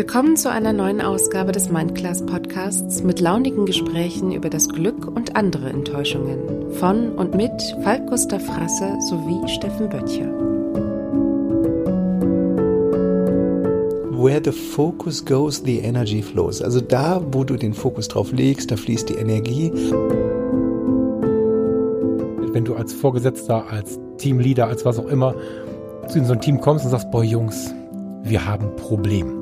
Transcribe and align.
Willkommen 0.00 0.34
zu 0.34 0.50
einer 0.50 0.72
neuen 0.72 1.02
Ausgabe 1.02 1.52
des 1.52 1.68
Mindclass 1.68 2.24
Podcasts 2.24 3.02
mit 3.02 3.20
launigen 3.20 3.66
Gesprächen 3.66 4.32
über 4.32 4.48
das 4.48 4.70
Glück 4.70 5.06
und 5.06 5.36
andere 5.36 5.68
Enttäuschungen 5.68 6.72
von 6.72 7.10
und 7.10 7.34
mit 7.34 7.52
Falk 7.82 8.06
Gustav 8.06 8.42
Frasse 8.42 8.96
sowie 9.10 9.46
Steffen 9.46 9.90
Böttcher. 9.90 10.24
Where 14.18 14.40
the 14.42 14.52
focus 14.52 15.22
goes, 15.22 15.62
the 15.62 15.80
energy 15.80 16.22
flows. 16.22 16.62
Also 16.62 16.80
da, 16.80 17.20
wo 17.32 17.44
du 17.44 17.56
den 17.56 17.74
Fokus 17.74 18.08
drauf 18.08 18.32
legst, 18.32 18.70
da 18.70 18.76
fließt 18.76 19.10
die 19.10 19.16
Energie. 19.16 19.70
Wenn 22.54 22.64
du 22.64 22.74
als 22.74 22.94
Vorgesetzter, 22.94 23.68
als 23.68 24.00
Teamleader, 24.16 24.66
als 24.66 24.86
was 24.86 24.98
auch 24.98 25.08
immer, 25.08 25.34
in 26.14 26.24
so 26.24 26.32
ein 26.32 26.40
Team 26.40 26.58
kommst 26.58 26.86
und 26.86 26.90
sagst, 26.90 27.10
boah 27.10 27.22
Jungs, 27.22 27.74
wir 28.22 28.46
haben 28.46 28.68
ein 28.68 28.76
Problem. 28.76 29.39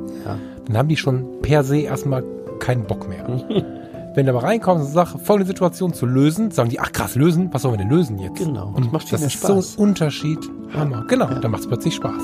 Dann 0.68 0.78
haben 0.78 0.88
die 0.88 0.96
schon 0.96 1.40
per 1.42 1.64
se 1.64 1.78
erstmal 1.78 2.22
keinen 2.60 2.84
Bock 2.84 3.08
mehr. 3.08 3.26
Wenn 4.14 4.26
du 4.26 4.32
aber 4.32 4.42
reinkommst 4.42 4.86
und 4.86 4.92
sagst, 4.92 5.16
folgende 5.22 5.46
Situation 5.46 5.92
zu 5.94 6.06
lösen, 6.06 6.50
sagen 6.50 6.70
die, 6.70 6.80
ach 6.80 6.92
krass, 6.92 7.14
lösen, 7.14 7.50
was 7.52 7.62
sollen 7.62 7.74
wir 7.74 7.78
denn 7.78 7.90
lösen 7.90 8.18
jetzt? 8.18 8.38
Genau. 8.38 8.72
Und 8.74 8.92
macht 8.92 9.12
das 9.12 9.22
ist 9.22 9.34
Spaß. 9.34 9.74
so 9.74 9.82
ein 9.82 9.88
Unterschied. 9.88 10.38
Hammer. 10.74 11.04
Genau, 11.08 11.26
ja. 11.26 11.38
dann 11.38 11.50
macht 11.50 11.62
es 11.62 11.68
plötzlich 11.68 11.94
Spaß. 11.94 12.22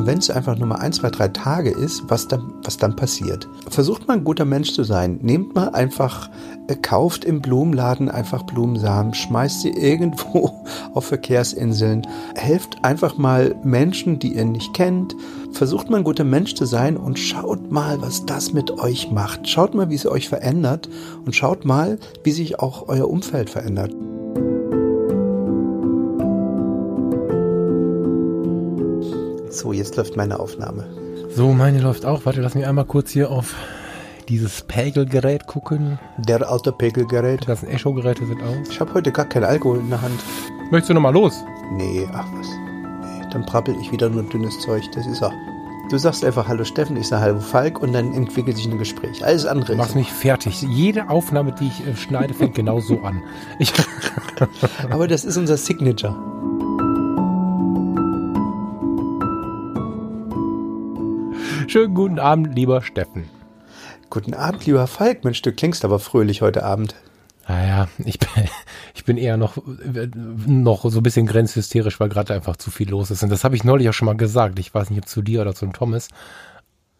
Und 0.00 0.06
wenn 0.06 0.16
es 0.16 0.30
einfach 0.30 0.56
nur 0.56 0.66
mal 0.66 0.76
ein, 0.76 0.94
zwei, 0.94 1.10
drei 1.10 1.28
Tage 1.28 1.68
ist, 1.68 2.04
was 2.08 2.26
dann, 2.26 2.54
was 2.64 2.78
dann 2.78 2.96
passiert. 2.96 3.46
Versucht 3.68 4.08
mal 4.08 4.14
ein 4.14 4.24
guter 4.24 4.46
Mensch 4.46 4.72
zu 4.72 4.82
sein. 4.82 5.18
Nehmt 5.20 5.54
mal 5.54 5.68
einfach, 5.74 6.30
äh, 6.68 6.74
kauft 6.74 7.26
im 7.26 7.42
Blumenladen 7.42 8.10
einfach 8.10 8.44
Blumensamen, 8.44 9.12
schmeißt 9.12 9.60
sie 9.60 9.68
irgendwo 9.76 10.64
auf 10.94 11.04
Verkehrsinseln. 11.04 12.06
Helft 12.34 12.82
einfach 12.82 13.18
mal 13.18 13.54
Menschen, 13.62 14.18
die 14.18 14.36
ihr 14.36 14.46
nicht 14.46 14.72
kennt. 14.72 15.14
Versucht 15.52 15.90
mal 15.90 15.98
ein 15.98 16.04
guter 16.04 16.24
Mensch 16.24 16.54
zu 16.54 16.64
sein 16.64 16.96
und 16.96 17.18
schaut 17.18 17.70
mal, 17.70 18.00
was 18.00 18.24
das 18.24 18.54
mit 18.54 18.70
euch 18.70 19.10
macht. 19.10 19.50
Schaut 19.50 19.74
mal, 19.74 19.90
wie 19.90 19.96
es 19.96 20.06
euch 20.06 20.30
verändert 20.30 20.88
und 21.26 21.36
schaut 21.36 21.66
mal, 21.66 21.98
wie 22.24 22.32
sich 22.32 22.58
auch 22.58 22.88
euer 22.88 23.10
Umfeld 23.10 23.50
verändert. 23.50 23.94
So, 29.60 29.74
jetzt 29.74 29.94
läuft 29.96 30.16
meine 30.16 30.40
Aufnahme. 30.40 30.86
So, 31.28 31.52
meine 31.52 31.80
läuft 31.80 32.06
auch. 32.06 32.24
Warte, 32.24 32.40
lass 32.40 32.54
mich 32.54 32.66
einmal 32.66 32.86
kurz 32.86 33.10
hier 33.10 33.30
auf 33.30 33.54
dieses 34.26 34.62
Pegelgerät 34.62 35.46
gucken. 35.46 35.98
Der 36.16 36.50
alte 36.50 36.72
Pegelgerät. 36.72 37.42
Die 37.42 37.46
ganzen 37.46 37.68
Echo-Geräte 37.68 38.24
sind 38.24 38.42
aus. 38.42 38.70
Ich 38.70 38.80
habe 38.80 38.94
heute 38.94 39.12
gar 39.12 39.26
keinen 39.26 39.44
Alkohol 39.44 39.80
in 39.80 39.90
der 39.90 40.00
Hand. 40.00 40.18
Möchtest 40.70 40.88
du 40.88 40.94
nochmal 40.94 41.12
los? 41.12 41.44
Nee, 41.72 42.08
ach 42.10 42.26
was. 42.38 42.46
Nee, 42.46 43.26
dann 43.32 43.44
prappel 43.44 43.76
ich 43.82 43.92
wieder 43.92 44.08
nur 44.08 44.22
dünnes 44.22 44.58
Zeug. 44.60 44.82
Das 44.94 45.06
ist 45.06 45.22
auch. 45.22 45.34
Du 45.90 45.98
sagst 45.98 46.24
einfach 46.24 46.48
Hallo 46.48 46.64
Steffen, 46.64 46.96
ich 46.96 47.08
sage 47.08 47.22
Hallo 47.22 47.40
Falk 47.40 47.82
und 47.82 47.92
dann 47.92 48.14
entwickelt 48.14 48.56
sich 48.56 48.66
ein 48.66 48.78
Gespräch. 48.78 49.22
Alles 49.22 49.44
andere. 49.44 49.72
Du 49.72 49.76
machst 49.76 49.94
mich 49.94 50.10
fertig. 50.10 50.62
Jede 50.62 51.10
Aufnahme, 51.10 51.52
die 51.52 51.66
ich 51.66 51.86
äh, 51.86 51.94
schneide, 51.96 52.32
fängt 52.32 52.54
genau 52.54 52.80
so 52.80 53.00
an. 53.02 53.22
Ich 53.58 53.74
Aber 54.90 55.06
das 55.06 55.26
ist 55.26 55.36
unser 55.36 55.58
Signature. 55.58 56.16
Schönen 61.70 61.94
guten 61.94 62.18
Abend, 62.18 62.56
lieber 62.56 62.82
Steffen. 62.82 63.30
Guten 64.10 64.34
Abend, 64.34 64.66
lieber 64.66 64.88
Falk. 64.88 65.22
Mensch, 65.22 65.40
du 65.40 65.52
klingst 65.52 65.84
aber 65.84 66.00
fröhlich 66.00 66.42
heute 66.42 66.64
Abend. 66.64 66.96
Naja, 67.46 67.86
ich 68.04 68.18
bin, 68.18 68.28
ich 68.96 69.04
bin 69.04 69.16
eher 69.16 69.36
noch, 69.36 69.56
noch 70.48 70.90
so 70.90 70.98
ein 70.98 71.04
bisschen 71.04 71.26
grenzhysterisch, 71.26 72.00
weil 72.00 72.08
gerade 72.08 72.34
einfach 72.34 72.56
zu 72.56 72.72
viel 72.72 72.90
los 72.90 73.12
ist. 73.12 73.22
Und 73.22 73.28
das 73.28 73.44
habe 73.44 73.54
ich 73.54 73.62
neulich 73.62 73.88
auch 73.88 73.92
schon 73.92 74.06
mal 74.06 74.16
gesagt. 74.16 74.58
Ich 74.58 74.74
weiß 74.74 74.90
nicht, 74.90 74.98
ob 74.98 75.08
zu 75.08 75.22
dir 75.22 75.42
oder 75.42 75.54
zu 75.54 75.64
Thomas. 75.68 76.08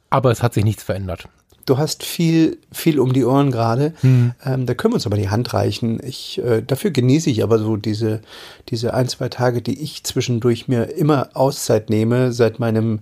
Aber 0.08 0.30
es 0.30 0.40
hat 0.40 0.54
sich 0.54 0.62
nichts 0.62 0.84
verändert. 0.84 1.24
Du 1.66 1.76
hast 1.76 2.04
viel, 2.04 2.58
viel 2.70 3.00
um 3.00 3.12
die 3.12 3.24
Ohren 3.24 3.50
gerade. 3.50 3.92
Hm. 4.02 4.34
Ähm, 4.44 4.66
da 4.66 4.74
können 4.74 4.92
wir 4.92 4.96
uns 4.96 5.06
aber 5.06 5.16
die 5.16 5.30
Hand 5.30 5.52
reichen. 5.52 6.00
Ich, 6.04 6.40
äh, 6.44 6.62
dafür 6.62 6.92
genieße 6.92 7.28
ich 7.28 7.42
aber 7.42 7.58
so 7.58 7.76
diese, 7.76 8.20
diese 8.68 8.94
ein, 8.94 9.08
zwei 9.08 9.30
Tage, 9.30 9.62
die 9.62 9.82
ich 9.82 10.04
zwischendurch 10.04 10.68
mir 10.68 10.96
immer 10.96 11.30
Auszeit 11.34 11.90
nehme, 11.90 12.32
seit 12.32 12.60
meinem 12.60 13.00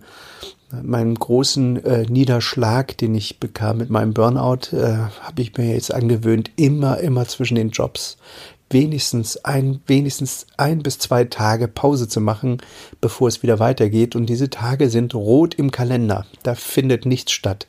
meinem 0.82 1.14
großen 1.14 1.84
äh, 1.84 2.02
Niederschlag, 2.08 2.96
den 2.98 3.14
ich 3.14 3.40
bekam 3.40 3.78
mit 3.78 3.90
meinem 3.90 4.14
Burnout, 4.14 4.76
äh, 4.76 4.96
habe 5.22 5.42
ich 5.42 5.56
mir 5.56 5.72
jetzt 5.72 5.92
angewöhnt, 5.92 6.50
immer, 6.56 6.98
immer 6.98 7.26
zwischen 7.26 7.54
den 7.54 7.70
Jobs 7.70 8.18
wenigstens 8.70 9.44
ein, 9.44 9.80
wenigstens 9.86 10.46
ein 10.56 10.82
bis 10.82 10.98
zwei 10.98 11.24
Tage 11.24 11.68
Pause 11.68 12.08
zu 12.08 12.20
machen, 12.20 12.58
bevor 13.00 13.28
es 13.28 13.42
wieder 13.42 13.58
weitergeht. 13.58 14.16
Und 14.16 14.26
diese 14.26 14.50
Tage 14.50 14.90
sind 14.90 15.14
rot 15.14 15.54
im 15.54 15.70
Kalender. 15.70 16.26
Da 16.42 16.54
findet 16.54 17.06
nichts 17.06 17.32
statt. 17.32 17.66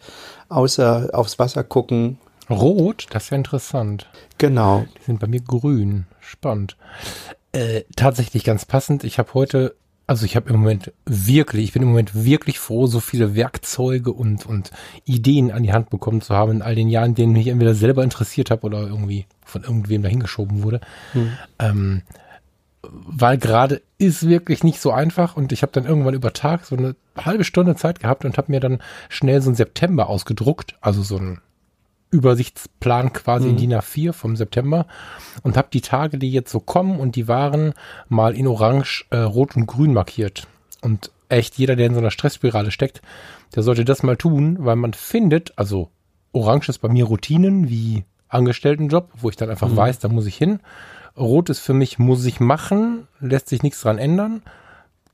Außer 0.50 1.10
aufs 1.14 1.40
Wasser 1.40 1.64
gucken. 1.64 2.18
Rot? 2.50 3.08
Das 3.12 3.26
ist 3.26 3.30
ja 3.30 3.38
interessant. 3.38 4.08
Genau. 4.38 4.86
Die 4.98 5.06
sind 5.06 5.20
bei 5.20 5.28
mir 5.28 5.42
grün. 5.42 6.06
Spannend. 6.20 6.76
Äh, 7.52 7.84
tatsächlich 7.96 8.44
ganz 8.44 8.66
passend. 8.66 9.04
Ich 9.04 9.20
habe 9.20 9.34
heute 9.34 9.76
also 10.09 10.25
ich 10.25 10.36
habe 10.36 10.50
im 10.50 10.56
Moment 10.56 10.92
wirklich, 11.06 11.66
ich 11.66 11.74
bin 11.74 11.84
im 11.84 11.90
Moment 11.90 12.16
wirklich 12.16 12.58
froh, 12.58 12.88
so 12.88 13.00
viele 13.00 13.36
Werkzeuge 13.36 14.12
und, 14.12 14.44
und 14.47 14.72
Ideen 15.06 15.52
an 15.52 15.62
die 15.62 15.72
Hand 15.72 15.92
bekommen 15.92 16.22
zu 16.22 16.34
haben 16.34 16.52
in 16.52 16.62
all 16.64 16.74
den 16.74 16.90
Jahren, 16.90 17.14
denen 17.14 17.36
ich 17.36 17.46
entweder 17.46 17.75
selber 17.75 18.03
interessiert 18.03 18.50
habe 18.50 18.66
oder 18.66 18.88
irgendwie 18.88 19.28
von 19.46 19.62
irgendwem 19.62 20.02
dahingeschoben 20.02 20.64
wurde. 20.64 20.81
Hm. 21.12 21.31
Ähm, 21.59 22.02
weil 22.81 23.38
gerade 23.38 23.84
ist 24.00 24.28
wirklich 24.28 24.64
nicht 24.64 24.81
so 24.81 24.92
einfach 24.92 25.38
und 25.38 25.52
ich 25.52 25.62
habe 25.62 25.74
dann 25.74 25.86
irgendwann 25.86 26.16
über 26.16 26.34
Tag 26.34 26.66
so 26.66 26.75
eine 26.75 26.96
halbe 27.16 27.44
Stunde 27.44 27.75
Zeit 27.75 28.00
gehabt 28.00 28.25
und 28.25 28.36
habe 28.40 28.52
mir 28.52 28.59
dann 28.59 28.80
schnell 29.09 29.44
so 29.44 29.52
ein 29.52 29.56
September 29.56 30.09
ausgedruckt, 30.09 30.75
also 30.81 31.03
so 31.03 31.18
ein 31.18 31.40
Übersichtsplan 32.12 33.14
quasi 33.14 33.46
mhm. 33.46 33.52
in 33.52 33.58
DIN 33.58 33.74
A4 33.74 34.14
vom 34.14 34.36
September 34.36 34.88
und 35.44 35.58
habe 35.58 35.70
die 35.72 35.81
Tage, 35.81 36.18
die 36.18 36.31
jetzt 36.31 36.52
so 36.52 36.59
kommen 36.59 37.00
und 37.00 37.16
die 37.16 37.28
waren 37.28 37.74
mal 38.08 38.36
in 38.36 38.47
Orange, 38.47 39.06
äh, 39.12 39.18
Rot 39.18 39.56
und 39.56 39.68
Grün 39.68 39.94
markiert. 39.94 40.48
Und 40.81 41.12
echt 41.30 41.58
jeder, 41.58 41.75
der 41.75 41.88
in 41.88 41.94
so 41.94 42.00
einer 42.00 42.12
Stressspirale 42.12 42.72
steckt, 42.72 43.02
der 43.56 43.64
sollte 43.64 43.86
das 43.86 44.03
mal 44.03 44.18
tun, 44.18 44.58
weil 44.59 44.75
man 44.75 44.94
findet, 44.94 45.58
also 45.58 45.90
Orange 46.31 46.69
ist 46.69 46.80
bei 46.80 46.90
mir 46.90 47.06
Routinen 47.06 47.69
wie 47.69 48.03
Angestelltenjob, 48.28 49.09
wo 49.16 49.30
ich 49.30 49.36
dann 49.36 49.50
einfach 49.50 49.69
mhm. 49.69 49.78
weiß, 49.78 50.00
da 50.00 50.08
muss 50.08 50.25
ich 50.25 50.38
hin. 50.38 50.59
Rot 51.18 51.50
ist 51.50 51.59
für 51.59 51.74
mich, 51.74 52.00
muss 52.00 52.25
ich 52.25 52.40
machen, 52.40 53.08
lässt 53.19 53.50
sich 53.50 53.64
nichts 53.64 53.81
dran 53.81 53.98
ändern. 53.98 54.44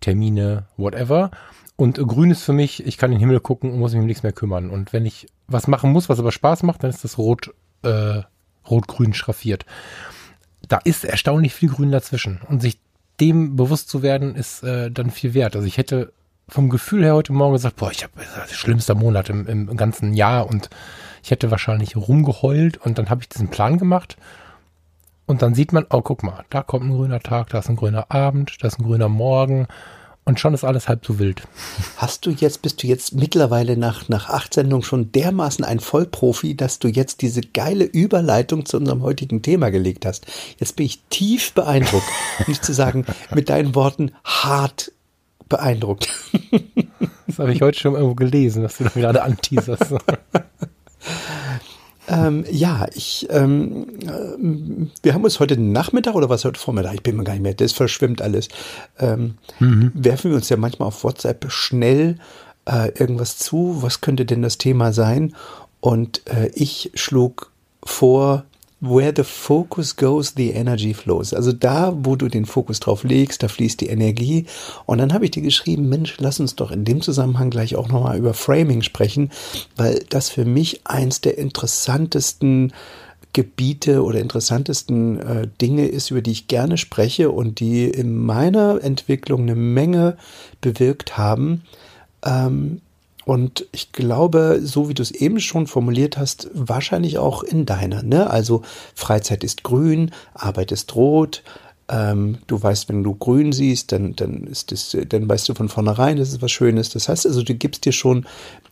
Termine, 0.01 0.65
whatever. 0.77 1.31
Und 1.77 1.97
grün 1.97 2.31
ist 2.31 2.43
für 2.43 2.53
mich, 2.53 2.85
ich 2.85 2.97
kann 2.97 3.11
in 3.11 3.17
den 3.17 3.21
Himmel 3.21 3.39
gucken 3.39 3.71
und 3.71 3.79
muss 3.79 3.91
mich 3.91 4.01
um 4.01 4.07
nichts 4.07 4.23
mehr 4.23 4.31
kümmern. 4.31 4.69
Und 4.69 4.93
wenn 4.93 5.05
ich 5.05 5.27
was 5.47 5.67
machen 5.67 5.91
muss, 5.91 6.07
was 6.07 6.19
aber 6.19 6.31
Spaß 6.31 6.63
macht, 6.63 6.83
dann 6.83 6.89
ist 6.89 7.03
das 7.03 7.17
rot, 7.17 7.53
äh, 7.83 8.21
rot-grün 8.69 9.13
schraffiert. 9.13 9.65
Da 10.67 10.77
ist 10.77 11.03
erstaunlich 11.03 11.53
viel 11.53 11.69
Grün 11.69 11.91
dazwischen. 11.91 12.39
Und 12.47 12.61
sich 12.61 12.79
dem 13.19 13.55
bewusst 13.55 13.89
zu 13.89 14.01
werden, 14.01 14.35
ist 14.35 14.63
äh, 14.63 14.89
dann 14.89 15.09
viel 15.09 15.33
wert. 15.33 15.55
Also 15.55 15.67
ich 15.67 15.77
hätte 15.77 16.11
vom 16.47 16.69
Gefühl 16.69 17.03
her 17.03 17.15
heute 17.15 17.33
Morgen 17.33 17.53
gesagt, 17.53 17.77
boah, 17.77 17.91
ich 17.91 18.03
habe 18.03 18.13
das 18.35 18.53
schlimmste 18.53 18.95
Monat 18.95 19.29
im, 19.29 19.47
im 19.47 19.77
ganzen 19.77 20.13
Jahr 20.13 20.47
und 20.47 20.69
ich 21.23 21.31
hätte 21.31 21.49
wahrscheinlich 21.49 21.95
rumgeheult 21.95 22.77
und 22.77 22.97
dann 22.97 23.09
habe 23.09 23.21
ich 23.21 23.29
diesen 23.29 23.49
Plan 23.49 23.79
gemacht 23.79 24.15
und 25.25 25.41
dann 25.41 25.55
sieht 25.55 25.73
man, 25.73 25.87
oh, 25.89 26.01
guck 26.01 26.21
mal, 26.21 26.45
da 26.51 26.61
kommt 26.61 26.85
ein 26.85 26.95
grüner 26.95 27.19
Tag, 27.19 27.49
da 27.49 27.59
ist 27.59 27.69
ein 27.69 27.75
grüner 27.75 28.11
Abend, 28.11 28.57
da 28.61 28.67
ist 28.67 28.79
ein 28.79 28.85
grüner 28.85 29.09
Morgen 29.09 29.67
und 30.25 30.39
schon 30.39 30.55
ist 30.55 30.63
alles 30.63 30.89
halb 30.89 31.05
so 31.05 31.19
wild. 31.19 31.43
Hast 31.97 32.25
du 32.25 32.31
jetzt, 32.31 32.63
bist 32.63 32.81
du 32.81 32.87
jetzt 32.87 33.13
mittlerweile 33.13 33.77
nach, 33.77 34.09
nach 34.09 34.29
acht 34.29 34.55
Sendungen 34.55 34.83
schon 34.83 35.11
dermaßen 35.11 35.63
ein 35.63 35.79
Vollprofi, 35.79 36.55
dass 36.55 36.79
du 36.79 36.87
jetzt 36.87 37.21
diese 37.21 37.41
geile 37.41 37.85
Überleitung 37.85 38.65
zu 38.65 38.77
unserem 38.77 39.03
heutigen 39.03 39.43
Thema 39.43 39.69
gelegt 39.69 40.05
hast? 40.05 40.25
Jetzt 40.57 40.75
bin 40.75 40.87
ich 40.87 41.03
tief 41.09 41.53
beeindruckt, 41.53 42.07
nicht 42.47 42.65
zu 42.65 42.73
sagen, 42.73 43.05
mit 43.33 43.49
deinen 43.49 43.75
Worten 43.75 44.11
hart 44.23 44.91
beeindruckt. 45.47 46.09
Das 47.27 47.39
habe 47.39 47.53
ich 47.53 47.61
heute 47.61 47.79
schon 47.79 47.93
irgendwo 47.93 48.15
gelesen, 48.15 48.63
dass 48.63 48.77
du 48.77 48.85
da 48.85 48.89
gerade 48.89 49.21
anteaserst. 49.21 49.93
Ähm, 52.07 52.45
ja, 52.49 52.87
ich, 52.93 53.27
ähm, 53.29 53.87
äh, 54.01 54.87
wir 55.03 55.13
haben 55.13 55.23
uns 55.23 55.39
heute 55.39 55.59
Nachmittag 55.59 56.15
oder 56.15 56.29
was 56.29 56.45
heute 56.45 56.59
Vormittag, 56.59 56.93
ich 56.93 57.03
bin 57.03 57.15
mir 57.15 57.23
gar 57.23 57.33
nicht 57.33 57.41
mehr, 57.41 57.53
das 57.53 57.73
verschwimmt 57.73 58.21
alles, 58.21 58.47
ähm, 58.99 59.35
mhm. 59.59 59.91
werfen 59.95 60.31
wir 60.31 60.37
uns 60.37 60.49
ja 60.49 60.57
manchmal 60.57 60.89
auf 60.89 61.03
WhatsApp 61.03 61.45
schnell 61.49 62.17
äh, 62.65 62.89
irgendwas 62.99 63.37
zu, 63.37 63.77
was 63.81 64.01
könnte 64.01 64.25
denn 64.25 64.41
das 64.41 64.57
Thema 64.57 64.93
sein? 64.93 65.35
Und 65.79 66.27
äh, 66.27 66.51
ich 66.53 66.91
schlug 66.95 67.51
vor, 67.83 68.45
Where 68.87 69.13
the 69.15 69.23
focus 69.23 69.95
goes, 69.95 70.33
the 70.35 70.51
energy 70.51 70.93
flows. 70.93 71.33
Also 71.33 71.51
da, 71.51 71.93
wo 71.95 72.15
du 72.15 72.27
den 72.27 72.45
Fokus 72.45 72.79
drauf 72.79 73.03
legst, 73.03 73.41
da 73.41 73.47
fließt 73.47 73.81
die 73.81 73.87
Energie. 73.87 74.45
Und 74.85 74.99
dann 74.99 75.13
habe 75.13 75.25
ich 75.25 75.31
dir 75.31 75.41
geschrieben, 75.41 75.89
Mensch, 75.89 76.15
lass 76.19 76.39
uns 76.39 76.55
doch 76.55 76.71
in 76.71 76.85
dem 76.85 77.01
Zusammenhang 77.01 77.49
gleich 77.49 77.75
auch 77.75 77.89
nochmal 77.89 78.17
über 78.17 78.33
Framing 78.33 78.81
sprechen, 78.83 79.31
weil 79.75 80.03
das 80.09 80.29
für 80.29 80.45
mich 80.45 80.81
eins 80.85 81.21
der 81.21 81.37
interessantesten 81.37 82.73
Gebiete 83.33 84.03
oder 84.03 84.19
interessantesten 84.19 85.19
äh, 85.19 85.47
Dinge 85.61 85.87
ist, 85.87 86.09
über 86.09 86.21
die 86.21 86.31
ich 86.31 86.47
gerne 86.47 86.77
spreche 86.77 87.31
und 87.31 87.59
die 87.59 87.83
in 87.83 88.17
meiner 88.17 88.81
Entwicklung 88.81 89.41
eine 89.41 89.55
Menge 89.55 90.15
bewirkt 90.61 91.17
haben. 91.17 91.63
Ähm, 92.23 92.81
und 93.25 93.65
ich 93.71 93.91
glaube, 93.91 94.59
so 94.63 94.87
wie 94.87 94.93
du 94.93 95.01
es 95.01 95.11
eben 95.11 95.39
schon 95.39 95.65
formuliert 95.65 96.17
hast, 96.17 96.47
wahrscheinlich 96.53 97.17
auch 97.17 97.41
in 97.41 97.65
deiner. 97.65 98.03
Ne? 98.03 98.29
Also 98.29 98.61
Freizeit 98.93 99.43
ist 99.43 99.63
grün, 99.63 100.11
Arbeit 100.35 100.71
ist 100.71 100.95
rot. 100.95 101.43
Ähm, 101.87 102.37
du 102.47 102.61
weißt, 102.61 102.87
wenn 102.89 103.03
du 103.03 103.15
grün 103.15 103.51
siehst, 103.51 103.91
dann, 103.91 104.15
dann 104.15 104.43
ist 104.43 104.71
das, 104.71 104.95
dann 105.09 105.27
weißt 105.27 105.49
du 105.49 105.55
von 105.55 105.69
vornherein, 105.69 106.17
das 106.17 106.29
ist 106.29 106.41
was 106.43 106.51
Schönes. 106.51 106.89
Das 106.89 107.09
heißt 107.09 107.25
also, 107.25 107.41
du 107.41 107.55
gibst 107.55 107.85
dir 107.85 107.91
schon 107.91 108.27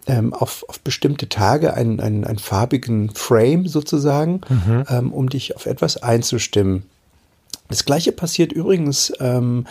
ähm, 0.05 0.33
auf, 0.33 0.63
auf 0.67 0.79
bestimmte 0.79 1.29
Tage 1.29 1.73
einen, 1.73 1.99
einen, 1.99 2.23
einen 2.23 2.39
farbigen 2.39 3.09
Frame 3.09 3.67
sozusagen, 3.67 4.41
mhm. 4.49 4.83
ähm, 4.87 5.13
um 5.13 5.29
dich 5.29 5.55
auf 5.55 5.65
etwas 5.65 5.97
einzustimmen. 5.97 6.83
Das 7.69 7.85
gleiche 7.85 8.11
passiert 8.11 8.51
übrigens, 8.51 9.13
ähm, 9.19 9.65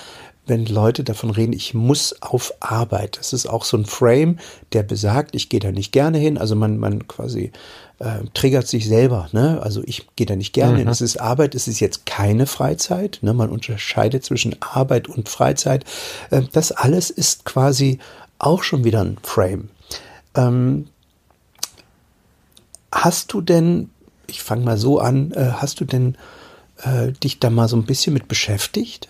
wenn 0.47 0.67
Leute 0.67 1.05
davon 1.05 1.31
reden, 1.31 1.53
ich 1.53 1.73
muss 1.73 2.21
auf 2.21 2.53
Arbeit. 2.61 3.19
Das 3.19 3.33
ist 3.33 3.47
auch 3.47 3.65
so 3.65 3.77
ein 3.77 3.85
Frame, 3.85 4.39
der 4.73 4.83
besagt, 4.83 5.37
ich 5.37 5.49
gehe 5.49 5.61
da 5.61 5.71
nicht 5.71 5.93
gerne 5.93 6.19
hin. 6.19 6.37
Also 6.37 6.57
man, 6.57 6.79
man 6.79 7.07
quasi 7.07 7.53
äh, 8.01 8.25
triggert 8.35 8.67
sich 8.67 8.89
selber. 8.89 9.29
Ne? 9.33 9.61
Also 9.63 9.83
ich 9.87 10.09
gehe 10.17 10.27
da 10.27 10.35
nicht 10.35 10.53
gerne 10.53 10.75
mhm. 10.75 10.79
hin. 10.79 10.89
Es 10.89 11.01
ist 11.01 11.21
Arbeit, 11.21 11.55
es 11.55 11.69
ist 11.69 11.79
jetzt 11.79 12.07
keine 12.07 12.47
Freizeit. 12.47 13.21
Ne? 13.23 13.33
Man 13.35 13.51
unterscheidet 13.51 14.25
zwischen 14.25 14.57
Arbeit 14.61 15.09
und 15.09 15.29
Freizeit. 15.29 15.85
Äh, 16.31 16.43
das 16.53 16.73
alles 16.73 17.11
ist 17.11 17.45
quasi 17.45 18.01
auch 18.39 18.65
schon 18.65 18.83
wieder 18.83 19.01
ein 19.01 19.19
Frame. 19.23 19.69
Ähm, 20.35 20.89
hast 22.91 23.33
du 23.33 23.41
denn, 23.41 23.91
ich 24.27 24.43
fange 24.43 24.65
mal 24.65 24.77
so 24.77 24.99
an, 24.99 25.31
äh, 25.33 25.53
hast 25.53 25.81
du 25.81 25.85
denn 25.85 26.17
äh, 26.83 27.13
dich 27.13 27.39
da 27.39 27.49
mal 27.51 27.69
so 27.69 27.77
ein 27.77 27.85
bisschen 27.85 28.13
mit 28.13 28.27
beschäftigt? 28.27 29.09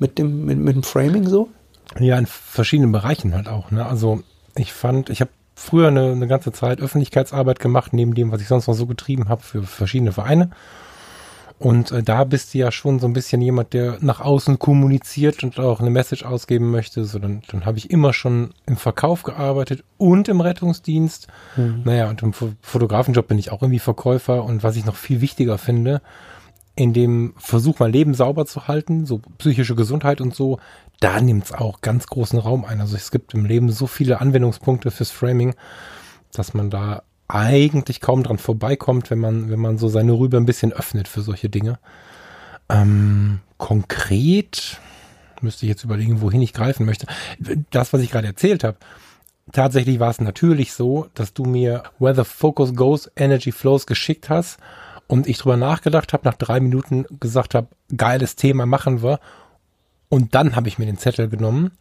Mit 0.00 0.18
dem, 0.18 0.46
mit, 0.46 0.58
mit 0.58 0.74
dem 0.74 0.82
Framing 0.82 1.28
so? 1.28 1.48
Ja, 2.00 2.18
in 2.18 2.26
verschiedenen 2.26 2.90
Bereichen 2.90 3.34
halt 3.34 3.46
auch. 3.46 3.70
Ne? 3.70 3.86
Also 3.86 4.22
ich 4.56 4.72
fand, 4.72 5.10
ich 5.10 5.20
habe 5.20 5.30
früher 5.54 5.88
eine, 5.88 6.10
eine 6.10 6.26
ganze 6.26 6.50
Zeit 6.52 6.80
Öffentlichkeitsarbeit 6.80 7.60
gemacht, 7.60 7.92
neben 7.92 8.14
dem, 8.14 8.32
was 8.32 8.40
ich 8.40 8.48
sonst 8.48 8.66
noch 8.66 8.74
so 8.74 8.86
getrieben 8.86 9.28
habe 9.28 9.42
für 9.42 9.62
verschiedene 9.62 10.10
Vereine. 10.10 10.50
Und 11.60 11.92
äh, 11.92 12.02
da 12.02 12.24
bist 12.24 12.54
du 12.54 12.58
ja 12.58 12.72
schon 12.72 12.98
so 13.00 13.06
ein 13.06 13.12
bisschen 13.12 13.42
jemand, 13.42 13.74
der 13.74 13.98
nach 14.00 14.20
außen 14.20 14.58
kommuniziert 14.58 15.44
und 15.44 15.60
auch 15.60 15.80
eine 15.80 15.90
Message 15.90 16.24
ausgeben 16.24 16.70
möchte. 16.70 17.04
So, 17.04 17.18
dann, 17.18 17.42
dann 17.48 17.66
habe 17.66 17.76
ich 17.76 17.90
immer 17.90 18.14
schon 18.14 18.54
im 18.64 18.78
Verkauf 18.78 19.24
gearbeitet 19.24 19.84
und 19.98 20.30
im 20.30 20.40
Rettungsdienst. 20.40 21.26
Mhm. 21.56 21.82
Naja, 21.84 22.08
und 22.08 22.22
im 22.22 22.32
Fotografenjob 22.32 23.28
bin 23.28 23.38
ich 23.38 23.52
auch 23.52 23.60
irgendwie 23.60 23.78
Verkäufer. 23.78 24.42
Und 24.42 24.62
was 24.62 24.76
ich 24.76 24.86
noch 24.86 24.96
viel 24.96 25.20
wichtiger 25.20 25.58
finde, 25.58 26.00
in 26.76 26.92
dem 26.92 27.34
Versuch, 27.36 27.78
mein 27.78 27.92
Leben 27.92 28.14
sauber 28.14 28.46
zu 28.46 28.68
halten, 28.68 29.06
so 29.06 29.20
psychische 29.38 29.74
Gesundheit 29.74 30.20
und 30.20 30.34
so, 30.34 30.58
da 31.00 31.20
nimmt 31.20 31.46
es 31.46 31.52
auch 31.52 31.80
ganz 31.80 32.06
großen 32.06 32.38
Raum 32.38 32.64
ein. 32.64 32.80
Also 32.80 32.96
es 32.96 33.10
gibt 33.10 33.34
im 33.34 33.44
Leben 33.44 33.70
so 33.70 33.86
viele 33.86 34.20
Anwendungspunkte 34.20 34.90
fürs 34.90 35.10
Framing, 35.10 35.54
dass 36.32 36.54
man 36.54 36.70
da 36.70 37.02
eigentlich 37.28 38.00
kaum 38.00 38.22
dran 38.22 38.38
vorbeikommt, 38.38 39.10
wenn 39.10 39.18
man, 39.18 39.50
wenn 39.50 39.60
man 39.60 39.78
so 39.78 39.88
seine 39.88 40.12
Rübe 40.12 40.36
ein 40.36 40.46
bisschen 40.46 40.72
öffnet 40.72 41.08
für 41.08 41.22
solche 41.22 41.48
Dinge. 41.48 41.78
Ähm, 42.68 43.40
konkret 43.56 44.78
müsste 45.40 45.64
ich 45.64 45.70
jetzt 45.70 45.84
überlegen, 45.84 46.20
wohin 46.20 46.42
ich 46.42 46.52
greifen 46.52 46.84
möchte. 46.84 47.06
Das, 47.70 47.92
was 47.92 48.02
ich 48.02 48.10
gerade 48.10 48.26
erzählt 48.26 48.62
habe, 48.62 48.76
tatsächlich 49.52 50.00
war 50.00 50.10
es 50.10 50.20
natürlich 50.20 50.72
so, 50.72 51.06
dass 51.14 51.32
du 51.32 51.44
mir 51.44 51.84
Where 51.98 52.14
the 52.14 52.24
Focus 52.24 52.74
Goes, 52.74 53.10
Energy 53.16 53.52
Flows 53.52 53.86
geschickt 53.86 54.28
hast 54.28 54.58
und 55.10 55.26
ich 55.26 55.38
drüber 55.38 55.56
nachgedacht 55.56 56.12
habe, 56.12 56.28
nach 56.28 56.36
drei 56.36 56.60
Minuten 56.60 57.04
gesagt 57.18 57.56
habe, 57.56 57.66
geiles 57.96 58.36
Thema 58.36 58.64
machen 58.64 59.02
wir. 59.02 59.18
Und 60.08 60.36
dann 60.36 60.54
habe 60.54 60.68
ich 60.68 60.78
mir 60.78 60.86
den 60.86 60.98
Zettel 60.98 61.28
genommen 61.28 61.72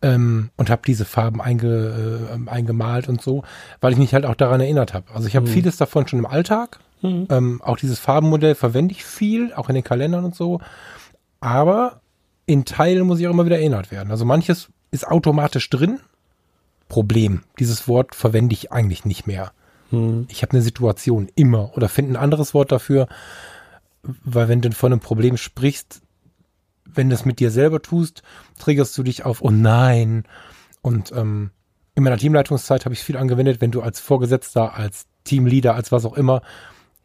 ähm, 0.00 0.48
und 0.56 0.70
habe 0.70 0.80
diese 0.86 1.04
Farben 1.04 1.42
einge, 1.42 2.30
äh, 2.32 2.50
eingemalt 2.50 3.06
und 3.10 3.20
so, 3.20 3.44
weil 3.82 3.92
ich 3.92 3.98
mich 3.98 4.14
halt 4.14 4.24
auch 4.24 4.34
daran 4.34 4.62
erinnert 4.62 4.94
habe. 4.94 5.12
Also 5.12 5.28
ich 5.28 5.36
habe 5.36 5.46
mhm. 5.46 5.50
vieles 5.50 5.76
davon 5.76 6.08
schon 6.08 6.20
im 6.20 6.26
Alltag. 6.26 6.80
Mhm. 7.02 7.26
Ähm, 7.28 7.62
auch 7.62 7.76
dieses 7.76 7.98
Farbenmodell 7.98 8.54
verwende 8.54 8.92
ich 8.92 9.04
viel, 9.04 9.52
auch 9.52 9.68
in 9.68 9.74
den 9.74 9.84
Kalendern 9.84 10.24
und 10.24 10.34
so. 10.34 10.62
Aber 11.40 12.00
in 12.46 12.64
Teilen 12.64 13.06
muss 13.06 13.20
ich 13.20 13.26
auch 13.26 13.32
immer 13.32 13.44
wieder 13.44 13.58
erinnert 13.58 13.90
werden. 13.90 14.10
Also 14.10 14.24
manches 14.24 14.68
ist 14.90 15.06
automatisch 15.06 15.68
drin. 15.68 16.00
Problem. 16.88 17.42
Dieses 17.58 17.88
Wort 17.88 18.14
verwende 18.14 18.54
ich 18.54 18.72
eigentlich 18.72 19.04
nicht 19.04 19.26
mehr. 19.26 19.52
Hm. 19.96 20.26
Ich 20.28 20.42
habe 20.42 20.52
eine 20.52 20.62
Situation 20.62 21.28
immer 21.34 21.76
oder 21.76 21.88
finde 21.88 22.12
ein 22.12 22.22
anderes 22.22 22.54
Wort 22.54 22.72
dafür, 22.72 23.08
weil 24.02 24.48
wenn 24.48 24.60
du 24.60 24.70
von 24.72 24.92
einem 24.92 25.00
Problem 25.00 25.36
sprichst, 25.36 26.02
wenn 26.84 27.08
du 27.08 27.14
es 27.14 27.24
mit 27.24 27.40
dir 27.40 27.50
selber 27.50 27.82
tust, 27.82 28.22
triggerst 28.58 28.96
du 28.96 29.02
dich 29.02 29.24
auf, 29.24 29.42
oh 29.42 29.50
nein. 29.50 30.24
Und 30.82 31.12
ähm, 31.12 31.50
in 31.94 32.02
meiner 32.02 32.18
Teamleitungszeit 32.18 32.84
habe 32.84 32.94
ich 32.94 33.02
viel 33.02 33.16
angewendet, 33.16 33.60
wenn 33.60 33.70
du 33.70 33.82
als 33.82 34.00
Vorgesetzter, 34.00 34.74
als 34.74 35.06
Teamleader, 35.24 35.74
als 35.74 35.92
was 35.92 36.04
auch 36.04 36.14
immer, 36.14 36.42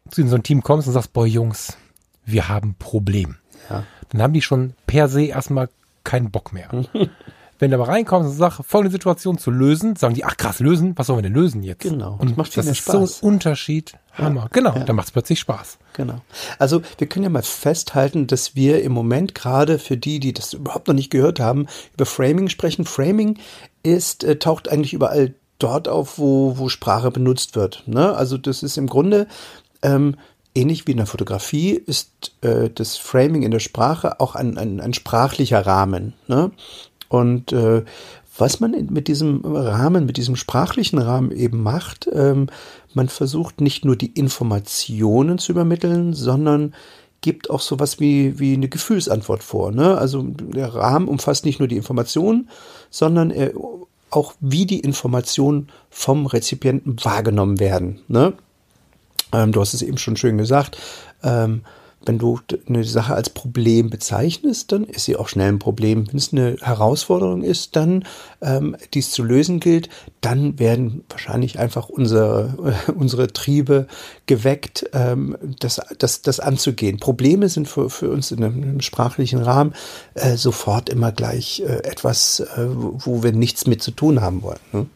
zu 0.08 0.26
so 0.26 0.34
ein 0.34 0.42
Team 0.42 0.62
kommst 0.62 0.88
und 0.88 0.94
sagst, 0.94 1.12
boah 1.12 1.26
Jungs, 1.26 1.76
wir 2.24 2.48
haben 2.48 2.70
ein 2.70 2.74
Problem. 2.74 3.36
Ja. 3.68 3.84
Dann 4.10 4.22
haben 4.22 4.32
die 4.32 4.42
schon 4.42 4.74
per 4.86 5.08
se 5.08 5.24
erstmal 5.24 5.68
keinen 6.04 6.30
Bock 6.30 6.52
mehr. 6.52 6.70
Wenn 7.60 7.70
du 7.70 7.76
aber 7.76 7.88
reinkommst 7.88 8.30
und 8.30 8.36
sagst, 8.36 8.62
folgende 8.66 8.90
Situation 8.90 9.38
zu 9.38 9.50
lösen, 9.50 9.94
sagen 9.94 10.14
die, 10.14 10.24
ach 10.24 10.36
krass, 10.36 10.60
lösen, 10.60 10.94
was 10.96 11.06
sollen 11.06 11.18
wir 11.18 11.22
denn 11.22 11.34
lösen 11.34 11.62
jetzt? 11.62 11.82
Genau. 11.82 12.16
Und 12.18 12.30
das 12.30 12.36
macht 12.36 12.56
das 12.56 12.66
ist 12.66 12.78
Spaß. 12.78 13.18
so 13.18 13.26
ein 13.26 13.32
Unterschied. 13.34 13.92
Hammer. 14.14 14.42
Ja. 14.42 14.48
Genau, 14.50 14.74
ja. 14.74 14.84
dann 14.84 14.96
macht 14.96 15.08
es 15.08 15.12
plötzlich 15.12 15.38
Spaß. 15.40 15.78
Genau. 15.92 16.20
Also 16.58 16.80
wir 16.98 17.06
können 17.06 17.24
ja 17.24 17.30
mal 17.30 17.42
festhalten, 17.42 18.26
dass 18.26 18.56
wir 18.56 18.82
im 18.82 18.92
Moment 18.92 19.34
gerade 19.34 19.78
für 19.78 19.98
die, 19.98 20.20
die 20.20 20.32
das 20.32 20.54
überhaupt 20.54 20.88
noch 20.88 20.94
nicht 20.94 21.10
gehört 21.10 21.38
haben, 21.38 21.66
über 21.94 22.06
Framing 22.06 22.48
sprechen. 22.48 22.86
Framing 22.86 23.38
ist, 23.82 24.24
äh, 24.24 24.38
taucht 24.38 24.68
eigentlich 24.68 24.94
überall 24.94 25.34
dort 25.58 25.86
auf, 25.86 26.18
wo, 26.18 26.56
wo 26.56 26.70
Sprache 26.70 27.10
benutzt 27.10 27.56
wird. 27.56 27.84
Ne? 27.86 28.14
Also 28.14 28.38
das 28.38 28.62
ist 28.62 28.78
im 28.78 28.86
Grunde 28.86 29.28
ähm, 29.82 30.16
ähnlich 30.54 30.86
wie 30.86 30.92
in 30.92 30.96
der 30.96 31.06
Fotografie 31.06 31.72
ist 31.72 32.32
äh, 32.40 32.70
das 32.70 32.96
Framing 32.96 33.42
in 33.42 33.50
der 33.50 33.60
Sprache 33.60 34.18
auch 34.20 34.34
ein, 34.34 34.58
ein, 34.58 34.80
ein 34.80 34.94
sprachlicher 34.94 35.64
Rahmen. 35.66 36.14
Ne? 36.26 36.50
Und 37.10 37.52
äh, 37.52 37.82
was 38.38 38.60
man 38.60 38.86
mit 38.90 39.08
diesem 39.08 39.44
Rahmen, 39.44 40.06
mit 40.06 40.16
diesem 40.16 40.36
sprachlichen 40.36 40.98
Rahmen 40.98 41.32
eben 41.32 41.62
macht, 41.62 42.08
ähm, 42.12 42.46
man 42.94 43.08
versucht 43.08 43.60
nicht 43.60 43.84
nur 43.84 43.96
die 43.96 44.12
Informationen 44.12 45.38
zu 45.38 45.52
übermitteln, 45.52 46.14
sondern 46.14 46.72
gibt 47.20 47.50
auch 47.50 47.60
sowas 47.60 48.00
wie, 48.00 48.38
wie 48.38 48.54
eine 48.54 48.68
Gefühlsantwort 48.68 49.42
vor. 49.42 49.72
Ne? 49.72 49.98
Also 49.98 50.22
der 50.22 50.72
Rahmen 50.72 51.08
umfasst 51.08 51.44
nicht 51.44 51.58
nur 51.58 51.68
die 51.68 51.76
Informationen, 51.76 52.48
sondern 52.90 53.30
er, 53.30 53.52
auch 54.10 54.34
wie 54.40 54.64
die 54.64 54.80
Informationen 54.80 55.68
vom 55.90 56.26
Rezipienten 56.26 56.96
wahrgenommen 57.02 57.58
werden. 57.58 58.00
Ne? 58.06 58.34
Ähm, 59.32 59.50
du 59.50 59.60
hast 59.60 59.74
es 59.74 59.82
eben 59.82 59.98
schon 59.98 60.16
schön 60.16 60.38
gesagt. 60.38 60.78
Ähm, 61.24 61.62
wenn 62.06 62.18
du 62.18 62.40
eine 62.66 62.84
Sache 62.84 63.14
als 63.14 63.30
Problem 63.30 63.90
bezeichnest, 63.90 64.72
dann 64.72 64.84
ist 64.84 65.04
sie 65.04 65.16
auch 65.16 65.28
schnell 65.28 65.48
ein 65.48 65.58
Problem. 65.58 66.06
Wenn 66.08 66.16
es 66.16 66.32
eine 66.32 66.56
Herausforderung 66.60 67.42
ist, 67.42 67.76
dann, 67.76 68.04
ähm, 68.40 68.76
die 68.94 69.00
es 69.00 69.10
zu 69.10 69.22
lösen 69.22 69.60
gilt, 69.60 69.90
dann 70.22 70.58
werden 70.58 71.04
wahrscheinlich 71.10 71.58
einfach 71.58 71.88
unsere, 71.90 72.74
äh, 72.88 72.92
unsere 72.96 73.28
Triebe 73.28 73.86
geweckt, 74.26 74.88
ähm, 74.94 75.36
das, 75.58 75.80
das, 75.98 76.22
das 76.22 76.40
anzugehen. 76.40 76.98
Probleme 76.98 77.48
sind 77.48 77.68
für, 77.68 77.90
für 77.90 78.10
uns 78.10 78.30
in 78.30 78.42
einem, 78.42 78.80
sprachlichen 78.80 79.40
Rahmen 79.40 79.74
äh, 80.14 80.36
sofort 80.36 80.88
immer 80.88 81.12
gleich 81.12 81.60
äh, 81.60 81.84
etwas, 81.84 82.40
äh, 82.40 82.66
wo 82.66 83.22
wir 83.22 83.32
nichts 83.32 83.66
mit 83.66 83.82
zu 83.82 83.90
tun 83.90 84.22
haben 84.22 84.42
wollen. 84.42 84.60
Ne? 84.72 84.86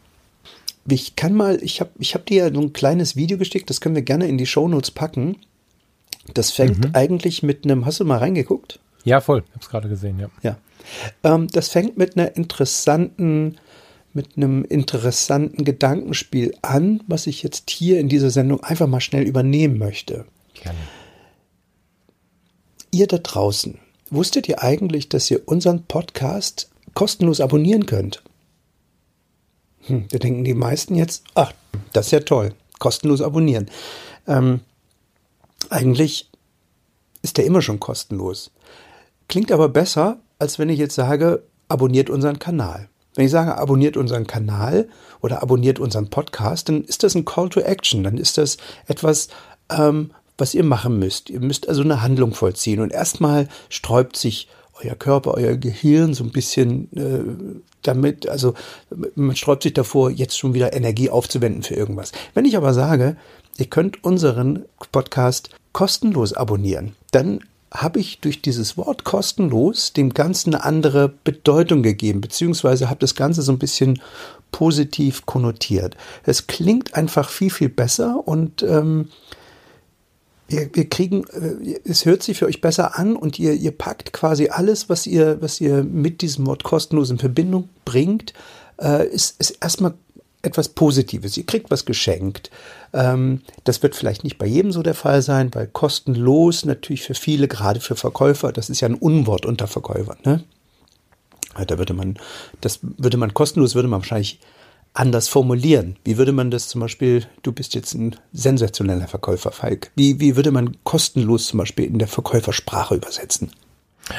Ich 0.89 1.17
kann 1.17 1.35
mal, 1.35 1.59
ich 1.63 1.81
habe 1.81 1.91
ich 1.99 2.15
hab 2.15 2.27
dir 2.27 2.47
ja 2.47 2.55
so 2.55 2.61
ein 2.61 2.73
kleines 2.73 3.17
Video 3.17 3.37
geschickt, 3.37 3.69
das 3.69 3.81
können 3.81 3.95
wir 3.95 4.03
gerne 4.03 4.27
in 4.27 4.39
die 4.39 4.47
Shownotes 4.47 4.91
packen. 4.91 5.37
Das 6.33 6.51
fängt 6.51 6.79
mhm. 6.79 6.91
eigentlich 6.95 7.43
mit 7.43 7.65
einem, 7.65 7.85
hast 7.85 8.01
du 8.01 8.05
mal 8.05 8.19
reingeguckt? 8.19 8.81
Ja, 9.05 9.21
voll. 9.21 9.45
Ich 9.47 9.53
habe 9.53 9.61
es 9.61 9.69
gerade 9.69 9.89
gesehen, 9.89 10.19
ja. 10.19 10.29
Ja. 10.43 10.57
Ähm, 11.23 11.49
das 11.49 11.69
fängt 11.69 11.99
mit 11.99 12.17
einer 12.17 12.37
interessanten, 12.37 13.57
mit 14.13 14.37
einem 14.37 14.65
interessanten 14.65 15.65
Gedankenspiel 15.65 16.55
an, 16.63 17.03
was 17.07 17.27
ich 17.27 17.43
jetzt 17.43 17.71
hier 17.71 18.01
in 18.01 18.09
dieser 18.09 18.31
Sendung 18.31 18.63
einfach 18.63 18.87
mal 18.87 19.01
schnell 19.01 19.25
übernehmen 19.25 19.79
möchte. 19.79 20.25
Gerne. 20.55 20.79
Ihr 22.91 23.07
da 23.07 23.19
draußen, 23.19 23.79
wusstet 24.11 24.49
ihr 24.49 24.63
eigentlich, 24.63 25.09
dass 25.09 25.31
ihr 25.31 25.47
unseren 25.47 25.83
Podcast 25.85 26.71
kostenlos 26.95 27.41
abonnieren 27.41 27.87
könnt? 27.87 28.23
Hm, 29.87 30.07
da 30.11 30.19
denken 30.19 30.45
die 30.45 30.55
meisten 30.55 30.95
jetzt, 30.95 31.25
ach, 31.35 31.53
das 31.93 32.07
ist 32.07 32.13
ja 32.13 32.21
toll, 32.21 32.55
kostenlos 32.79 33.21
abonnieren. 33.21 33.71
Ähm, 34.27 34.61
eigentlich 35.71 36.31
ist 37.23 37.39
der 37.39 37.47
immer 37.47 37.63
schon 37.63 37.81
kostenlos. 37.81 38.51
Klingt 39.29 39.51
aber 39.51 39.69
besser, 39.69 40.19
als 40.39 40.59
wenn 40.59 40.69
ich 40.69 40.79
jetzt 40.79 40.95
sage, 40.95 41.43
abonniert 41.69 42.11
unseren 42.11 42.39
Kanal. 42.39 42.89
Wenn 43.15 43.27
ich 43.27 43.31
sage, 43.31 43.57
abonniert 43.57 43.97
unseren 43.97 44.27
Kanal 44.27 44.89
oder 45.21 45.43
abonniert 45.43 45.79
unseren 45.79 46.11
Podcast, 46.11 46.69
dann 46.69 46.85
ist 46.85 47.03
das 47.03 47.15
ein 47.15 47.25
Call 47.25 47.49
to 47.49 47.61
Action. 47.61 48.05
Dann 48.05 48.19
ist 48.19 48.39
das 48.39 48.57
etwas, 48.87 49.29
ähm, 49.71 50.11
was 50.37 50.55
ihr 50.55 50.65
machen 50.65 50.99
müsst. 50.99 51.31
Ihr 51.31 51.41
müsst 51.41 51.69
also 51.69 51.83
eine 51.83 52.03
Handlung 52.03 52.35
vollziehen. 52.35 52.81
Und 52.81 52.93
erstmal 52.93 53.49
sträubt 53.69 54.17
sich 54.17 54.49
euer 54.83 54.97
Körper, 54.97 55.35
euer 55.35 55.57
Gehirn 55.57 56.15
so 56.15 56.25
ein 56.25 56.33
bisschen 56.33 56.93
äh, 56.97 57.63
damit, 57.83 58.29
also 58.29 58.55
man 59.15 59.37
sträubt 59.37 59.63
sich 59.63 59.75
davor, 59.75 60.11
jetzt 60.11 60.37
schon 60.37 60.55
wieder 60.55 60.73
Energie 60.73 61.11
aufzuwenden 61.11 61.63
für 61.63 61.75
irgendwas. 61.75 62.11
Wenn 62.35 62.45
ich 62.45 62.57
aber 62.57 62.75
sage, 62.75 63.17
ihr 63.59 63.67
könnt 63.67 64.03
unseren 64.05 64.65
Podcast 64.93 65.51
kostenlos 65.73 66.33
abonnieren, 66.33 66.95
dann 67.11 67.41
habe 67.73 67.99
ich 67.99 68.21
durch 68.21 68.41
dieses 68.41 68.77
Wort 68.77 69.03
kostenlos 69.03 69.93
dem 69.93 70.15
Ganzen 70.15 70.55
eine 70.55 70.65
andere 70.65 71.13
Bedeutung 71.25 71.83
gegeben, 71.83 72.21
beziehungsweise 72.21 72.89
habe 72.89 73.01
das 73.01 73.17
Ganze 73.17 73.43
so 73.43 73.51
ein 73.51 73.59
bisschen 73.59 74.01
positiv 74.53 75.27
konnotiert. 75.27 75.97
Es 76.23 76.47
klingt 76.47 76.95
einfach 76.95 77.29
viel, 77.29 77.51
viel 77.51 77.69
besser 77.69 78.27
und 78.27 78.63
ähm, 78.63 79.09
wir, 80.47 80.71
wir 80.73 80.89
kriegen, 80.89 81.25
äh, 81.25 81.81
es 81.85 82.05
hört 82.05 82.23
sich 82.23 82.39
für 82.39 82.47
euch 82.47 82.61
besser 82.61 82.97
an 82.97 83.17
und 83.17 83.41
ihr, 83.41 83.55
ihr 83.55 83.73
packt 83.73 84.13
quasi 84.13 84.49
alles, 84.49 84.89
was 84.89 85.09
ihr, 85.09 85.43
was 85.43 85.61
ihr 85.61 85.83
mit 85.83 86.23
diesem 86.23 86.47
Wort 86.47 86.63
kostenlos 86.63 87.11
in 87.11 87.19
Verbindung 87.19 87.69
bringt, 87.85 88.35
äh, 88.81 89.09
ist, 89.09 89.41
ist 89.41 89.59
erstmal 89.61 89.95
etwas 90.45 90.69
Positives. 90.69 91.37
Ihr 91.37 91.47
kriegt 91.47 91.71
was 91.71 91.85
geschenkt. 91.85 92.51
Ähm, 92.93 93.43
das 93.65 93.83
wird 93.83 93.95
vielleicht 93.95 94.25
nicht 94.25 94.39
bei 94.39 94.47
jedem 94.47 94.73
so 94.73 94.83
der 94.83 94.95
Fall 94.95 95.23
sein, 95.23 95.51
weil 95.55 95.67
kostenlos 95.67 96.65
natürlich 96.65 97.03
für 97.03 97.15
viele, 97.15 97.49
gerade 97.49 97.81
für 97.81 97.97
Verkäufer, 97.97 98.53
das 98.53 98.71
ist 98.71 98.81
ja 98.81 98.89
ein 98.89 98.95
Unwort 98.95 99.47
unter 99.47 99.67
Verkäufern. 99.67 100.19
Ne? 100.25 100.45
Da 101.67 101.79
würde 101.79 101.95
man, 101.95 102.19
das 102.61 102.81
würde 102.83 103.17
man 103.17 103.33
kostenlos, 103.33 103.75
würde 103.75 103.89
man 103.89 104.01
wahrscheinlich 104.01 104.41
anders 104.93 105.29
formulieren. 105.29 105.97
Wie 106.05 106.17
würde 106.17 106.33
man 106.33 106.51
das 106.51 106.69
zum 106.69 106.81
Beispiel, 106.81 107.27
du 107.43 107.53
bist 107.53 107.75
jetzt 107.75 107.95
ein 107.95 108.17
sensationeller 108.33 109.09
Verkäufer, 109.09 109.51
Falk. 109.51 109.91
Wie, 109.97 110.21
wie 110.21 110.37
würde 110.37 110.53
man 110.53 110.77
kostenlos 110.85 111.49
zum 111.49 111.59
Beispiel 111.59 111.85
in 111.85 111.99
der 111.99 112.09
Verkäufersprache 112.09 112.95
übersetzen? 112.95 113.51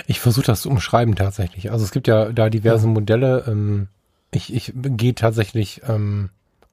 Ich 0.08 0.20
versuche 0.20 0.46
das 0.46 0.62
zu 0.62 0.70
umschreiben 0.70 1.15
tatsächlich. 1.15 1.72
Also 1.72 1.86
es 1.86 1.91
gibt 1.91 2.08
ja 2.08 2.32
da 2.32 2.50
diverse 2.50 2.88
ja. 2.88 2.94
Modelle. 2.94 3.46
Ähm, 3.48 3.88
ich, 4.35 4.53
ich 4.53 4.73
gehe 4.75 5.15
tatsächlich 5.15 5.81
ähm, 5.87 6.29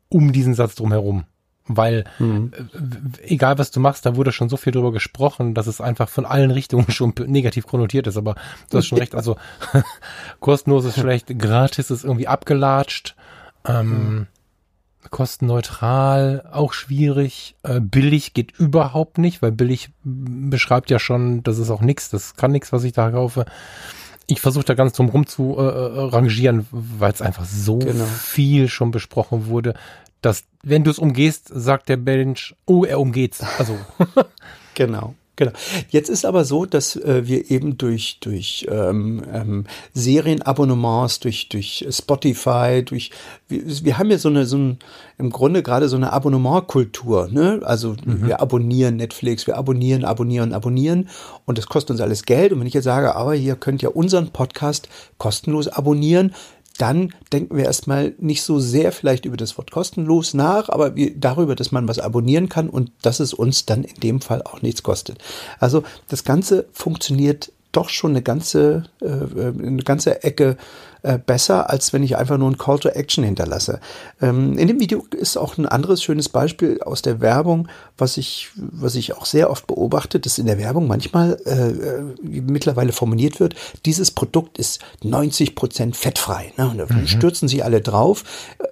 um 0.09 0.33
diesen 0.33 0.55
Satz 0.55 0.75
drum 0.75 0.93
herum. 0.93 1.25
Weil, 1.67 2.05
mhm. 2.19 2.53
äh, 3.23 3.33
egal 3.33 3.57
was 3.57 3.71
du 3.71 3.79
machst, 3.79 4.05
da 4.05 4.17
wurde 4.17 4.33
schon 4.33 4.49
so 4.49 4.57
viel 4.57 4.73
drüber 4.73 4.91
gesprochen, 4.91 5.55
dass 5.55 5.69
es 5.69 5.81
einfach 5.81 6.09
von 6.09 6.27
allen 6.27 6.51
Richtungen 6.51 6.91
schon 6.91 7.15
negativ 7.27 7.67
konnotiert 7.67 8.07
ist. 8.07 8.17
Aber 8.17 8.35
du 8.71 8.79
hast 8.79 8.87
schon 8.87 8.99
recht, 8.99 9.15
also 9.15 9.37
kostenlos 10.41 10.85
ist 10.85 10.99
schlecht, 10.99 11.39
gratis 11.39 11.91
ist 11.91 12.05
irgendwie 12.05 12.27
abgelatscht, 12.27 13.15
ähm, 13.65 13.89
mhm. 13.89 14.27
kostenneutral 15.11 16.49
auch 16.51 16.73
schwierig, 16.73 17.55
äh, 17.63 17.79
billig 17.79 18.35
geht 18.35 18.59
überhaupt 18.59 19.19
nicht, 19.19 19.41
weil 19.41 19.53
billig 19.53 19.91
beschreibt 20.03 20.91
ja 20.91 20.99
schon, 20.99 21.45
das 21.45 21.59
ist 21.59 21.71
auch 21.71 21.81
nichts, 21.81 22.11
das 22.11 22.35
kann 22.35 22.51
nichts, 22.51 22.73
was 22.73 22.83
ich 22.83 22.93
da 22.93 23.13
kaufe 23.13 23.47
ich 24.33 24.41
versuche 24.41 24.65
da 24.65 24.75
ganz 24.75 24.95
drum 24.95 25.11
rum 25.11 25.27
zu 25.27 25.57
äh, 25.59 25.63
äh 25.63 26.01
rangieren, 26.09 26.67
weil 26.71 27.13
es 27.13 27.21
einfach 27.21 27.45
so 27.45 27.79
genau. 27.79 28.05
viel 28.05 28.69
schon 28.69 28.91
besprochen 28.91 29.47
wurde, 29.47 29.75
dass 30.23 30.45
wenn 30.63 30.85
du 30.85 30.91
es 30.91 30.99
umgehst, 30.99 31.51
sagt 31.53 31.89
der 31.89 31.99
Mensch, 31.99 32.55
oh, 32.65 32.85
er 32.85 32.99
umgeht's. 32.99 33.43
Also 33.59 33.77
genau. 34.75 35.15
Genau. 35.37 35.53
Jetzt 35.89 36.11
ist 36.11 36.27
aber 36.27 36.45
so, 36.45 36.67
dass 36.67 36.95
äh, 36.95 37.27
wir 37.27 37.51
eben 37.51 37.79
durch, 37.79 38.19
durch 38.21 38.67
ähm, 38.71 39.23
ähm, 39.33 39.65
Serienabonnements, 39.95 41.21
durch, 41.21 41.49
durch 41.49 41.87
Spotify, 41.89 42.83
durch 42.85 43.11
wir, 43.49 43.63
wir 43.65 43.99
haben 43.99 44.11
ja 44.11 44.19
so 44.19 44.29
eine, 44.29 44.45
so 44.45 44.59
ein, 44.59 44.79
im 45.17 45.31
Grunde 45.31 45.63
gerade 45.63 45.89
so 45.89 45.97
eine 45.97 46.13
Abonnementkultur. 46.13 47.29
Ne? 47.31 47.61
Also 47.65 47.97
mhm. 48.05 48.27
wir 48.27 48.41
abonnieren 48.41 48.97
Netflix, 48.97 49.47
wir 49.47 49.57
abonnieren, 49.57 50.05
abonnieren, 50.05 50.53
abonnieren 50.53 51.09
und 51.47 51.57
das 51.57 51.67
kostet 51.67 51.93
uns 51.93 52.01
alles 52.03 52.25
Geld. 52.25 52.53
Und 52.53 52.61
wenn 52.61 52.67
ich 52.67 52.75
jetzt 52.75 52.85
sage, 52.85 53.17
aber 53.17 53.35
ihr 53.35 53.57
könnt 53.57 53.81
ja 53.81 53.89
unseren 53.89 54.33
Podcast 54.33 54.91
kostenlos 55.17 55.67
abonnieren, 55.67 56.35
dann 56.79 57.13
denken 57.33 57.57
wir 57.57 57.65
erstmal 57.65 58.15
nicht 58.19 58.43
so 58.43 58.59
sehr 58.59 58.93
vielleicht 58.93 59.25
über 59.25 59.37
das 59.37 59.57
Wort 59.59 59.71
kostenlos 59.71 60.35
nach, 60.35 60.69
aber 60.69 60.91
darüber, 60.91 61.55
dass 61.55 61.73
man 61.73 61.89
was 61.89 61.99
abonnieren 61.99 62.49
kann 62.49 62.69
und 62.69 62.91
dass 63.03 63.21
es 63.21 63.35
uns 63.35 63.67
dann 63.67 63.85
in 63.85 64.01
dem 64.01 64.21
Fall 64.21 64.43
auch 64.43 64.63
nichts 64.63 64.83
kostet. 64.83 65.19
Also 65.59 65.83
das 66.09 66.25
Ganze 66.25 66.67
funktioniert 66.73 67.53
doch 67.73 67.89
schon 67.89 68.13
eine 68.13 68.23
ganze, 68.23 68.85
äh, 69.01 69.07
äh, 69.07 69.49
eine 69.49 69.83
ganze 69.83 70.23
Ecke 70.23 70.57
äh, 71.03 71.19
besser, 71.19 71.69
als 71.69 71.93
wenn 71.93 72.03
ich 72.03 72.17
einfach 72.17 72.39
nur 72.39 72.51
ein 72.51 72.59
Call 72.59 72.79
to 72.79 72.89
Action 72.89 73.25
hinterlasse. 73.25 73.81
Ähm, 74.21 74.57
in 74.57 74.69
dem 74.69 74.79
Video 74.79 75.05
ist 75.11 75.37
auch 75.37 75.59
ein 75.59 75.67
anderes 75.67 76.03
schönes 76.03 76.29
Beispiel 76.29 76.81
aus 76.83 77.03
der 77.03 77.21
Werbung, 77.21 77.69
was 77.99 78.19
ich, 78.19 78.51
was 78.55 78.95
ich 78.95 79.17
auch 79.17 79.27
sehr 79.27 79.51
oft 79.51 79.67
beobachte, 79.67 80.21
dass 80.21 80.39
in 80.39 80.47
der 80.47 80.59
Werbung 80.59 80.87
manchmal 80.87 81.39
äh, 81.45 81.71
äh 81.71 82.03
mittlerweile 82.23 82.93
formuliert 82.93 83.41
wird, 83.41 83.55
dieses 83.85 84.11
Produkt 84.11 84.59
ist 84.59 84.81
90 85.03 85.55
Prozent 85.55 85.97
fettfrei. 85.97 86.53
Ne? 86.57 86.69
Und 86.69 86.79
da 86.79 86.87
mhm. 86.87 87.07
stürzen 87.07 87.49
sie 87.49 87.63
alle 87.63 87.81
drauf. 87.81 88.23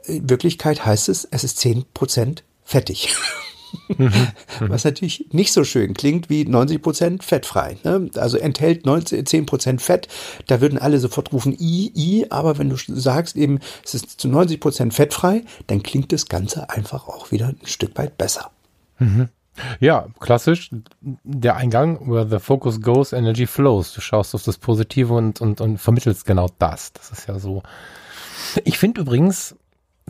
In 0.04 0.30
Wirklichkeit 0.30 0.86
heißt 0.86 1.08
es, 1.08 1.26
es 1.30 1.42
ist 1.42 1.58
10 1.58 1.84
Prozent 1.94 2.44
fettig. 2.64 3.16
Mhm. 3.96 4.12
Was 4.60 4.84
natürlich 4.84 5.26
nicht 5.32 5.52
so 5.52 5.64
schön 5.64 5.94
klingt 5.94 6.30
wie 6.30 6.44
90 6.44 6.82
Prozent 6.82 7.24
fettfrei. 7.24 7.76
Ne? 7.84 8.10
Also 8.16 8.38
enthält 8.38 8.86
19, 8.86 9.26
10 9.26 9.46
Prozent 9.46 9.82
Fett. 9.82 10.08
Da 10.46 10.60
würden 10.60 10.78
alle 10.78 10.98
sofort 10.98 11.32
rufen 11.32 11.56
I, 11.58 11.92
I. 11.94 12.26
Aber 12.30 12.58
wenn 12.58 12.70
du 12.70 12.76
sagst 12.76 13.36
eben, 13.36 13.58
es 13.84 13.94
ist 13.94 14.20
zu 14.20 14.28
90 14.28 14.60
Prozent 14.60 14.94
fettfrei, 14.94 15.44
dann 15.66 15.82
klingt 15.82 16.12
das 16.12 16.26
Ganze 16.26 16.70
einfach 16.70 17.08
auch 17.08 17.30
wieder 17.30 17.48
ein 17.48 17.58
Stück 17.64 17.96
weit 17.98 18.18
besser. 18.18 18.50
Mhm. 18.98 19.28
Ja, 19.80 20.06
klassisch. 20.20 20.70
Der 21.00 21.56
Eingang, 21.56 22.10
where 22.10 22.28
the 22.28 22.38
focus 22.38 22.80
goes, 22.80 23.12
energy 23.12 23.46
flows. 23.46 23.92
Du 23.92 24.00
schaust 24.00 24.34
auf 24.34 24.42
das 24.42 24.58
Positive 24.58 25.12
und, 25.12 25.40
und, 25.40 25.60
und 25.60 25.78
vermittelst 25.78 26.24
genau 26.24 26.48
das. 26.58 26.92
Das 26.92 27.10
ist 27.10 27.28
ja 27.28 27.38
so. 27.38 27.62
Ich 28.64 28.78
finde 28.78 29.02
übrigens, 29.02 29.56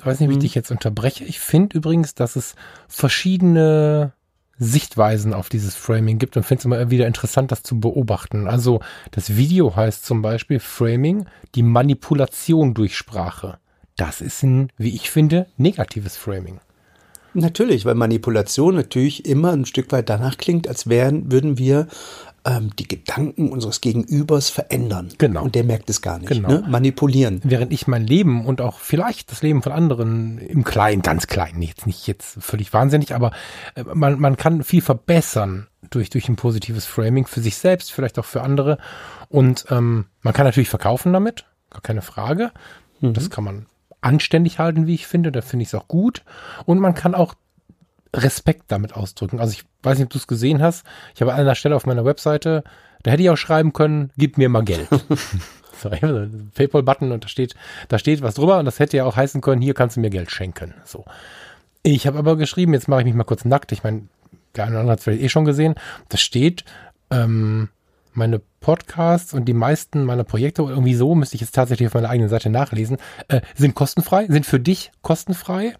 ich 0.00 0.06
weiß 0.06 0.20
nicht, 0.20 0.30
wie 0.30 0.32
ich 0.32 0.38
mhm. 0.38 0.42
dich 0.42 0.54
jetzt 0.54 0.70
unterbreche. 0.70 1.24
Ich 1.24 1.40
finde 1.40 1.76
übrigens, 1.76 2.14
dass 2.14 2.34
es 2.34 2.54
verschiedene 2.88 4.12
Sichtweisen 4.58 5.34
auf 5.34 5.48
dieses 5.50 5.74
Framing 5.74 6.18
gibt 6.18 6.36
und 6.36 6.42
finde 6.42 6.60
es 6.60 6.64
immer 6.64 6.90
wieder 6.90 7.06
interessant, 7.06 7.52
das 7.52 7.62
zu 7.62 7.80
beobachten. 7.80 8.48
Also 8.48 8.80
das 9.10 9.36
Video 9.36 9.76
heißt 9.76 10.04
zum 10.04 10.22
Beispiel 10.22 10.58
Framing, 10.58 11.26
die 11.54 11.62
Manipulation 11.62 12.72
durch 12.72 12.96
Sprache. 12.96 13.58
Das 13.96 14.22
ist 14.22 14.42
ein, 14.42 14.72
wie 14.78 14.94
ich 14.94 15.10
finde, 15.10 15.46
negatives 15.58 16.16
Framing. 16.16 16.60
Natürlich, 17.32 17.84
weil 17.84 17.94
Manipulation 17.94 18.74
natürlich 18.74 19.24
immer 19.24 19.52
ein 19.52 19.66
Stück 19.66 19.92
weit 19.92 20.08
danach 20.08 20.36
klingt, 20.36 20.66
als 20.66 20.88
wären, 20.88 21.30
würden 21.30 21.58
wir 21.58 21.86
ähm, 22.50 22.70
die 22.76 22.88
Gedanken 22.88 23.50
unseres 23.50 23.80
Gegenübers 23.80 24.50
verändern. 24.50 25.10
Genau. 25.18 25.44
Und 25.44 25.54
der 25.54 25.62
merkt 25.64 25.88
es 25.88 26.02
gar 26.02 26.18
nicht. 26.18 26.28
Genau. 26.28 26.48
Ne? 26.48 26.64
Manipulieren. 26.68 27.40
Während 27.44 27.72
ich 27.72 27.86
mein 27.86 28.06
Leben 28.06 28.44
und 28.44 28.60
auch 28.60 28.80
vielleicht 28.80 29.30
das 29.30 29.42
Leben 29.42 29.62
von 29.62 29.72
anderen 29.72 30.38
im 30.38 30.64
Kleinen, 30.64 31.02
ganz 31.02 31.28
klein, 31.28 31.62
jetzt 31.62 31.86
nicht 31.86 32.06
jetzt 32.06 32.42
völlig 32.42 32.72
wahnsinnig, 32.72 33.14
aber 33.14 33.30
äh, 33.76 33.84
man, 33.94 34.18
man 34.18 34.36
kann 34.36 34.64
viel 34.64 34.82
verbessern 34.82 35.68
durch, 35.90 36.10
durch 36.10 36.28
ein 36.28 36.36
positives 36.36 36.86
Framing 36.86 37.26
für 37.26 37.40
sich 37.40 37.56
selbst, 37.56 37.92
vielleicht 37.92 38.18
auch 38.18 38.24
für 38.24 38.42
andere. 38.42 38.78
Und 39.28 39.66
ähm, 39.70 40.06
man 40.22 40.34
kann 40.34 40.44
natürlich 40.44 40.68
verkaufen 40.68 41.12
damit, 41.12 41.46
gar 41.70 41.82
keine 41.82 42.02
Frage. 42.02 42.50
Mhm. 43.00 43.14
Das 43.14 43.30
kann 43.30 43.44
man 43.44 43.66
anständig 44.00 44.58
halten, 44.58 44.86
wie 44.86 44.94
ich 44.94 45.06
finde. 45.06 45.30
Da 45.30 45.40
finde 45.40 45.62
ich 45.62 45.68
es 45.68 45.74
auch 45.74 45.86
gut. 45.86 46.24
Und 46.64 46.80
man 46.80 46.94
kann 46.94 47.14
auch 47.14 47.34
Respekt 48.14 48.64
damit 48.68 48.94
ausdrücken. 48.94 49.40
Also 49.40 49.52
ich 49.52 49.64
weiß 49.82 49.98
nicht, 49.98 50.06
ob 50.06 50.12
du 50.12 50.18
es 50.18 50.26
gesehen 50.26 50.62
hast. 50.62 50.84
Ich 51.14 51.20
habe 51.20 51.32
an 51.32 51.40
einer 51.40 51.54
Stelle 51.54 51.76
auf 51.76 51.86
meiner 51.86 52.04
Webseite, 52.04 52.64
da 53.02 53.10
hätte 53.10 53.22
ich 53.22 53.30
auch 53.30 53.36
schreiben 53.36 53.72
können, 53.72 54.10
gib 54.16 54.36
mir 54.36 54.48
mal 54.48 54.64
Geld. 54.64 54.88
PayPal-Button 55.80 57.12
und 57.12 57.24
da 57.24 57.28
steht, 57.28 57.54
da 57.88 57.98
steht 57.98 58.20
was 58.20 58.34
drüber 58.34 58.58
und 58.58 58.66
das 58.66 58.78
hätte 58.78 58.98
ja 58.98 59.04
auch 59.04 59.16
heißen 59.16 59.40
können, 59.40 59.62
hier 59.62 59.74
kannst 59.74 59.96
du 59.96 60.00
mir 60.00 60.10
Geld 60.10 60.30
schenken. 60.30 60.74
So. 60.84 61.04
Ich 61.82 62.06
habe 62.06 62.18
aber 62.18 62.36
geschrieben, 62.36 62.74
jetzt 62.74 62.88
mache 62.88 63.00
ich 63.00 63.06
mich 63.06 63.14
mal 63.14 63.24
kurz 63.24 63.46
nackt. 63.46 63.72
Ich 63.72 63.82
meine, 63.82 64.02
der 64.56 64.64
eine 64.64 64.72
oder 64.72 64.80
andere 64.80 64.92
hat 64.92 64.98
es 64.98 65.04
vielleicht 65.04 65.22
eh 65.22 65.28
schon 65.30 65.46
gesehen. 65.46 65.74
Da 66.10 66.18
steht, 66.18 66.64
ähm, 67.10 67.70
meine 68.12 68.40
Podcasts 68.60 69.32
und 69.32 69.46
die 69.46 69.54
meisten 69.54 70.04
meiner 70.04 70.24
Projekte, 70.24 70.62
irgendwie 70.62 70.94
so, 70.94 71.14
müsste 71.14 71.36
ich 71.36 71.40
jetzt 71.40 71.54
tatsächlich 71.54 71.88
auf 71.88 71.94
meiner 71.94 72.10
eigenen 72.10 72.28
Seite 72.28 72.50
nachlesen, 72.50 72.98
äh, 73.28 73.40
sind 73.54 73.74
kostenfrei, 73.74 74.26
sind 74.26 74.44
für 74.44 74.60
dich 74.60 74.90
kostenfrei 75.02 75.74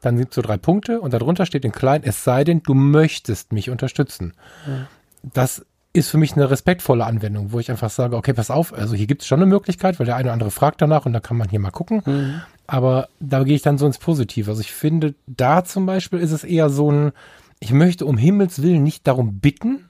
dann 0.00 0.16
sind 0.16 0.32
so 0.32 0.42
drei 0.42 0.56
Punkte 0.56 1.00
und 1.00 1.12
darunter 1.12 1.46
steht 1.46 1.64
in 1.64 1.72
klein, 1.72 2.02
es 2.04 2.24
sei 2.24 2.44
denn, 2.44 2.62
du 2.62 2.74
möchtest 2.74 3.52
mich 3.52 3.70
unterstützen. 3.70 4.34
Ja. 4.66 4.86
Das 5.34 5.64
ist 5.92 6.10
für 6.10 6.18
mich 6.18 6.34
eine 6.34 6.50
respektvolle 6.50 7.04
Anwendung, 7.04 7.52
wo 7.52 7.58
ich 7.58 7.70
einfach 7.70 7.90
sage, 7.90 8.16
okay, 8.16 8.34
pass 8.34 8.50
auf, 8.50 8.74
also 8.74 8.94
hier 8.94 9.06
gibt 9.06 9.22
es 9.22 9.28
schon 9.28 9.38
eine 9.38 9.46
Möglichkeit, 9.46 9.98
weil 9.98 10.06
der 10.06 10.16
eine 10.16 10.24
oder 10.24 10.34
andere 10.34 10.50
fragt 10.50 10.82
danach 10.82 11.06
und 11.06 11.12
da 11.12 11.20
kann 11.20 11.36
man 11.36 11.48
hier 11.48 11.58
mal 11.58 11.70
gucken. 11.70 12.02
Mhm. 12.04 12.42
Aber 12.66 13.08
da 13.20 13.44
gehe 13.44 13.56
ich 13.56 13.62
dann 13.62 13.78
so 13.78 13.86
ins 13.86 13.98
Positive. 13.98 14.50
Also 14.50 14.60
ich 14.60 14.72
finde, 14.72 15.14
da 15.26 15.64
zum 15.64 15.86
Beispiel 15.86 16.18
ist 16.18 16.32
es 16.32 16.44
eher 16.44 16.68
so 16.68 16.90
ein, 16.90 17.12
ich 17.60 17.72
möchte 17.72 18.04
um 18.04 18.18
Himmels 18.18 18.60
Willen 18.60 18.82
nicht 18.82 19.06
darum 19.06 19.38
bitten, 19.38 19.88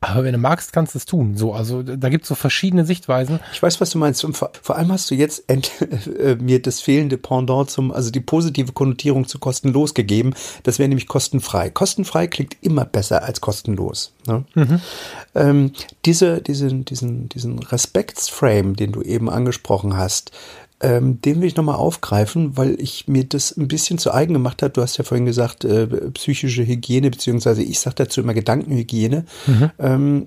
Aber 0.00 0.24
wenn 0.24 0.32
du 0.32 0.38
magst, 0.38 0.72
kannst 0.72 0.94
du 0.94 0.98
es 0.98 1.06
tun. 1.06 1.36
So, 1.36 1.54
also 1.54 1.82
da 1.82 2.08
gibt 2.10 2.24
es 2.24 2.28
so 2.28 2.34
verschiedene 2.34 2.84
Sichtweisen. 2.84 3.40
Ich 3.52 3.62
weiß, 3.62 3.80
was 3.80 3.90
du 3.90 3.98
meinst. 3.98 4.24
Und 4.24 4.36
vor, 4.36 4.50
vor 4.60 4.76
allem 4.76 4.92
hast 4.92 5.10
du 5.10 5.14
jetzt 5.14 5.44
äh, 5.48 6.36
mir 6.36 6.60
das 6.60 6.80
fehlende 6.80 7.16
Pendant 7.16 7.70
zum, 7.70 7.92
also 7.92 8.10
die 8.10 8.20
positive 8.20 8.72
Konnotierung 8.72 9.26
zu 9.26 9.38
kostenlos 9.38 9.94
gegeben. 9.94 10.34
Das 10.64 10.78
wäre 10.78 10.88
nämlich 10.88 11.08
kostenfrei. 11.08 11.70
Kostenfrei 11.70 12.26
klingt 12.26 12.56
immer 12.60 12.84
besser 12.84 13.22
als 13.22 13.40
kostenlos. 13.40 14.12
Ne? 14.26 14.44
Mhm. 14.54 14.80
Ähm, 15.34 15.72
diese, 16.04 16.42
diesen, 16.42 16.84
diesen, 16.84 17.28
diesen 17.30 17.58
Respektsframe, 17.58 18.76
den 18.76 18.92
du 18.92 19.02
eben 19.02 19.30
angesprochen 19.30 19.96
hast, 19.96 20.30
ähm, 20.80 21.20
den 21.22 21.40
will 21.40 21.48
ich 21.48 21.56
nochmal 21.56 21.76
aufgreifen, 21.76 22.56
weil 22.56 22.80
ich 22.80 23.08
mir 23.08 23.24
das 23.24 23.56
ein 23.56 23.68
bisschen 23.68 23.98
zu 23.98 24.12
eigen 24.12 24.34
gemacht 24.34 24.62
habe. 24.62 24.72
Du 24.72 24.82
hast 24.82 24.98
ja 24.98 25.04
vorhin 25.04 25.24
gesagt, 25.24 25.64
äh, 25.64 25.86
psychische 26.10 26.66
Hygiene, 26.66 27.10
beziehungsweise 27.10 27.62
ich 27.62 27.80
sage 27.80 27.96
dazu 27.96 28.20
immer 28.20 28.34
Gedankenhygiene. 28.34 29.24
Mhm. 29.46 29.70
Ähm, 29.78 30.26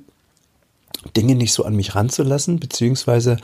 Dinge 1.16 1.36
nicht 1.36 1.54
so 1.54 1.64
an 1.64 1.76
mich 1.76 1.96
ranzulassen, 1.96 2.60
beziehungsweise 2.60 3.38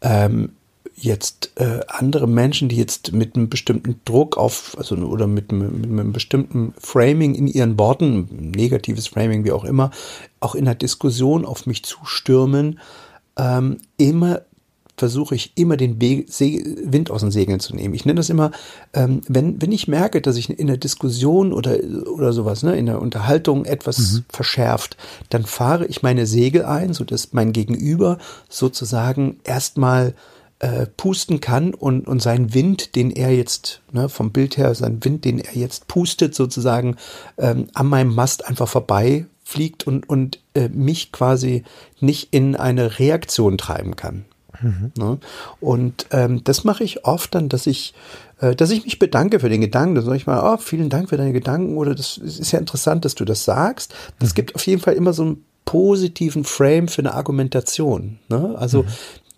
ähm, 0.00 0.50
jetzt 0.94 1.52
äh, 1.56 1.80
andere 1.88 2.28
Menschen, 2.28 2.68
die 2.68 2.76
jetzt 2.76 3.12
mit 3.12 3.34
einem 3.34 3.48
bestimmten 3.48 4.00
Druck 4.04 4.36
auf, 4.36 4.76
also 4.78 4.94
oder 4.96 5.26
mit, 5.26 5.50
mit, 5.52 5.72
mit 5.72 5.90
einem 5.90 6.12
bestimmten 6.12 6.74
Framing 6.78 7.34
in 7.34 7.48
ihren 7.48 7.78
Worten, 7.78 8.52
negatives 8.54 9.08
Framing, 9.08 9.44
wie 9.44 9.52
auch 9.52 9.64
immer, 9.64 9.90
auch 10.40 10.54
in 10.54 10.64
der 10.64 10.74
Diskussion 10.74 11.44
auf 11.44 11.66
mich 11.66 11.82
zustürmen, 11.84 12.78
ähm, 13.36 13.78
immer 13.96 14.42
versuche 15.02 15.34
ich 15.34 15.54
immer 15.56 15.76
den 15.76 16.00
Wind 16.00 17.10
aus 17.10 17.22
den 17.22 17.32
Segeln 17.32 17.58
zu 17.58 17.74
nehmen. 17.74 17.92
Ich 17.92 18.04
nenne 18.04 18.20
das 18.20 18.30
immer, 18.30 18.52
ähm, 18.92 19.20
wenn, 19.26 19.60
wenn 19.60 19.72
ich 19.72 19.88
merke, 19.88 20.20
dass 20.20 20.36
ich 20.36 20.48
in 20.48 20.68
der 20.68 20.76
Diskussion 20.76 21.52
oder, 21.52 21.76
oder 22.06 22.32
sowas, 22.32 22.62
ne, 22.62 22.76
in 22.76 22.86
der 22.86 23.02
Unterhaltung 23.02 23.64
etwas 23.64 23.98
mhm. 23.98 24.24
verschärft, 24.28 24.96
dann 25.28 25.42
fahre 25.42 25.86
ich 25.86 26.04
meine 26.04 26.24
Segel 26.28 26.64
ein, 26.64 26.94
sodass 26.94 27.32
mein 27.32 27.52
Gegenüber 27.52 28.18
sozusagen 28.48 29.40
erstmal 29.42 30.14
äh, 30.60 30.86
pusten 30.86 31.40
kann 31.40 31.74
und, 31.74 32.06
und 32.06 32.22
seinen 32.22 32.54
Wind, 32.54 32.94
den 32.94 33.10
er 33.10 33.34
jetzt, 33.34 33.80
ne, 33.90 34.08
vom 34.08 34.30
Bild 34.30 34.56
her, 34.56 34.72
seinen 34.76 35.04
Wind, 35.04 35.24
den 35.24 35.40
er 35.40 35.56
jetzt 35.56 35.88
pustet, 35.88 36.36
sozusagen 36.36 36.94
ähm, 37.38 37.66
an 37.74 37.88
meinem 37.88 38.14
Mast 38.14 38.46
einfach 38.46 38.68
vorbei 38.68 39.26
fliegt 39.42 39.84
und, 39.84 40.08
und 40.08 40.38
äh, 40.54 40.68
mich 40.68 41.10
quasi 41.10 41.64
nicht 41.98 42.28
in 42.30 42.54
eine 42.54 43.00
Reaktion 43.00 43.58
treiben 43.58 43.96
kann. 43.96 44.26
Mhm. 44.62 44.92
Ne? 44.96 45.18
Und 45.60 46.06
ähm, 46.10 46.42
das 46.44 46.64
mache 46.64 46.84
ich 46.84 47.04
oft 47.04 47.34
dann, 47.34 47.48
dass 47.48 47.66
ich, 47.66 47.94
äh, 48.40 48.54
dass 48.54 48.70
ich 48.70 48.84
mich 48.84 48.98
bedanke 48.98 49.40
für 49.40 49.48
den 49.48 49.60
Gedanken. 49.60 49.94
Dann 49.94 50.04
sage 50.04 50.16
ich 50.16 50.26
mal, 50.26 50.54
oh, 50.54 50.56
vielen 50.58 50.88
Dank 50.88 51.08
für 51.08 51.16
deine 51.16 51.32
Gedanken 51.32 51.76
oder 51.76 51.94
das 51.94 52.16
ist 52.18 52.52
ja 52.52 52.58
interessant, 52.58 53.04
dass 53.04 53.14
du 53.14 53.24
das 53.24 53.44
sagst. 53.44 53.94
Das 54.18 54.30
mhm. 54.30 54.34
gibt 54.34 54.54
auf 54.54 54.66
jeden 54.66 54.80
Fall 54.80 54.94
immer 54.94 55.12
so 55.12 55.22
einen 55.22 55.44
positiven 55.64 56.44
Frame 56.44 56.88
für 56.88 57.02
eine 57.02 57.14
Argumentation. 57.14 58.18
Ne? 58.28 58.54
Also 58.58 58.82
mhm. 58.82 58.88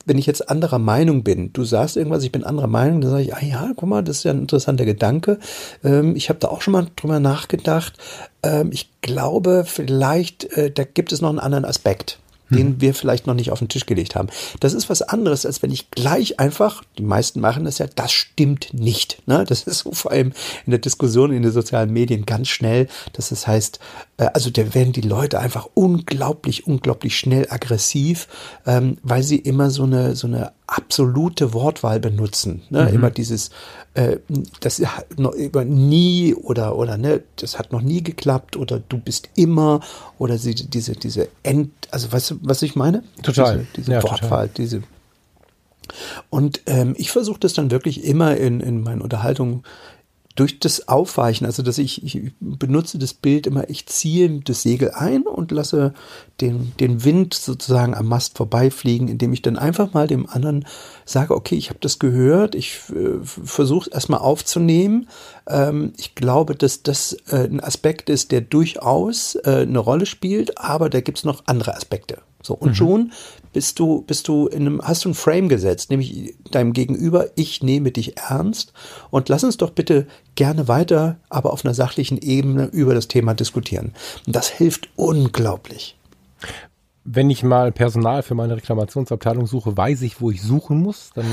wenn 0.06 0.18
ich 0.18 0.26
jetzt 0.26 0.48
anderer 0.48 0.78
Meinung 0.78 1.22
bin, 1.22 1.52
du 1.52 1.64
sagst 1.64 1.96
irgendwas, 1.96 2.24
ich 2.24 2.32
bin 2.32 2.44
anderer 2.44 2.66
Meinung, 2.66 3.00
dann 3.00 3.10
sage 3.10 3.22
ich, 3.22 3.34
ah 3.34 3.44
ja, 3.44 3.70
guck 3.76 3.88
mal, 3.88 4.02
das 4.02 4.18
ist 4.18 4.24
ja 4.24 4.32
ein 4.32 4.40
interessanter 4.40 4.84
Gedanke. 4.84 5.38
Ähm, 5.82 6.16
ich 6.16 6.28
habe 6.28 6.38
da 6.38 6.48
auch 6.48 6.62
schon 6.62 6.72
mal 6.72 6.86
drüber 6.96 7.20
nachgedacht. 7.20 7.94
Ähm, 8.42 8.70
ich 8.72 8.90
glaube, 9.00 9.64
vielleicht, 9.66 10.44
äh, 10.56 10.70
da 10.70 10.84
gibt 10.84 11.12
es 11.12 11.20
noch 11.20 11.30
einen 11.30 11.38
anderen 11.38 11.64
Aspekt 11.64 12.18
den 12.50 12.66
hm. 12.68 12.80
wir 12.80 12.94
vielleicht 12.94 13.26
noch 13.26 13.34
nicht 13.34 13.50
auf 13.50 13.58
den 13.58 13.68
Tisch 13.68 13.86
gelegt 13.86 14.14
haben. 14.14 14.28
Das 14.60 14.74
ist 14.74 14.90
was 14.90 15.02
anderes, 15.02 15.46
als 15.46 15.62
wenn 15.62 15.70
ich 15.70 15.90
gleich 15.90 16.40
einfach, 16.40 16.82
die 16.98 17.02
meisten 17.02 17.40
machen 17.40 17.64
das 17.64 17.78
ja, 17.78 17.86
das 17.94 18.12
stimmt 18.12 18.74
nicht. 18.74 19.22
Ne? 19.26 19.44
Das 19.46 19.62
ist 19.62 19.80
so 19.80 19.92
vor 19.92 20.12
allem 20.12 20.32
in 20.66 20.70
der 20.70 20.78
Diskussion 20.78 21.32
in 21.32 21.42
den 21.42 21.52
sozialen 21.52 21.92
Medien 21.92 22.26
ganz 22.26 22.48
schnell, 22.48 22.88
dass 23.12 23.30
es 23.30 23.34
das 23.34 23.46
heißt, 23.46 23.78
äh, 24.18 24.26
also 24.32 24.50
da 24.50 24.74
werden 24.74 24.92
die 24.92 25.00
Leute 25.00 25.38
einfach 25.40 25.68
unglaublich, 25.74 26.66
unglaublich 26.66 27.16
schnell 27.18 27.46
aggressiv, 27.50 28.28
ähm, 28.66 28.98
weil 29.02 29.22
sie 29.22 29.38
immer 29.38 29.70
so 29.70 29.84
eine, 29.84 30.16
so 30.16 30.26
eine 30.26 30.52
absolute 30.66 31.52
Wortwahl 31.52 32.00
benutzen. 32.00 32.62
Ne? 32.70 32.84
Mhm. 32.84 32.94
Immer 32.94 33.10
dieses, 33.10 33.50
äh, 33.94 34.18
das 34.60 34.80
hat 34.80 35.18
noch 35.18 35.32
über 35.32 35.64
nie 35.64 36.34
oder 36.34 36.76
oder 36.76 36.98
ne, 36.98 37.22
das 37.36 37.58
hat 37.58 37.72
noch 37.72 37.80
nie 37.80 38.02
geklappt 38.02 38.56
oder 38.56 38.80
du 38.80 38.98
bist 38.98 39.28
immer 39.36 39.80
oder 40.18 40.38
sie, 40.38 40.54
diese 40.54 40.92
diese 40.92 41.28
End, 41.42 41.70
also 41.90 42.12
weißt 42.12 42.32
du, 42.32 42.34
was 42.42 42.62
ich 42.62 42.74
meine? 42.74 43.02
Total. 43.22 43.58
Diese, 43.58 43.72
diese 43.76 43.92
ja, 43.92 44.02
Wortwahl, 44.02 44.48
diese 44.48 44.82
und 46.30 46.62
ähm, 46.66 46.94
ich 46.96 47.10
versuche 47.10 47.40
das 47.40 47.52
dann 47.52 47.70
wirklich 47.70 48.04
immer 48.04 48.36
in, 48.36 48.60
in 48.60 48.82
meinen 48.82 49.00
Unterhaltungen 49.00 49.62
durch 50.34 50.58
das 50.58 50.88
Aufweichen, 50.88 51.46
also 51.46 51.62
dass 51.62 51.78
ich, 51.78 52.02
ich 52.02 52.32
benutze 52.40 52.98
das 52.98 53.14
Bild 53.14 53.46
immer, 53.46 53.70
ich 53.70 53.86
ziehe 53.86 54.40
das 54.40 54.62
Segel 54.62 54.90
ein 54.90 55.22
und 55.22 55.52
lasse 55.52 55.94
den, 56.40 56.72
den 56.80 57.04
Wind 57.04 57.34
sozusagen 57.34 57.94
am 57.94 58.06
Mast 58.06 58.36
vorbeifliegen, 58.36 59.06
indem 59.06 59.32
ich 59.32 59.42
dann 59.42 59.56
einfach 59.56 59.92
mal 59.92 60.08
dem 60.08 60.28
anderen 60.28 60.66
sage, 61.04 61.34
okay, 61.36 61.54
ich 61.54 61.68
habe 61.68 61.78
das 61.80 62.00
gehört, 62.00 62.56
ich 62.56 62.80
äh, 62.90 63.20
versuche 63.22 63.88
es 63.88 63.94
erstmal 63.94 64.20
aufzunehmen. 64.20 65.08
Ähm, 65.46 65.92
ich 65.98 66.16
glaube, 66.16 66.56
dass 66.56 66.82
das 66.82 67.12
äh, 67.28 67.44
ein 67.44 67.60
Aspekt 67.60 68.10
ist, 68.10 68.32
der 68.32 68.40
durchaus 68.40 69.36
äh, 69.36 69.64
eine 69.68 69.78
Rolle 69.78 70.06
spielt, 70.06 70.58
aber 70.58 70.90
da 70.90 71.00
gibt 71.00 71.18
es 71.18 71.24
noch 71.24 71.44
andere 71.46 71.76
Aspekte. 71.76 72.18
So, 72.44 72.54
und 72.54 72.70
mhm. 72.70 72.74
schon 72.74 73.12
bist 73.54 73.78
du, 73.78 74.02
bist 74.02 74.28
du 74.28 74.48
in 74.48 74.66
einem, 74.66 74.82
hast 74.82 75.04
du 75.04 75.10
ein 75.10 75.14
Frame 75.14 75.48
gesetzt, 75.48 75.90
nämlich 75.90 76.34
deinem 76.50 76.74
Gegenüber, 76.74 77.28
ich 77.36 77.62
nehme 77.62 77.90
dich 77.90 78.18
ernst 78.18 78.72
und 79.10 79.28
lass 79.30 79.44
uns 79.44 79.56
doch 79.56 79.70
bitte 79.70 80.06
gerne 80.34 80.68
weiter, 80.68 81.16
aber 81.30 81.52
auf 81.52 81.64
einer 81.64 81.72
sachlichen 81.72 82.18
Ebene 82.18 82.66
über 82.66 82.94
das 82.94 83.08
Thema 83.08 83.32
diskutieren. 83.32 83.94
Und 84.26 84.36
das 84.36 84.48
hilft 84.50 84.88
unglaublich. 84.96 85.96
Wenn 87.04 87.30
ich 87.30 87.42
mal 87.42 87.70
Personal 87.70 88.22
für 88.22 88.34
meine 88.34 88.56
Reklamationsabteilung 88.56 89.46
suche, 89.46 89.76
weiß 89.76 90.02
ich, 90.02 90.20
wo 90.20 90.30
ich 90.30 90.42
suchen 90.42 90.80
muss. 90.80 91.10
Dann 91.14 91.26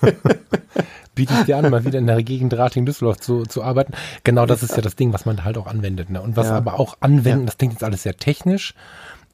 biete 1.14 1.34
ich 1.34 1.46
dir 1.46 1.58
an, 1.58 1.70
mal 1.70 1.84
wieder 1.84 1.98
in 1.98 2.06
der 2.06 2.22
Gegend 2.22 2.54
Rating-Düsseldorf 2.54 3.18
zu, 3.18 3.42
zu 3.42 3.62
arbeiten. 3.62 3.92
Genau 4.22 4.46
das 4.46 4.62
ist 4.62 4.76
ja 4.76 4.82
das 4.82 4.94
Ding, 4.94 5.12
was 5.12 5.26
man 5.26 5.44
halt 5.44 5.58
auch 5.58 5.66
anwendet. 5.66 6.10
Ne? 6.10 6.22
Und 6.22 6.36
was 6.36 6.46
ja. 6.46 6.56
aber 6.56 6.78
auch 6.78 6.96
anwenden, 7.00 7.40
ja. 7.40 7.46
das 7.46 7.58
klingt 7.58 7.74
jetzt 7.74 7.84
alles 7.84 8.04
sehr 8.04 8.16
technisch. 8.16 8.74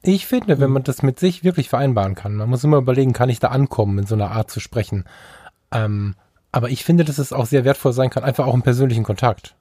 Ich 0.05 0.27
finde, 0.27 0.61
wenn 0.61 0.69
mhm. 0.69 0.75
man 0.75 0.83
das 0.85 1.03
mit 1.03 1.19
sich 1.19 1.45
wirklich 1.45 1.69
vereinbaren 1.69 2.15
kann, 2.15 2.35
man 2.37 2.51
muss 2.51 2.65
immer 2.65 2.77
überlegen, 2.77 3.13
kann 3.13 3.31
ich 3.31 3.41
da 3.41 3.49
ankommen, 3.49 3.99
in 3.99 4.07
so 4.07 4.15
einer 4.15 4.31
Art 4.31 4.51
zu 4.51 4.61
sprechen. 4.61 5.05
Ähm, 5.73 6.15
aber 6.53 6.71
ich 6.71 6.85
finde, 6.85 7.05
dass 7.05 7.19
es 7.19 7.33
auch 7.33 7.47
sehr 7.47 7.65
wertvoll 7.65 7.93
sein 7.93 8.11
kann, 8.11 8.23
einfach 8.23 8.47
auch 8.47 8.55
im 8.55 8.63
persönlichen 8.63 9.03
Kontakt. 9.03 9.57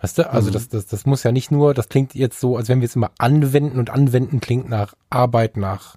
Weißt 0.00 0.18
du? 0.18 0.30
Also 0.30 0.50
mhm. 0.50 0.52
das, 0.52 0.68
das, 0.68 0.86
das 0.86 1.06
muss 1.06 1.22
ja 1.22 1.32
nicht 1.32 1.50
nur, 1.50 1.72
das 1.72 1.88
klingt 1.88 2.14
jetzt 2.14 2.38
so, 2.38 2.56
als 2.56 2.68
wenn 2.68 2.80
wir 2.80 2.86
es 2.86 2.94
immer 2.94 3.10
anwenden 3.18 3.78
und 3.78 3.90
anwenden 3.90 4.40
klingt 4.40 4.68
nach 4.68 4.94
Arbeit, 5.08 5.56
nach. 5.56 5.96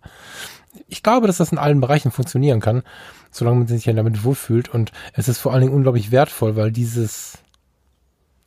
Ich 0.88 1.04
glaube, 1.04 1.28
dass 1.28 1.38
das 1.38 1.52
in 1.52 1.58
allen 1.58 1.82
Bereichen 1.82 2.12
funktionieren 2.12 2.62
kann, 2.62 2.84
solange 3.32 3.58
man 3.60 3.68
sich 3.68 3.86
ja 3.86 3.94
damit 3.94 4.24
wohlfühlt. 4.24 4.70
Und 4.70 4.94
es 5.14 5.28
ist 5.28 5.40
vor 5.40 5.52
allen 5.52 5.64
Dingen 5.64 5.74
unglaublich 5.74 6.12
wertvoll, 6.12 6.56
weil 6.56 6.72
dieses 6.72 7.40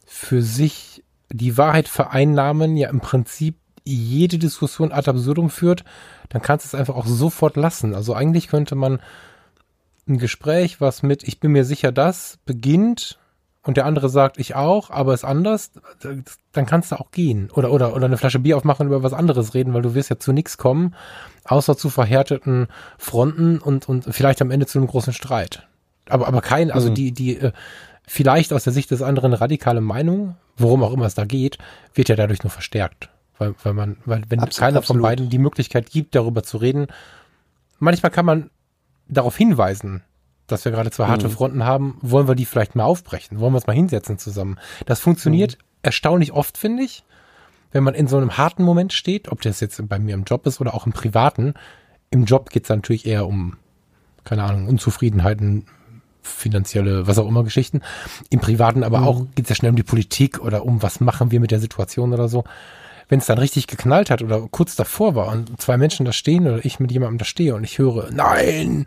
für 0.07 0.43
sich 0.43 1.05
die 1.29 1.57
Wahrheit 1.59 1.89
vereinnahmen 1.89 2.77
ja 2.77 2.89
im 2.89 3.01
Prinzip 3.01 3.57
jede 3.95 4.39
Diskussion 4.39 4.93
ad 4.93 5.09
absurdum 5.09 5.51
führt, 5.51 5.85
dann 6.29 6.43
kannst 6.43 6.65
du 6.65 6.69
es 6.69 6.75
einfach 6.75 6.97
auch 6.97 7.07
sofort 7.07 7.57
lassen. 7.57 7.95
Also 7.95 8.15
eigentlich 8.15 8.49
könnte 8.49 8.75
man 8.75 9.01
ein 10.09 10.19
Gespräch, 10.19 10.81
was 10.81 11.03
mit 11.03 11.27
ich 11.27 11.41
bin 11.41 11.53
mir 11.53 11.65
sicher 11.65 11.93
das 11.93 12.39
beginnt 12.45 13.19
und 13.63 13.77
der 13.77 13.85
andere 13.87 14.09
sagt 14.09 14.39
ich 14.39 14.55
auch, 14.55 14.91
aber 14.91 15.13
ist 15.13 15.25
anders, 15.25 15.73
dann 16.53 16.67
kannst 16.67 16.93
du 16.93 16.97
auch 16.97 17.11
gehen 17.11 17.51
oder 17.51 17.71
oder 17.71 17.95
oder 17.95 18.07
eine 18.07 18.17
Flasche 18.17 18.39
Bier 18.39 18.57
aufmachen 18.57 18.87
und 18.87 18.93
über 18.93 19.03
was 19.03 19.13
anderes 19.13 19.55
reden, 19.55 19.75
weil 19.75 19.83
du 19.83 19.95
wirst 19.95 20.11
ja 20.11 20.19
zu 20.19 20.33
nichts 20.33 20.57
kommen, 20.57 20.95
außer 21.45 21.77
zu 21.77 21.91
verhärteten 21.91 22.69
Fronten 22.99 23.59
und 23.59 23.89
und 23.89 24.07
vielleicht 24.11 24.41
am 24.41 24.51
Ende 24.51 24.67
zu 24.67 24.79
einem 24.79 24.89
großen 24.89 25.13
Streit. 25.13 25.67
Aber 26.09 26.27
aber 26.27 26.41
kein, 26.41 26.71
also 26.71 26.91
mhm. 26.91 26.95
die 26.95 27.13
die 27.13 27.37
äh, 27.37 27.53
vielleicht 28.07 28.53
aus 28.53 28.65
der 28.65 28.73
Sicht 28.73 28.91
des 28.91 29.03
anderen 29.03 29.35
radikale 29.35 29.81
Meinung, 29.81 30.37
worum 30.57 30.83
auch 30.83 30.93
immer 30.93 31.07
es 31.07 31.15
da 31.15 31.25
geht, 31.25 31.59
wird 31.95 32.09
ja 32.09 32.17
dadurch 32.17 32.43
nur 32.43 32.51
verstärkt. 32.51 33.11
Weil, 33.41 33.55
weil 33.63 33.73
man, 33.73 33.97
weil 34.05 34.23
wenn 34.29 34.41
absolut, 34.41 34.59
keiner 34.59 34.79
absolut. 34.79 34.99
von 34.99 35.03
beiden 35.03 35.31
die 35.31 35.39
Möglichkeit 35.39 35.89
gibt, 35.89 36.15
darüber 36.15 36.43
zu 36.43 36.59
reden, 36.59 36.89
manchmal 37.79 38.13
kann 38.13 38.27
man 38.27 38.51
darauf 39.09 39.35
hinweisen, 39.35 40.03
dass 40.47 40.67
wir 40.67 40.73
gerade 40.73 40.91
zwei 40.91 41.07
harte 41.07 41.29
mhm. 41.29 41.33
Fronten 41.33 41.65
haben, 41.65 41.97
wollen 42.03 42.29
wir 42.29 42.35
die 42.35 42.45
vielleicht 42.45 42.77
mal 42.77 42.85
aufbrechen, 42.85 43.41
wollen 43.41 43.55
wir 43.55 43.57
uns 43.57 43.67
mal 43.67 43.73
hinsetzen 43.73 44.19
zusammen. 44.19 44.59
Das 44.85 45.01
funktioniert 45.01 45.57
mhm. 45.57 45.65
erstaunlich 45.81 46.33
oft, 46.33 46.59
finde 46.59 46.83
ich, 46.83 47.03
wenn 47.73 47.83
man 47.83 47.95
in 47.95 48.09
so 48.09 48.19
einem 48.19 48.37
harten 48.37 48.63
Moment 48.63 48.93
steht, 48.93 49.33
ob 49.33 49.41
das 49.41 49.61
jetzt 49.61 49.89
bei 49.89 49.99
mir 49.99 50.15
im 50.15 50.25
Job 50.25 50.47
ist 50.47 50.61
oder 50.61 50.75
auch 50.75 50.85
im 50.85 50.93
Privaten. 50.93 51.55
Im 52.11 52.27
Job 52.27 52.51
geht 52.51 52.65
es 52.65 52.69
natürlich 52.69 53.07
eher 53.07 53.27
um, 53.27 53.57
keine 54.25 54.45
Ahnung, 54.45 54.69
Unzufriedenheiten, 54.69 55.65
finanzielle, 56.21 57.07
was 57.07 57.17
auch 57.17 57.27
immer 57.27 57.43
Geschichten. 57.43 57.81
Im 58.29 58.41
Privaten 58.41 58.85
aber 58.85 58.99
mhm. 58.99 59.07
auch 59.07 59.27
geht 59.35 59.47
es 59.47 59.49
ja 59.49 59.55
schnell 59.55 59.71
um 59.71 59.77
die 59.77 59.83
Politik 59.83 60.41
oder 60.41 60.67
um, 60.67 60.83
was 60.83 61.01
machen 61.01 61.31
wir 61.31 61.41
mit 61.41 61.53
der 61.53 61.61
Situation 61.61 62.13
oder 62.13 62.29
so 62.29 62.45
wenn 63.11 63.19
es 63.19 63.27
dann 63.27 63.39
richtig 63.39 63.67
geknallt 63.67 64.09
hat 64.09 64.23
oder 64.23 64.47
kurz 64.51 64.77
davor 64.77 65.15
war 65.17 65.29
und 65.29 65.61
zwei 65.61 65.77
Menschen 65.77 66.07
da 66.07 66.13
stehen 66.13 66.47
oder 66.47 66.65
ich 66.65 66.79
mit 66.79 66.93
jemandem 66.93 67.19
da 67.19 67.25
stehe 67.25 67.55
und 67.55 67.65
ich 67.65 67.79
höre, 67.79 68.11
nein! 68.13 68.87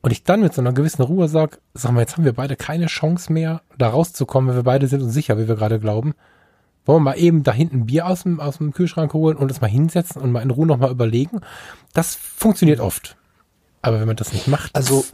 Und 0.00 0.12
ich 0.12 0.22
dann 0.22 0.40
mit 0.40 0.54
so 0.54 0.60
einer 0.60 0.72
gewissen 0.72 1.02
Ruhe 1.02 1.26
sage, 1.28 1.58
sag 1.74 1.90
mal, 1.90 2.00
jetzt 2.00 2.16
haben 2.16 2.24
wir 2.24 2.32
beide 2.32 2.54
keine 2.54 2.86
Chance 2.86 3.32
mehr, 3.32 3.62
da 3.76 3.88
rauszukommen, 3.88 4.50
wenn 4.50 4.56
wir 4.56 4.62
beide 4.62 4.86
sind 4.86 5.02
uns 5.02 5.12
sicher, 5.12 5.36
wie 5.36 5.48
wir 5.48 5.56
gerade 5.56 5.80
glauben. 5.80 6.14
wollen 6.86 6.98
wir 7.00 7.10
mal 7.10 7.18
eben 7.18 7.42
da 7.42 7.52
hinten 7.52 7.86
Bier 7.86 8.06
aus 8.06 8.22
dem, 8.22 8.38
aus 8.38 8.58
dem 8.58 8.72
Kühlschrank 8.72 9.12
holen 9.12 9.36
und 9.36 9.50
uns 9.50 9.60
mal 9.60 9.66
hinsetzen 9.66 10.22
und 10.22 10.30
mal 10.30 10.42
in 10.42 10.52
Ruhe 10.52 10.66
nochmal 10.66 10.92
überlegen. 10.92 11.40
Das 11.94 12.14
funktioniert 12.14 12.78
oft. 12.78 13.16
Aber 13.82 13.98
wenn 13.98 14.06
man 14.06 14.16
das 14.16 14.32
nicht 14.32 14.46
macht. 14.46 14.74
Also, 14.76 15.04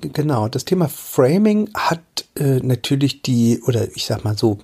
genau, 0.00 0.48
das 0.48 0.64
Thema 0.64 0.88
Framing 0.88 1.68
hat 1.74 2.00
äh, 2.36 2.60
natürlich 2.60 3.20
die, 3.20 3.60
oder 3.66 3.94
ich 3.94 4.06
sag 4.06 4.24
mal 4.24 4.36
so, 4.36 4.58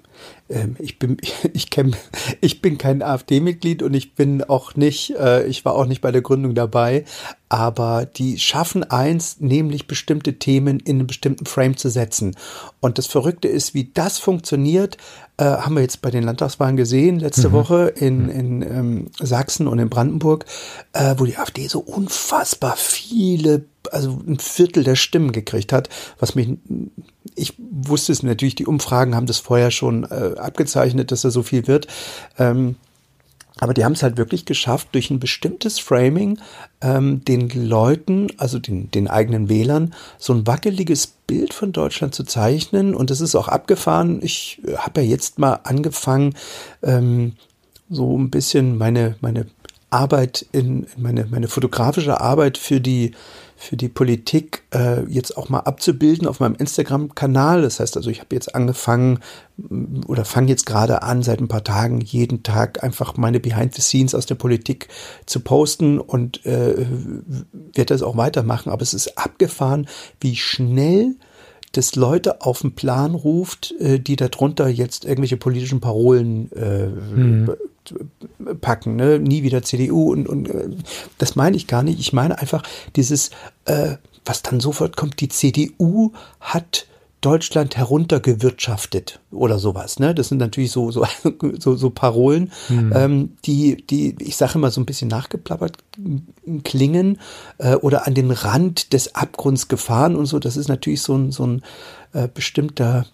ich 0.78 0.98
bin, 0.98 1.16
ich 1.52 1.70
kenn, 1.70 1.96
ich 2.40 2.60
bin 2.60 2.78
kein 2.78 3.02
AfD-Mitglied 3.02 3.82
und 3.82 3.94
ich 3.94 4.14
bin 4.14 4.42
auch 4.44 4.74
nicht, 4.74 5.14
äh, 5.16 5.46
ich 5.46 5.64
war 5.64 5.74
auch 5.74 5.86
nicht 5.86 6.00
bei 6.00 6.12
der 6.12 6.22
Gründung 6.22 6.54
dabei, 6.54 7.04
aber 7.48 8.04
die 8.04 8.38
schaffen 8.38 8.84
eins, 8.84 9.40
nämlich 9.40 9.86
bestimmte 9.86 10.38
Themen 10.38 10.80
in 10.80 10.98
einen 10.98 11.06
bestimmten 11.06 11.46
Frame 11.46 11.76
zu 11.76 11.88
setzen. 11.88 12.36
Und 12.80 12.98
das 12.98 13.06
Verrückte 13.06 13.48
ist, 13.48 13.74
wie 13.74 13.90
das 13.94 14.18
funktioniert, 14.18 14.98
äh, 15.36 15.44
haben 15.44 15.74
wir 15.74 15.82
jetzt 15.82 16.02
bei 16.02 16.10
den 16.10 16.24
Landtagswahlen 16.24 16.76
gesehen, 16.76 17.20
letzte 17.20 17.48
mhm. 17.48 17.52
Woche 17.52 17.92
in, 17.96 18.28
in 18.28 18.62
ähm, 18.62 19.06
Sachsen 19.20 19.66
und 19.66 19.78
in 19.78 19.88
Brandenburg, 19.88 20.44
äh, 20.92 21.14
wo 21.18 21.24
die 21.24 21.36
AfD 21.36 21.66
so 21.68 21.80
unfassbar 21.80 22.76
viele, 22.76 23.64
also 23.92 24.20
ein 24.26 24.38
Viertel 24.38 24.84
der 24.84 24.96
Stimmen 24.96 25.32
gekriegt 25.32 25.72
hat, 25.72 25.88
was 26.18 26.34
mich, 26.34 26.48
ich 27.34 27.54
wusste 27.58 28.12
es 28.12 28.22
natürlich, 28.22 28.54
die 28.54 28.66
Umfragen 28.66 29.14
haben 29.14 29.26
das 29.26 29.38
vorher 29.38 29.70
schon 29.70 30.04
äh, 30.04 30.38
abgezeichnet, 30.38 31.12
dass 31.12 31.22
da 31.22 31.30
so 31.30 31.42
viel 31.42 31.66
wird. 31.66 31.86
Ähm, 32.38 32.76
aber 33.60 33.72
die 33.72 33.84
haben 33.84 33.92
es 33.92 34.02
halt 34.02 34.16
wirklich 34.16 34.46
geschafft, 34.46 34.88
durch 34.92 35.10
ein 35.10 35.20
bestimmtes 35.20 35.78
Framing 35.78 36.38
ähm, 36.80 37.24
den 37.24 37.48
Leuten, 37.50 38.26
also 38.36 38.58
den, 38.58 38.90
den 38.90 39.06
eigenen 39.06 39.48
Wählern, 39.48 39.94
so 40.18 40.32
ein 40.32 40.46
wackeliges 40.46 41.06
Bild 41.06 41.54
von 41.54 41.72
Deutschland 41.72 42.14
zu 42.14 42.24
zeichnen. 42.24 42.94
Und 42.94 43.10
das 43.10 43.20
ist 43.20 43.36
auch 43.36 43.46
abgefahren. 43.46 44.20
Ich 44.22 44.60
habe 44.76 45.02
ja 45.02 45.08
jetzt 45.08 45.38
mal 45.38 45.60
angefangen, 45.62 46.34
ähm, 46.82 47.34
so 47.88 48.18
ein 48.18 48.30
bisschen 48.30 48.76
meine, 48.76 49.16
meine 49.20 49.46
Arbeit 49.90 50.44
in, 50.50 50.86
meine, 50.96 51.26
meine 51.26 51.46
fotografische 51.46 52.20
Arbeit 52.20 52.58
für 52.58 52.80
die 52.80 53.12
für 53.64 53.76
die 53.76 53.88
Politik 53.88 54.62
äh, 54.74 55.04
jetzt 55.08 55.36
auch 55.36 55.48
mal 55.48 55.60
abzubilden 55.60 56.28
auf 56.28 56.40
meinem 56.40 56.54
Instagram-Kanal. 56.54 57.62
Das 57.62 57.80
heißt 57.80 57.96
also, 57.96 58.10
ich 58.10 58.20
habe 58.20 58.34
jetzt 58.34 58.54
angefangen 58.54 59.20
oder 60.06 60.24
fange 60.24 60.48
jetzt 60.48 60.66
gerade 60.66 61.02
an, 61.02 61.22
seit 61.22 61.40
ein 61.40 61.48
paar 61.48 61.64
Tagen 61.64 62.00
jeden 62.00 62.42
Tag 62.42 62.84
einfach 62.84 63.16
meine 63.16 63.40
Behind 63.40 63.74
the 63.74 63.80
Scenes 63.80 64.14
aus 64.14 64.26
der 64.26 64.34
Politik 64.34 64.88
zu 65.24 65.40
posten 65.40 65.98
und 65.98 66.44
äh, 66.44 66.86
werde 67.72 67.86
das 67.86 68.02
auch 68.02 68.16
weitermachen. 68.16 68.70
Aber 68.70 68.82
es 68.82 68.92
ist 68.92 69.16
abgefahren, 69.16 69.88
wie 70.20 70.36
schnell 70.36 71.16
das 71.76 71.96
Leute 71.96 72.40
auf 72.40 72.62
den 72.62 72.72
Plan 72.72 73.14
ruft, 73.14 73.74
äh, 73.78 73.98
die 73.98 74.16
darunter 74.16 74.68
jetzt 74.68 75.04
irgendwelche 75.04 75.36
politischen 75.36 75.80
Parolen 75.80 76.50
äh, 76.52 76.86
mhm 76.86 77.50
packen, 78.60 78.96
ne? 78.96 79.18
nie 79.18 79.42
wieder 79.42 79.62
CDU 79.62 80.10
und, 80.12 80.28
und 80.28 80.48
äh, 80.48 80.70
das 81.18 81.36
meine 81.36 81.56
ich 81.56 81.66
gar 81.66 81.82
nicht. 81.82 82.00
Ich 82.00 82.12
meine 82.12 82.38
einfach 82.38 82.62
dieses, 82.96 83.30
äh, 83.66 83.96
was 84.24 84.42
dann 84.42 84.60
sofort 84.60 84.96
kommt, 84.96 85.20
die 85.20 85.28
CDU 85.28 86.12
hat 86.40 86.86
Deutschland 87.24 87.76
heruntergewirtschaftet 87.76 89.20
oder 89.30 89.58
sowas. 89.58 89.98
Ne? 89.98 90.14
Das 90.14 90.28
sind 90.28 90.38
natürlich 90.38 90.70
so, 90.70 90.90
so, 90.90 91.06
so, 91.58 91.74
so 91.76 91.90
Parolen, 91.90 92.52
mhm. 92.68 92.92
ähm, 92.94 93.36
die, 93.44 93.84
die, 93.86 94.16
ich 94.20 94.36
sage 94.36 94.54
immer, 94.56 94.70
so 94.70 94.80
ein 94.80 94.86
bisschen 94.86 95.08
nachgeplappert 95.08 95.78
klingen 96.64 97.18
äh, 97.58 97.76
oder 97.76 98.06
an 98.06 98.14
den 98.14 98.30
Rand 98.30 98.92
des 98.92 99.14
Abgrunds 99.14 99.68
gefahren 99.68 100.16
und 100.16 100.26
so. 100.26 100.38
Das 100.38 100.56
ist 100.56 100.68
natürlich 100.68 101.02
so 101.02 101.16
ein, 101.16 101.32
so 101.32 101.46
ein 101.46 101.62
äh, 102.12 102.28
bestimmter 102.32 103.06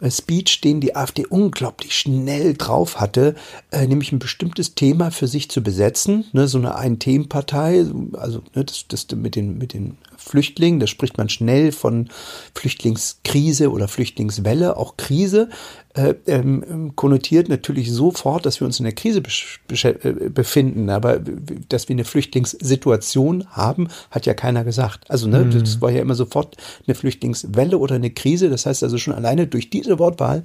äh, 0.00 0.10
Speech, 0.10 0.60
den 0.60 0.80
die 0.80 0.96
AfD 0.96 1.24
unglaublich 1.24 1.96
schnell 1.96 2.54
drauf 2.54 3.00
hatte, 3.00 3.36
äh, 3.70 3.86
nämlich 3.86 4.10
ein 4.10 4.18
bestimmtes 4.18 4.74
Thema 4.74 5.10
für 5.10 5.28
sich 5.28 5.48
zu 5.48 5.62
besetzen, 5.62 6.24
ne, 6.32 6.48
so 6.48 6.58
eine 6.58 6.74
Ein-Themen-Partei, 6.74 7.86
also 8.14 8.42
ne, 8.54 8.64
das, 8.64 8.86
das 8.88 9.06
mit 9.14 9.36
den, 9.36 9.58
mit 9.58 9.72
den 9.72 9.96
Flüchtlingen, 10.24 10.80
da 10.80 10.86
spricht 10.86 11.18
man 11.18 11.28
schnell 11.28 11.70
von 11.70 12.08
Flüchtlingskrise 12.54 13.70
oder 13.70 13.88
Flüchtlingswelle, 13.88 14.76
auch 14.76 14.96
Krise, 14.96 15.50
äh, 15.92 16.14
ähm, 16.26 16.92
konnotiert 16.96 17.48
natürlich 17.48 17.92
sofort, 17.92 18.46
dass 18.46 18.60
wir 18.60 18.66
uns 18.66 18.80
in 18.80 18.84
der 18.84 18.94
Krise 18.94 19.22
äh, 19.70 20.30
befinden. 20.30 20.88
Aber 20.88 21.20
dass 21.68 21.88
wir 21.88 21.94
eine 21.94 22.04
Flüchtlingssituation 22.04 23.44
haben, 23.50 23.88
hat 24.10 24.24
ja 24.26 24.34
keiner 24.34 24.64
gesagt. 24.64 25.10
Also 25.10 25.28
ne, 25.28 25.44
mhm. 25.44 25.60
das 25.60 25.80
war 25.80 25.90
ja 25.90 26.00
immer 26.00 26.14
sofort 26.14 26.56
eine 26.86 26.94
Flüchtlingswelle 26.94 27.78
oder 27.78 27.96
eine 27.96 28.10
Krise. 28.10 28.48
Das 28.48 28.64
heißt 28.66 28.82
also 28.82 28.96
schon 28.96 29.14
alleine 29.14 29.46
durch 29.46 29.68
diese 29.68 29.98
Wortwahl 29.98 30.42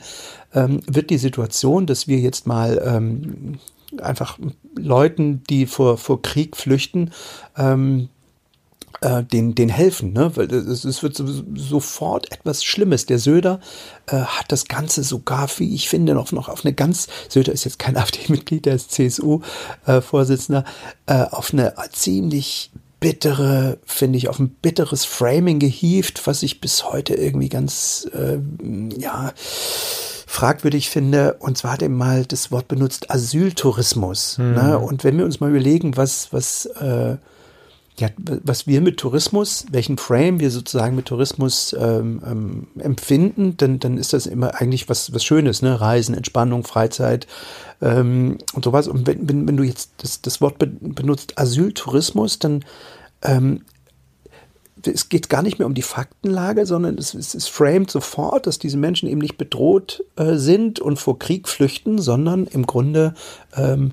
ähm, 0.54 0.82
wird 0.88 1.10
die 1.10 1.18
Situation, 1.18 1.86
dass 1.86 2.08
wir 2.08 2.20
jetzt 2.20 2.46
mal 2.46 2.82
ähm, 2.86 3.60
einfach 4.02 4.38
Leuten, 4.78 5.42
die 5.50 5.66
vor, 5.66 5.98
vor 5.98 6.22
Krieg 6.22 6.58
flüchten, 6.58 7.12
ähm, 7.58 8.10
äh, 9.02 9.24
den, 9.24 9.56
den 9.56 9.70
helfen, 9.70 10.14
ne? 10.14 10.32
Weil 10.36 10.52
es, 10.54 10.84
es 10.84 11.04
wird 11.04 11.16
so, 11.16 11.26
sofort 11.56 12.32
etwas 12.32 12.64
Schlimmes. 12.64 13.06
Der 13.06 13.20
Söder 13.20 13.60
äh, 14.08 14.18
hat 14.18 14.52
das 14.52 14.66
Ganze 14.66 15.04
sogar, 15.04 15.50
wie 15.58 15.74
ich 15.74 15.90
finde, 15.90 16.14
noch, 16.14 16.32
noch 16.32 16.50
auf 16.50 16.66
eine 16.66 16.74
ganz, 16.74 17.08
Söder 17.30 17.52
ist 17.54 17.64
jetzt 17.64 17.80
kein 17.80 17.98
AfD-Mitglied, 17.98 18.66
der 18.66 18.76
ist 18.76 18.92
CSU-Vorsitzender, 18.92 20.66
äh, 21.06 21.24
auf 21.32 21.54
eine 21.54 21.74
ziemlich 21.92 22.72
bittere, 23.00 23.78
finde 23.86 24.18
ich, 24.18 24.28
auf 24.28 24.40
ein 24.40 24.50
bitteres 24.50 25.06
Framing 25.06 25.60
gehievt, 25.60 26.28
was 26.28 26.44
ich 26.44 26.60
bis 26.60 26.84
heute 26.84 27.14
irgendwie 27.14 27.50
ganz, 27.50 28.10
äh, 28.14 28.40
ja, 28.98 29.32
fragwürdig 30.28 30.90
finde. 30.90 31.38
Und 31.40 31.58
zwar 31.58 31.74
hat 31.74 31.82
er 31.82 31.90
mal 31.90 32.26
das 32.26 32.52
Wort 32.52 32.68
benutzt, 32.68 33.10
Asyltourismus. 33.10 34.38
Mhm. 34.38 34.54
Ne? 34.54 34.80
Und 34.80 35.04
wenn 35.04 35.18
wir 35.18 35.26
uns 35.26 35.40
mal 35.40 35.50
überlegen, 35.50 35.96
was, 35.98 36.32
was, 36.32 36.66
äh, 36.66 37.16
ja, 38.00 38.10
was 38.18 38.68
wir 38.68 38.82
mit 38.82 38.98
Tourismus, 38.98 39.66
welchen 39.72 39.98
Frame 39.98 40.40
wir 40.40 40.52
sozusagen 40.52 40.96
mit 40.96 41.06
Tourismus 41.06 41.76
ähm, 41.78 42.22
ähm, 42.26 42.68
empfinden, 42.80 43.58
dann, 43.58 43.80
dann 43.80 43.98
ist 43.98 44.14
das 44.14 44.26
immer 44.26 44.60
eigentlich 44.62 44.90
was, 44.90 45.14
was 45.14 45.24
Schönes, 45.24 45.62
ne? 45.62 45.80
Reisen, 45.80 46.16
Entspannung, 46.16 46.64
Freizeit 46.64 47.28
ähm, 47.82 48.38
und 48.54 48.64
sowas. 48.64 48.88
Und 48.88 49.06
wenn, 49.08 49.28
wenn, 49.28 49.48
wenn 49.48 49.58
du 49.58 49.64
jetzt 49.64 49.92
das, 49.98 50.22
das 50.22 50.40
Wort 50.40 50.56
benutzt, 50.60 51.38
Asyltourismus, 51.38 52.40
dann 52.40 52.64
ähm, 53.22 53.62
es 54.86 55.10
geht 55.10 55.30
gar 55.30 55.42
nicht 55.42 55.60
mehr 55.60 55.66
um 55.66 55.74
die 55.74 55.82
Faktenlage, 55.82 56.66
sondern 56.66 56.98
es, 56.98 57.14
es, 57.14 57.36
es 57.36 57.48
framed 57.48 57.92
sofort, 57.92 58.48
dass 58.48 58.60
diese 58.60 58.78
Menschen 58.78 59.10
eben 59.10 59.20
nicht 59.20 59.38
bedroht 59.38 60.04
äh, 60.16 60.36
sind 60.36 60.80
und 60.80 60.98
vor 60.98 61.20
Krieg 61.20 61.50
flüchten, 61.50 62.00
sondern 62.00 62.48
im 62.48 62.66
Grunde 62.66 63.14
ähm, 63.56 63.92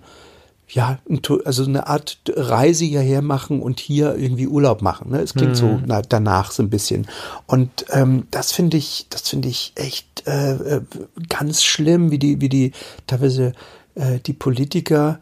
ja, 0.69 0.99
also 1.45 1.65
eine 1.65 1.87
Art 1.87 2.19
Reise 2.29 2.85
hierher 2.85 3.23
machen 3.23 3.63
und 3.63 3.79
hier 3.79 4.17
irgendwie 4.17 4.49
Urlaub 4.49 4.83
machen. 4.83 5.11
Ne? 5.11 5.21
Es 5.21 5.35
klingt 5.35 5.53
mhm. 5.53 5.55
so 5.55 5.81
na, 5.87 6.03
danach 6.03 6.51
so 6.51 6.63
ein 6.63 6.71
bisschen. 6.71 7.07
Und 7.47 7.87
ähm, 7.91 8.27
das 8.31 8.53
finde 8.53 8.77
ich, 8.77 9.07
das 9.09 9.29
finde 9.29 9.49
ich 9.49 9.73
echt 9.77 10.27
äh, 10.27 10.55
äh, 10.55 10.81
ganz 11.29 11.63
schlimm, 11.63 12.11
wie 12.11 12.19
die, 12.19 12.41
wie 12.41 12.49
die 12.49 12.73
teilweise 13.07 13.53
äh, 13.95 14.19
die 14.19 14.33
Politiker 14.33 15.21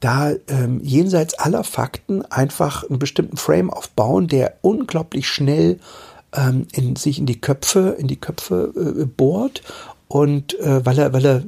da 0.00 0.32
ähm, 0.48 0.80
jenseits 0.82 1.34
aller 1.34 1.64
Fakten 1.64 2.22
einfach 2.26 2.84
einen 2.84 2.98
bestimmten 2.98 3.36
Frame 3.36 3.70
aufbauen, 3.70 4.28
der 4.28 4.56
unglaublich 4.62 5.28
schnell 5.28 5.78
ähm, 6.34 6.66
in, 6.72 6.96
sich 6.96 7.18
in 7.18 7.26
die 7.26 7.40
Köpfe, 7.40 7.96
in 7.98 8.06
die 8.06 8.20
Köpfe 8.20 8.72
äh, 8.76 9.04
bohrt 9.04 9.62
und 10.08 10.58
äh, 10.60 10.84
weil 10.84 10.98
er, 10.98 11.12
weil 11.12 11.26
er 11.26 11.42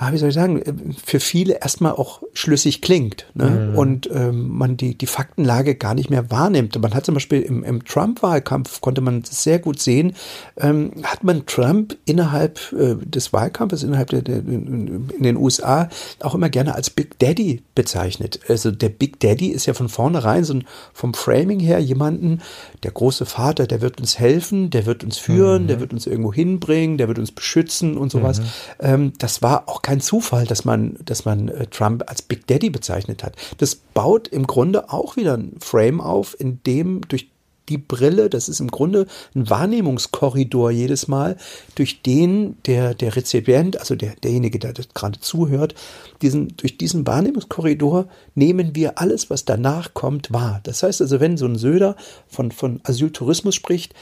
ja, 0.00 0.12
wie 0.12 0.18
soll 0.18 0.28
ich 0.28 0.34
sagen, 0.34 0.62
äh, 0.62 0.72
für 1.04 1.20
viele 1.20 1.60
erstmal 1.60 1.92
auch 1.92 2.22
schlüssig 2.32 2.82
klingt 2.82 3.26
ne? 3.34 3.70
Mhm. 3.72 3.78
und 3.78 4.10
ähm, 4.12 4.48
man 4.48 4.76
die, 4.76 4.96
die 4.96 5.06
Faktenlage 5.06 5.74
gar 5.74 5.94
nicht 5.94 6.10
mehr 6.10 6.30
wahrnimmt. 6.30 6.80
Man 6.80 6.94
hat 6.94 7.04
zum 7.04 7.14
Beispiel 7.14 7.42
im, 7.42 7.64
im 7.64 7.84
Trump-Wahlkampf, 7.84 8.80
konnte 8.80 9.00
man 9.00 9.24
sehr 9.24 9.58
gut 9.58 9.80
sehen, 9.80 10.14
ähm, 10.56 10.92
hat 11.02 11.24
man 11.24 11.46
Trump 11.46 11.96
innerhalb 12.04 12.72
äh, 12.72 12.94
des 13.04 13.32
Wahlkampfes, 13.32 13.82
innerhalb 13.82 14.10
der, 14.10 14.22
der, 14.22 14.38
in 14.38 15.22
den 15.22 15.36
USA 15.36 15.88
auch 16.20 16.34
immer 16.34 16.48
gerne 16.48 16.74
als 16.74 16.90
Big 16.90 17.18
Daddy 17.18 17.62
bezeichnet. 17.74 18.40
Also 18.48 18.70
der 18.70 18.90
Big 18.90 19.18
Daddy 19.20 19.48
ist 19.48 19.66
ja 19.66 19.74
von 19.74 19.88
vornherein 19.88 20.44
so 20.44 20.54
ein, 20.54 20.64
vom 20.92 21.12
Framing 21.14 21.60
her 21.60 21.80
jemanden, 21.80 22.40
der 22.84 22.92
große 22.92 23.26
Vater, 23.26 23.66
der 23.66 23.80
wird 23.80 23.98
uns 23.98 24.18
helfen, 24.18 24.70
der 24.70 24.86
wird 24.86 25.02
uns 25.02 25.18
führen, 25.18 25.64
mhm. 25.64 25.66
der 25.68 25.80
wird 25.80 25.92
uns 25.92 26.06
irgendwo 26.06 26.32
hinbringen, 26.32 26.98
der 26.98 27.08
wird 27.08 27.18
uns 27.18 27.32
beschützen 27.32 27.96
und 27.96 28.12
sowas. 28.12 28.40
Mhm. 28.40 28.44
Ähm, 28.80 29.12
das 29.18 29.42
war 29.42 29.68
auch 29.68 29.82
kein 29.88 30.00
Zufall, 30.02 30.44
dass 30.44 30.66
man, 30.66 30.98
dass 31.02 31.24
man 31.24 31.48
äh, 31.48 31.66
Trump 31.66 32.04
als 32.08 32.20
Big 32.20 32.46
Daddy 32.46 32.68
bezeichnet 32.68 33.24
hat. 33.24 33.36
Das 33.56 33.74
baut 33.74 34.28
im 34.28 34.46
Grunde 34.46 34.92
auch 34.92 35.16
wieder 35.16 35.34
ein 35.34 35.56
Frame 35.60 36.02
auf, 36.02 36.38
in 36.38 36.62
dem 36.64 37.00
durch 37.08 37.30
die 37.70 37.78
Brille, 37.78 38.28
das 38.28 38.50
ist 38.50 38.60
im 38.60 38.70
Grunde 38.70 39.06
ein 39.34 39.48
Wahrnehmungskorridor 39.48 40.70
jedes 40.70 41.08
Mal, 41.08 41.38
durch 41.74 42.02
den 42.02 42.58
der, 42.66 42.92
der 42.92 43.16
Rezipient, 43.16 43.80
also 43.80 43.94
der, 43.94 44.14
derjenige, 44.16 44.58
der 44.58 44.74
das 44.74 44.90
gerade 44.92 45.20
zuhört, 45.20 45.74
diesen, 46.20 46.54
durch 46.58 46.76
diesen 46.76 47.06
Wahrnehmungskorridor 47.06 48.08
nehmen 48.34 48.74
wir 48.74 48.98
alles, 48.98 49.30
was 49.30 49.46
danach 49.46 49.94
kommt, 49.94 50.30
wahr. 50.34 50.60
Das 50.64 50.82
heißt 50.82 51.00
also, 51.00 51.18
wenn 51.18 51.38
so 51.38 51.46
ein 51.46 51.56
Söder 51.56 51.96
von, 52.26 52.52
von 52.52 52.80
Asyltourismus 52.82 53.54
spricht, 53.54 53.94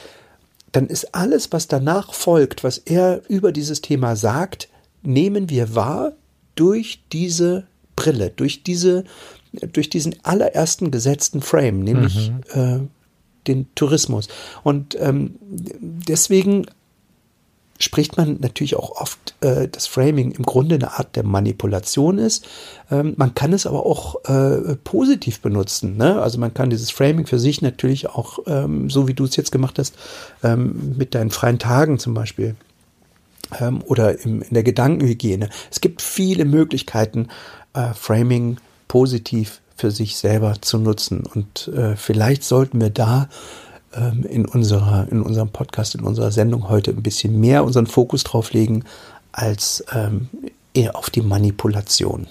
dann 0.73 0.89
ist 0.89 1.15
alles, 1.15 1.53
was 1.53 1.69
danach 1.69 2.13
folgt, 2.13 2.65
was 2.65 2.79
er 2.79 3.23
über 3.29 3.53
dieses 3.53 3.83
Thema 3.83 4.17
sagt, 4.17 4.69
nehmen 5.07 5.51
wir 5.51 5.75
wahr 5.75 6.13
durch 6.55 7.03
diese 7.13 7.67
Brille, 7.95 8.31
durch 8.35 8.63
diese, 8.63 9.05
durch 9.73 9.91
diesen 9.91 10.15
allerersten 10.23 10.91
gesetzten 10.91 11.41
Frame, 11.41 11.81
nämlich 11.81 12.31
mhm. 12.55 12.61
äh, 12.61 12.81
den 13.47 13.67
Tourismus. 13.75 14.29
Und 14.63 14.97
ähm, 15.01 15.37
deswegen 15.41 16.67
spricht 17.79 18.17
man 18.17 18.39
natürlich 18.41 18.77
auch 18.77 18.93
oft, 18.93 19.35
äh, 19.41 19.69
das 19.69 19.87
Framing 19.87 20.33
im 20.33 20.45
Grunde 20.45 20.77
eine 20.77 20.93
Art 20.93 21.17
der 21.17 21.25
Manipulation 21.25 22.19
ist. 22.19 22.47
Ähm, 22.91 23.15
man 23.17 23.35
kann 23.35 23.53
es 23.53 23.67
aber 23.67 23.85
auch 23.85 24.25
äh, 24.25 24.77
positiv 24.77 25.41
benutzen. 25.41 25.97
Ne? 25.97 26.21
Also 26.21 26.39
man 26.39 26.55
kann 26.55 26.71
dieses 26.71 26.91
Framing 26.91 27.27
für 27.27 27.39
sich 27.39 27.63
natürlich 27.63 28.09
auch, 28.09 28.39
ähm, 28.47 28.89
so 28.89 29.09
wie 29.09 29.15
du 29.15 29.25
es 29.25 29.37
jetzt 29.37 29.53
gemacht 29.53 29.79
hast, 29.79 29.95
ähm, 30.43 30.95
mit 30.97 31.15
deinen 31.15 31.31
freien 31.31 31.59
Tagen 31.59 31.99
zum 31.99 32.15
Beispiel 32.15 32.57
ähm, 33.61 33.83
oder 33.85 34.21
im, 34.21 34.43
in 34.43 34.55
der 34.55 34.63
Gedankenhygiene. 34.63 35.49
Es 35.71 35.81
gibt 35.81 36.03
viele 36.03 36.45
Möglichkeiten, 36.45 37.29
äh, 37.75 37.93
Framing 37.95 38.59
positiv 38.89 39.61
für 39.77 39.91
sich 39.91 40.17
selber 40.17 40.55
zu 40.61 40.79
nutzen. 40.79 41.25
Und 41.25 41.69
äh, 41.69 41.97
vielleicht 41.97 42.45
sollten 42.45 42.81
wir 42.81 42.91
da 42.91 43.29
ähm, 43.95 44.25
in, 44.29 44.47
unserer, 44.47 45.07
in 45.11 45.23
unserem 45.23 45.51
Podcast, 45.51 45.95
in 45.95 46.03
unserer 46.03 46.31
Sendung 46.31 46.69
heute 46.69 46.93
ein 46.93 47.03
bisschen 47.03 47.39
mehr 47.39 47.65
unseren 47.65 47.87
Fokus 47.87 48.25
drauf 48.25 48.53
legen, 48.53 48.85
als 49.33 49.85
ähm, 49.93 50.29
eher 50.73 50.97
auf 50.97 51.11
die 51.11 51.23
Manipulation. 51.23 52.27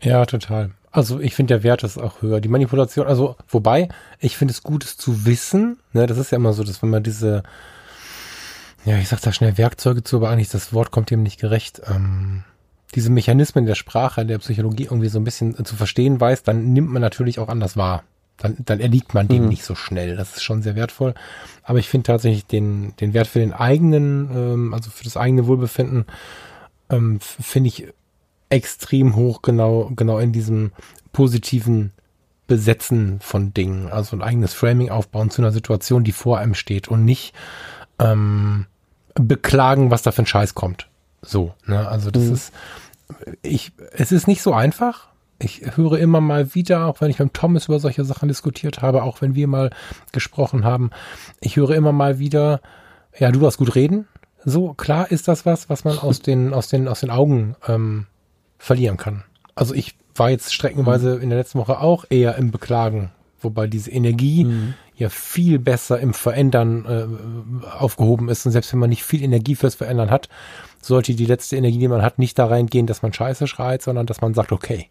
Ja, 0.00 0.24
total. 0.26 0.70
Also 0.92 1.20
ich 1.20 1.34
finde, 1.34 1.54
der 1.54 1.62
Wert 1.62 1.84
ist 1.84 1.98
auch 1.98 2.20
höher. 2.20 2.40
Die 2.40 2.48
Manipulation, 2.48 3.06
also 3.06 3.36
wobei, 3.48 3.88
ich 4.18 4.36
finde 4.36 4.52
es 4.52 4.62
gut, 4.62 4.84
es 4.84 4.96
zu 4.96 5.24
wissen. 5.24 5.78
Ne, 5.92 6.06
das 6.06 6.18
ist 6.18 6.32
ja 6.32 6.36
immer 6.36 6.52
so, 6.52 6.64
dass 6.64 6.82
wenn 6.82 6.90
man 6.90 7.02
diese, 7.02 7.42
ja, 8.84 8.96
ich 8.98 9.08
sag 9.08 9.20
da 9.20 9.32
schnell 9.32 9.58
Werkzeuge 9.58 10.02
zu, 10.02 10.16
aber 10.16 10.30
eigentlich 10.30 10.48
das 10.48 10.72
Wort 10.72 10.90
kommt 10.90 11.10
dem 11.10 11.22
nicht 11.22 11.40
gerecht. 11.40 11.82
Ähm, 11.86 12.44
diese 12.94 13.10
Mechanismen 13.10 13.66
der 13.66 13.74
Sprache, 13.74 14.26
der 14.26 14.38
Psychologie 14.38 14.84
irgendwie 14.84 15.08
so 15.08 15.18
ein 15.18 15.24
bisschen 15.24 15.64
zu 15.64 15.76
verstehen 15.76 16.20
weiß, 16.20 16.42
dann 16.42 16.72
nimmt 16.72 16.90
man 16.90 17.02
natürlich 17.02 17.38
auch 17.38 17.48
anders 17.48 17.76
wahr 17.76 18.02
dann, 18.40 18.56
dann 18.64 18.80
erliegt 18.80 19.14
man 19.14 19.28
dem 19.28 19.44
mhm. 19.44 19.48
nicht 19.48 19.64
so 19.64 19.74
schnell. 19.74 20.16
Das 20.16 20.36
ist 20.36 20.42
schon 20.42 20.62
sehr 20.62 20.74
wertvoll. 20.74 21.14
Aber 21.62 21.78
ich 21.78 21.88
finde 21.88 22.06
tatsächlich 22.06 22.46
den, 22.46 22.94
den 22.96 23.14
Wert 23.14 23.26
für 23.26 23.38
den 23.38 23.52
eigenen, 23.52 24.30
ähm, 24.34 24.74
also 24.74 24.90
für 24.90 25.04
das 25.04 25.16
eigene 25.16 25.46
Wohlbefinden, 25.46 26.06
ähm, 26.88 27.20
finde 27.20 27.68
ich 27.68 27.88
extrem 28.48 29.14
hoch, 29.14 29.42
genau, 29.42 29.92
genau 29.94 30.18
in 30.18 30.32
diesem 30.32 30.72
positiven 31.12 31.92
Besetzen 32.46 33.20
von 33.20 33.54
Dingen. 33.54 33.88
Also 33.90 34.16
ein 34.16 34.22
eigenes 34.22 34.54
Framing 34.54 34.90
aufbauen 34.90 35.30
zu 35.30 35.42
einer 35.42 35.52
Situation, 35.52 36.02
die 36.02 36.12
vor 36.12 36.38
einem 36.38 36.54
steht 36.54 36.88
und 36.88 37.04
nicht 37.04 37.34
ähm, 37.98 38.66
beklagen, 39.14 39.90
was 39.90 40.02
da 40.02 40.12
für 40.12 40.22
ein 40.22 40.26
Scheiß 40.26 40.54
kommt. 40.54 40.88
So, 41.22 41.54
ne? 41.66 41.88
Also 41.88 42.10
das 42.10 42.24
mhm. 42.24 42.32
ist, 42.32 42.52
ich, 43.42 43.72
es 43.92 44.12
ist 44.12 44.28
nicht 44.28 44.42
so 44.42 44.52
einfach, 44.52 45.08
ich 45.42 45.76
höre 45.76 45.98
immer 45.98 46.20
mal 46.20 46.54
wieder, 46.54 46.86
auch 46.86 47.00
wenn 47.00 47.10
ich 47.10 47.18
mit 47.18 47.34
Thomas 47.34 47.66
über 47.66 47.80
solche 47.80 48.04
Sachen 48.04 48.28
diskutiert 48.28 48.82
habe, 48.82 49.02
auch 49.02 49.20
wenn 49.20 49.34
wir 49.34 49.48
mal 49.48 49.70
gesprochen 50.12 50.64
haben, 50.64 50.90
ich 51.40 51.56
höre 51.56 51.70
immer 51.70 51.92
mal 51.92 52.18
wieder, 52.18 52.60
ja, 53.18 53.30
du 53.30 53.44
hast 53.46 53.56
gut 53.56 53.74
reden. 53.74 54.06
So, 54.44 54.74
klar 54.74 55.10
ist 55.10 55.28
das 55.28 55.46
was, 55.46 55.68
was 55.68 55.84
man 55.84 55.98
aus 55.98 56.20
den, 56.22 56.52
aus 56.52 56.68
den, 56.68 56.88
aus 56.88 57.00
den 57.00 57.10
Augen 57.10 57.56
ähm, 57.66 58.06
verlieren 58.58 58.96
kann. 58.96 59.24
Also 59.54 59.74
ich 59.74 59.96
war 60.14 60.30
jetzt 60.30 60.52
streckenweise 60.52 61.16
mhm. 61.16 61.22
in 61.22 61.28
der 61.30 61.38
letzten 61.38 61.58
Woche 61.58 61.80
auch 61.80 62.04
eher 62.08 62.36
im 62.36 62.50
Beklagen, 62.50 63.10
wobei 63.40 63.66
diese 63.66 63.90
Energie 63.90 64.44
mhm. 64.44 64.74
ja 64.96 65.08
viel 65.08 65.58
besser 65.58 66.00
im 66.00 66.14
Verändern 66.14 66.84
äh, 66.86 67.66
aufgehoben 67.66 68.28
ist. 68.28 68.46
Und 68.46 68.52
selbst 68.52 68.72
wenn 68.72 68.80
man 68.80 68.90
nicht 68.90 69.04
viel 69.04 69.22
Energie 69.22 69.54
fürs 69.54 69.74
Verändern 69.74 70.10
hat, 70.10 70.28
sollte 70.82 71.14
die 71.14 71.26
letzte 71.26 71.56
Energie, 71.56 71.78
die 71.78 71.88
man 71.88 72.02
hat, 72.02 72.18
nicht 72.18 72.38
da 72.38 72.46
reingehen, 72.46 72.86
dass 72.86 73.02
man 73.02 73.12
Scheiße 73.12 73.46
schreit, 73.46 73.82
sondern 73.82 74.06
dass 74.06 74.20
man 74.20 74.34
sagt, 74.34 74.52
okay, 74.52 74.88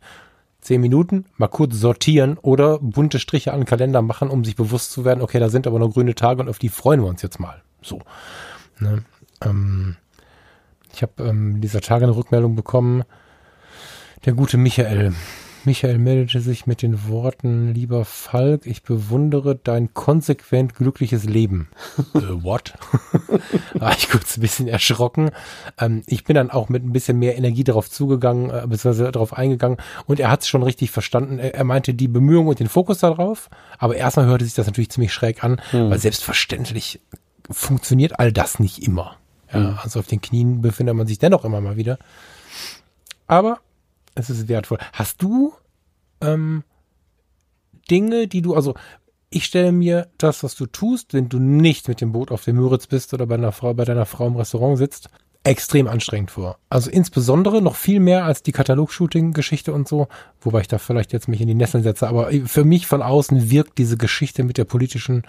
zehn 0.62 0.82
Minuten 0.82 1.26
mal 1.38 1.48
kurz 1.48 1.76
sortieren 1.76 2.38
oder 2.38 2.80
bunte 2.80 3.20
Striche 3.20 3.54
an 3.54 3.62
den 3.62 3.66
Kalender 3.66 4.02
machen, 4.02 4.30
um 4.30 4.44
sich 4.44 4.56
bewusst 4.56 4.92
zu 4.92 5.06
werden, 5.06 5.22
okay, 5.22 5.40
da 5.40 5.50
sind 5.50 5.68
aber 5.68 5.80
noch 5.80 5.94
grüne 5.94 6.16
Tage 6.16 6.42
und 6.42 6.50
auf 6.50 6.60
die 6.60 6.70
freuen 6.70 7.02
wir 7.02 7.08
uns 7.08 7.22
jetzt 7.22 7.40
mal. 7.40 7.62
So. 7.82 8.02
Ne? 8.80 9.04
Ähm, 9.44 9.96
ich 10.94 11.02
habe 11.02 11.24
ähm, 11.24 11.62
dieser 11.62 11.82
Tage 11.82 12.06
eine 12.06 12.16
Rückmeldung 12.16 12.56
bekommen. 12.56 13.04
Der 14.26 14.34
gute 14.34 14.58
Michael, 14.58 15.14
Michael 15.66 15.98
meldete 15.98 16.40
sich 16.42 16.68
mit 16.68 16.82
den 16.82 17.08
Worten, 17.08 17.74
lieber 17.74 18.06
Falk, 18.06 18.66
ich 18.66 18.84
bewundere 18.84 19.56
dein 19.56 19.94
konsequent 19.94 20.76
glückliches 20.76 21.26
Leben. 21.26 21.70
äh, 22.14 22.20
what? 22.44 22.74
War 23.74 23.92
ich 23.92 24.10
kurz 24.10 24.38
ein 24.38 24.42
bisschen 24.42 24.68
erschrocken. 24.68 25.32
Ähm, 25.78 26.04
ich 26.08 26.24
bin 26.24 26.36
dann 26.36 26.50
auch 26.50 26.70
mit 26.70 26.84
ein 26.84 26.94
bisschen 26.94 27.20
mehr 27.20 27.38
Energie 27.38 27.64
darauf 27.64 27.90
zugegangen, 27.90 28.50
äh, 28.50 28.66
beziehungsweise 28.68 29.12
darauf 29.12 29.34
eingegangen 29.34 29.78
und 30.06 30.20
er 30.20 30.30
hat 30.30 30.42
es 30.42 30.48
schon 30.48 30.64
richtig 30.64 30.92
verstanden. 30.92 31.40
Er, 31.40 31.56
er, 31.56 31.64
meinte 31.64 31.94
die 31.94 32.08
Bemühungen 32.08 32.50
und 32.50 32.60
den 32.60 32.70
Fokus 32.70 33.00
darauf, 33.00 33.50
aber 33.78 33.96
erstmal 33.96 34.26
hörte 34.26 34.46
sich 34.46 34.54
das 34.54 34.66
natürlich 34.66 34.92
ziemlich 34.92 35.14
schräg 35.14 35.44
an, 35.44 35.62
hm. 35.72 35.90
weil 35.90 36.00
selbstverständlich 36.00 37.02
funktioniert 37.50 38.20
all 38.20 38.32
das 38.32 38.60
nicht 38.60 38.84
immer. 38.84 39.18
Ja, 39.52 39.60
hm. 39.60 39.80
Also 39.82 40.00
auf 40.00 40.08
den 40.08 40.22
Knien 40.22 40.62
befindet 40.62 40.96
man 40.96 41.08
sich 41.08 41.20
dennoch 41.20 41.44
immer 41.44 41.62
mal 41.62 41.76
wieder. 41.76 41.98
Aber 43.28 43.60
es 44.20 44.30
ist 44.30 44.48
wertvoll. 44.48 44.78
Hast 44.94 45.22
du 45.22 45.54
ähm, 46.22 46.64
Dinge, 47.90 48.28
die 48.28 48.42
du, 48.42 48.56
also 48.56 48.76
ich 49.30 49.46
stelle 49.46 49.72
mir 49.72 50.08
das, 50.18 50.44
was 50.44 50.56
du 50.56 50.66
tust, 50.66 51.14
wenn 51.14 51.30
du 51.30 51.40
nicht 51.40 51.88
mit 51.88 52.02
dem 52.02 52.12
Boot 52.12 52.32
auf 52.32 52.44
dem 52.44 52.56
Müritz 52.56 52.88
bist 52.88 53.14
oder 53.14 53.28
bei 53.28 53.36
einer 53.36 53.52
Frau, 53.52 53.74
bei 53.74 53.86
deiner 53.86 54.06
Frau 54.06 54.28
im 54.28 54.36
Restaurant 54.36 54.78
sitzt, 54.78 55.10
extrem 55.44 55.88
anstrengend 55.88 56.32
vor. 56.32 56.58
Also 56.70 56.90
insbesondere 56.90 57.62
noch 57.62 57.76
viel 57.76 58.00
mehr 58.00 58.26
als 58.26 58.44
die 58.44 58.52
Katalog-Shooting-Geschichte 58.52 59.72
und 59.72 59.88
so, 59.88 60.08
wobei 60.42 60.62
ich 60.62 60.68
da 60.68 60.78
vielleicht 60.78 61.14
jetzt 61.14 61.28
mich 61.28 61.42
in 61.42 61.48
die 61.48 61.56
Nesseln 61.56 61.84
setze, 61.84 62.08
aber 62.08 62.32
für 62.46 62.66
mich 62.66 62.88
von 62.88 63.02
außen 63.02 63.50
wirkt 63.50 63.78
diese 63.78 63.98
Geschichte 63.98 64.44
mit 64.44 64.58
der 64.58 64.66
politischen 64.66 65.24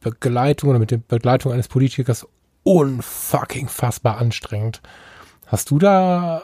Begleitung 0.00 0.70
oder 0.70 0.78
mit 0.78 0.90
der 0.90 0.98
Begleitung 0.98 1.52
eines 1.52 1.68
Politikers 1.68 2.26
unfucking 2.62 3.68
fassbar 3.68 4.18
anstrengend. 4.18 4.80
Hast 5.46 5.70
du 5.70 5.78
da 5.78 6.42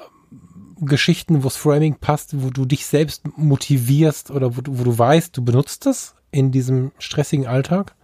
Geschichten, 0.81 1.43
wo 1.43 1.45
das 1.45 1.57
Framing 1.57 1.97
passt, 1.97 2.43
wo 2.43 2.51
du 2.51 2.65
dich 2.65 2.87
selbst 2.87 3.23
motivierst 3.37 4.31
oder 4.31 4.57
wo 4.57 4.61
du, 4.61 4.79
wo 4.79 4.85
du 4.85 4.99
weißt, 4.99 5.37
du 5.37 5.45
benutzt 5.45 5.87
es 5.87 6.15
in 6.31 6.53
diesem 6.53 6.93
stressigen 6.99 7.47
Alltag? 7.47 7.95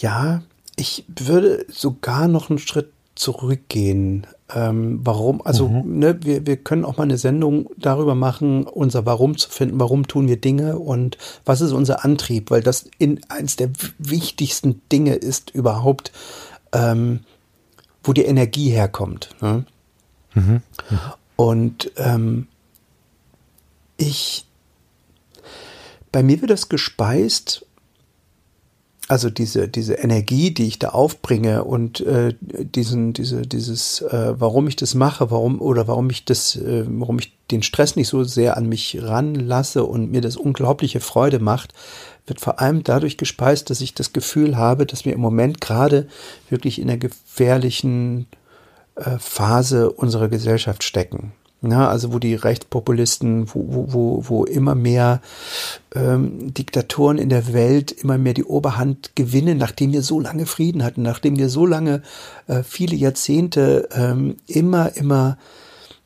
Ja, 0.00 0.42
ich 0.76 1.04
würde 1.08 1.64
sogar 1.68 2.28
noch 2.28 2.50
einen 2.50 2.58
Schritt 2.58 2.92
zurückgehen. 3.14 4.26
Ähm, 4.54 5.00
warum? 5.02 5.42
Also, 5.44 5.68
mhm. 5.68 5.98
ne, 5.98 6.18
wir, 6.22 6.46
wir 6.46 6.56
können 6.56 6.84
auch 6.84 6.96
mal 6.96 7.04
eine 7.04 7.18
Sendung 7.18 7.70
darüber 7.76 8.14
machen, 8.14 8.64
unser 8.64 9.06
Warum 9.06 9.36
zu 9.36 9.48
finden, 9.50 9.78
warum 9.78 10.06
tun 10.08 10.28
wir 10.28 10.40
Dinge 10.40 10.78
und 10.78 11.18
was 11.44 11.60
ist 11.60 11.72
unser 11.72 12.04
Antrieb, 12.04 12.50
weil 12.50 12.62
das 12.62 12.90
in 12.98 13.20
eins 13.28 13.56
der 13.56 13.70
wichtigsten 13.98 14.82
Dinge 14.90 15.14
ist 15.14 15.50
überhaupt, 15.50 16.12
ähm, 16.72 17.20
wo 18.02 18.12
die 18.12 18.24
Energie 18.24 18.70
herkommt. 18.70 19.30
Ne? 19.40 19.64
Mhm. 20.34 20.42
Mhm. 20.42 20.62
Und 21.36 21.92
ähm, 21.96 22.46
ich, 23.96 24.46
bei 26.10 26.22
mir 26.22 26.40
wird 26.40 26.50
das 26.50 26.68
gespeist, 26.68 27.64
also 29.08 29.28
diese, 29.30 29.68
diese 29.68 29.94
Energie, 29.94 30.52
die 30.52 30.66
ich 30.66 30.78
da 30.78 30.90
aufbringe 30.90 31.64
und 31.64 32.00
äh, 32.00 32.34
diesen, 32.40 33.12
diese, 33.12 33.42
dieses, 33.42 34.00
äh, 34.00 34.34
warum 34.38 34.68
ich 34.68 34.76
das 34.76 34.94
mache, 34.94 35.30
warum 35.30 35.60
oder 35.60 35.88
warum 35.88 36.08
ich 36.08 36.24
das, 36.24 36.56
äh, 36.56 36.84
warum 36.86 37.18
ich 37.18 37.36
den 37.50 37.62
Stress 37.62 37.96
nicht 37.96 38.08
so 38.08 38.24
sehr 38.24 38.56
an 38.56 38.68
mich 38.68 38.98
ranlasse 39.02 39.84
und 39.84 40.10
mir 40.10 40.20
das 40.20 40.36
unglaubliche 40.36 41.00
Freude 41.00 41.40
macht, 41.40 41.74
wird 42.26 42.40
vor 42.40 42.60
allem 42.60 42.84
dadurch 42.84 43.16
gespeist, 43.16 43.70
dass 43.70 43.80
ich 43.80 43.94
das 43.94 44.12
Gefühl 44.12 44.56
habe, 44.56 44.86
dass 44.86 45.04
wir 45.04 45.12
im 45.12 45.20
Moment 45.20 45.60
gerade 45.60 46.08
wirklich 46.48 46.80
in 46.80 46.88
einer 46.88 46.98
gefährlichen 46.98 48.26
äh, 48.94 49.18
Phase 49.18 49.90
unserer 49.90 50.28
Gesellschaft 50.28 50.84
stecken. 50.84 51.32
Na, 51.64 51.88
also 51.88 52.12
wo 52.12 52.18
die 52.18 52.34
Rechtspopulisten, 52.34 53.46
wo, 53.54 53.64
wo, 53.68 53.92
wo, 53.92 54.24
wo 54.28 54.44
immer 54.44 54.74
mehr 54.74 55.20
ähm, 55.94 56.52
Diktatoren 56.52 57.18
in 57.18 57.28
der 57.28 57.52
Welt 57.52 57.92
immer 57.92 58.18
mehr 58.18 58.34
die 58.34 58.42
Oberhand 58.42 59.14
gewinnen, 59.14 59.58
nachdem 59.58 59.92
wir 59.92 60.02
so 60.02 60.18
lange 60.18 60.46
Frieden 60.46 60.82
hatten, 60.82 61.02
nachdem 61.02 61.38
wir 61.38 61.48
so 61.48 61.64
lange, 61.64 62.02
äh, 62.48 62.64
viele 62.64 62.96
Jahrzehnte 62.96 63.88
ähm, 63.94 64.38
immer, 64.48 64.96
immer 64.96 65.38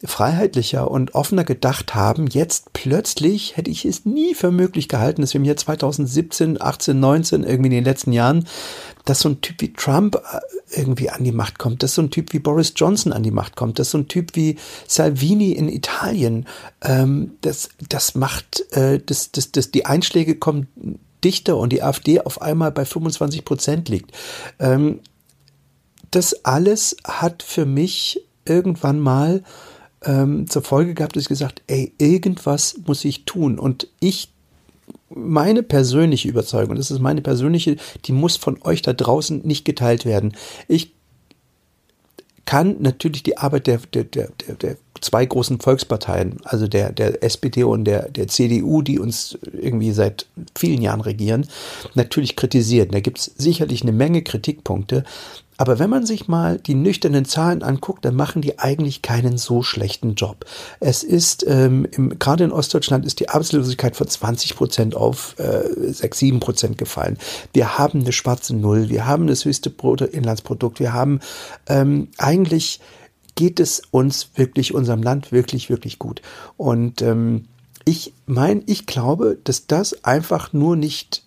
freiheitlicher 0.04 0.90
und 0.90 1.14
offener 1.14 1.44
gedacht 1.44 1.94
haben, 1.94 2.26
jetzt 2.26 2.72
plötzlich 2.74 3.56
hätte 3.56 3.70
ich 3.70 3.87
es 3.87 4.04
nie 4.04 4.35
für 4.35 4.50
möglich 4.50 4.88
gehalten, 4.88 5.22
dass 5.22 5.32
wir 5.32 5.40
im 5.40 5.46
Jahr 5.46 5.56
2017, 5.56 6.61
18, 6.61 7.00
19, 7.00 7.44
irgendwie 7.44 7.68
in 7.68 7.74
den 7.76 7.85
letzten 7.85 8.12
Jahren, 8.12 8.46
dass 9.06 9.20
so 9.20 9.30
ein 9.30 9.40
Typ 9.40 9.61
wie 9.62 9.72
Trump 9.72 10.16
äh, 10.16 10.78
irgendwie 10.78 11.09
an 11.09 11.24
die 11.24 11.32
Macht 11.32 11.59
kommt, 11.59 11.82
dass 11.82 11.94
so 11.94 12.02
ein 12.02 12.11
Typ 12.11 12.35
wie 12.35 12.38
Boris 12.38 12.74
Johnson 12.76 13.12
an 13.12 13.22
die 13.22 13.30
Macht 13.30 13.56
kommt, 13.56 13.78
dass 13.78 13.90
so 13.90 13.98
ein 13.98 14.09
Typ 14.09 14.37
wie 14.37 14.56
Salvini 14.87 15.52
in 15.52 15.68
Italien, 15.68 16.46
ähm, 16.82 17.32
das, 17.40 17.70
das 17.88 18.14
macht, 18.14 18.70
äh, 18.76 19.00
das, 19.04 19.32
das, 19.32 19.50
das, 19.50 19.70
die 19.70 19.87
Einschläge 19.87 20.37
kommen 20.37 20.68
dichter 21.24 21.56
und 21.56 21.72
die 21.72 21.82
AfD 21.82 22.20
auf 22.20 22.42
einmal 22.42 22.70
bei 22.70 22.85
25 22.85 23.46
Prozent 23.46 23.88
liegt. 23.88 24.12
Ähm, 24.59 25.00
das 26.11 26.44
alles 26.44 26.96
hat 27.04 27.42
für 27.42 27.64
mich 27.64 28.22
irgendwann 28.44 29.00
mal 29.00 29.42
ähm, 30.04 30.48
zur 30.48 30.62
Folge 30.62 30.94
gehabt, 30.94 31.16
dass 31.16 31.24
ich 31.24 31.28
gesagt, 31.28 31.62
ey, 31.66 31.92
irgendwas 31.98 32.78
muss 32.87 33.04
ich 33.04 33.24
tun. 33.24 33.59
Und 33.59 33.88
ich, 34.00 34.32
meine 35.09 35.62
persönliche 35.62 36.28
Überzeugung, 36.28 36.76
das 36.76 36.90
ist 36.90 37.00
meine 37.00 37.22
persönliche, 37.22 37.76
die 38.04 38.12
muss 38.12 38.37
von 38.37 38.61
euch 38.62 38.82
da 38.82 38.92
draußen 38.92 39.40
nicht 39.44 39.64
geteilt 39.64 40.04
werden. 40.04 40.35
Ich 40.68 40.92
kann 42.44 42.76
natürlich 42.80 43.22
die 43.22 43.38
Arbeit 43.38 43.66
der, 43.66 43.78
der, 43.92 44.04
der, 44.04 44.28
der, 44.61 44.76
zwei 45.00 45.26
großen 45.26 45.61
Volksparteien, 45.61 46.38
also 46.44 46.68
der, 46.68 46.92
der 46.92 47.22
SPD 47.22 47.64
und 47.64 47.85
der, 47.85 48.09
der 48.09 48.28
CDU, 48.28 48.82
die 48.82 48.98
uns 48.98 49.38
irgendwie 49.52 49.92
seit 49.92 50.26
vielen 50.56 50.80
Jahren 50.80 51.00
regieren, 51.00 51.46
natürlich 51.94 52.37
kritisieren. 52.37 52.90
Da 52.92 53.00
gibt 53.00 53.18
es 53.18 53.32
sicherlich 53.37 53.82
eine 53.82 53.92
Menge 53.92 54.22
Kritikpunkte, 54.22 55.04
aber 55.58 55.78
wenn 55.78 55.90
man 55.90 56.06
sich 56.06 56.28
mal 56.28 56.58
die 56.58 56.74
nüchternen 56.74 57.24
Zahlen 57.24 57.62
anguckt, 57.62 58.04
dann 58.04 58.14
machen 58.14 58.42
die 58.42 58.58
eigentlich 58.58 59.02
keinen 59.02 59.38
so 59.38 59.62
schlechten 59.62 60.14
Job. 60.14 60.44
Es 60.80 61.02
ist, 61.02 61.44
ähm, 61.48 61.86
im, 61.92 62.18
gerade 62.18 62.44
in 62.44 62.52
Ostdeutschland 62.52 63.06
ist 63.06 63.20
die 63.20 63.28
Arbeitslosigkeit 63.28 63.96
von 63.96 64.08
20 64.08 64.56
Prozent 64.56 64.94
auf 64.94 65.36
äh, 65.38 65.92
6, 65.92 66.18
7 66.18 66.40
Prozent 66.40 66.78
gefallen. 66.78 67.18
Wir 67.52 67.78
haben 67.78 68.00
eine 68.00 68.12
schwarze 68.12 68.54
Null, 68.54 68.88
wir 68.88 69.06
haben 69.06 69.26
das 69.26 69.44
höchste 69.44 69.70
Bruttoinlandsprodukt, 69.70 70.80
wir 70.80 70.92
haben 70.92 71.20
ähm, 71.68 72.08
eigentlich 72.18 72.80
geht 73.34 73.60
es 73.60 73.82
uns 73.90 74.30
wirklich, 74.34 74.74
unserem 74.74 75.02
Land 75.02 75.30
wirklich, 75.30 75.68
wirklich 75.68 75.98
gut. 75.98 76.22
Und 76.56 77.02
ähm, 77.02 77.46
ich 77.84 78.12
meine, 78.26 78.62
ich 78.66 78.86
glaube, 78.86 79.38
dass 79.44 79.66
das 79.66 80.04
einfach 80.04 80.52
nur 80.52 80.74
nicht 80.74 81.22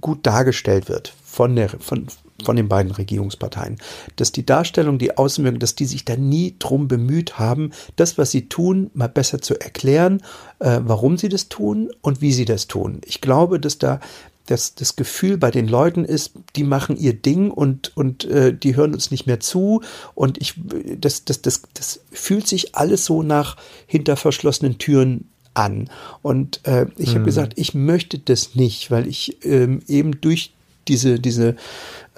gut 0.00 0.26
dargestellt 0.26 0.88
wird 0.88 1.14
von 1.24 1.56
der, 1.56 1.70
von, 1.70 2.06
von 2.44 2.56
den 2.56 2.68
beiden 2.68 2.92
Regierungsparteien. 2.92 3.78
Dass 4.16 4.32
die 4.32 4.46
Darstellung, 4.46 4.98
die 4.98 5.16
Außenwirkung, 5.16 5.60
dass 5.60 5.74
die 5.74 5.86
sich 5.86 6.04
da 6.04 6.16
nie 6.16 6.56
drum 6.58 6.88
bemüht 6.88 7.38
haben, 7.38 7.70
das, 7.96 8.18
was 8.18 8.30
sie 8.30 8.48
tun, 8.48 8.90
mal 8.94 9.08
besser 9.08 9.40
zu 9.40 9.58
erklären, 9.58 10.22
äh, 10.58 10.80
warum 10.82 11.16
sie 11.16 11.28
das 11.28 11.48
tun 11.48 11.90
und 12.00 12.20
wie 12.20 12.32
sie 12.32 12.44
das 12.44 12.66
tun. 12.66 13.00
Ich 13.04 13.20
glaube, 13.20 13.60
dass 13.60 13.78
da 13.78 14.00
das, 14.46 14.74
das 14.74 14.96
Gefühl 14.96 15.38
bei 15.38 15.50
den 15.50 15.68
Leuten 15.68 16.04
ist, 16.04 16.32
die 16.56 16.64
machen 16.64 16.96
ihr 16.96 17.14
Ding 17.14 17.50
und, 17.50 17.96
und 17.96 18.24
äh, 18.24 18.52
die 18.54 18.76
hören 18.76 18.92
uns 18.92 19.10
nicht 19.10 19.26
mehr 19.26 19.40
zu. 19.40 19.82
Und 20.14 20.40
ich, 20.40 20.54
das, 20.98 21.24
das, 21.24 21.42
das, 21.42 21.62
das 21.74 22.00
fühlt 22.10 22.46
sich 22.46 22.74
alles 22.74 23.04
so 23.04 23.22
nach 23.22 23.56
hinter 23.86 24.16
verschlossenen 24.16 24.78
Türen 24.78 25.28
an. 25.54 25.90
Und 26.22 26.60
äh, 26.64 26.86
ich 26.96 27.10
mhm. 27.10 27.14
habe 27.14 27.24
gesagt, 27.24 27.52
ich 27.56 27.74
möchte 27.74 28.18
das 28.18 28.54
nicht, 28.54 28.90
weil 28.90 29.06
ich 29.06 29.44
ähm, 29.44 29.82
eben 29.86 30.20
durch 30.20 30.52
diese, 30.88 31.18
diese 31.20 31.56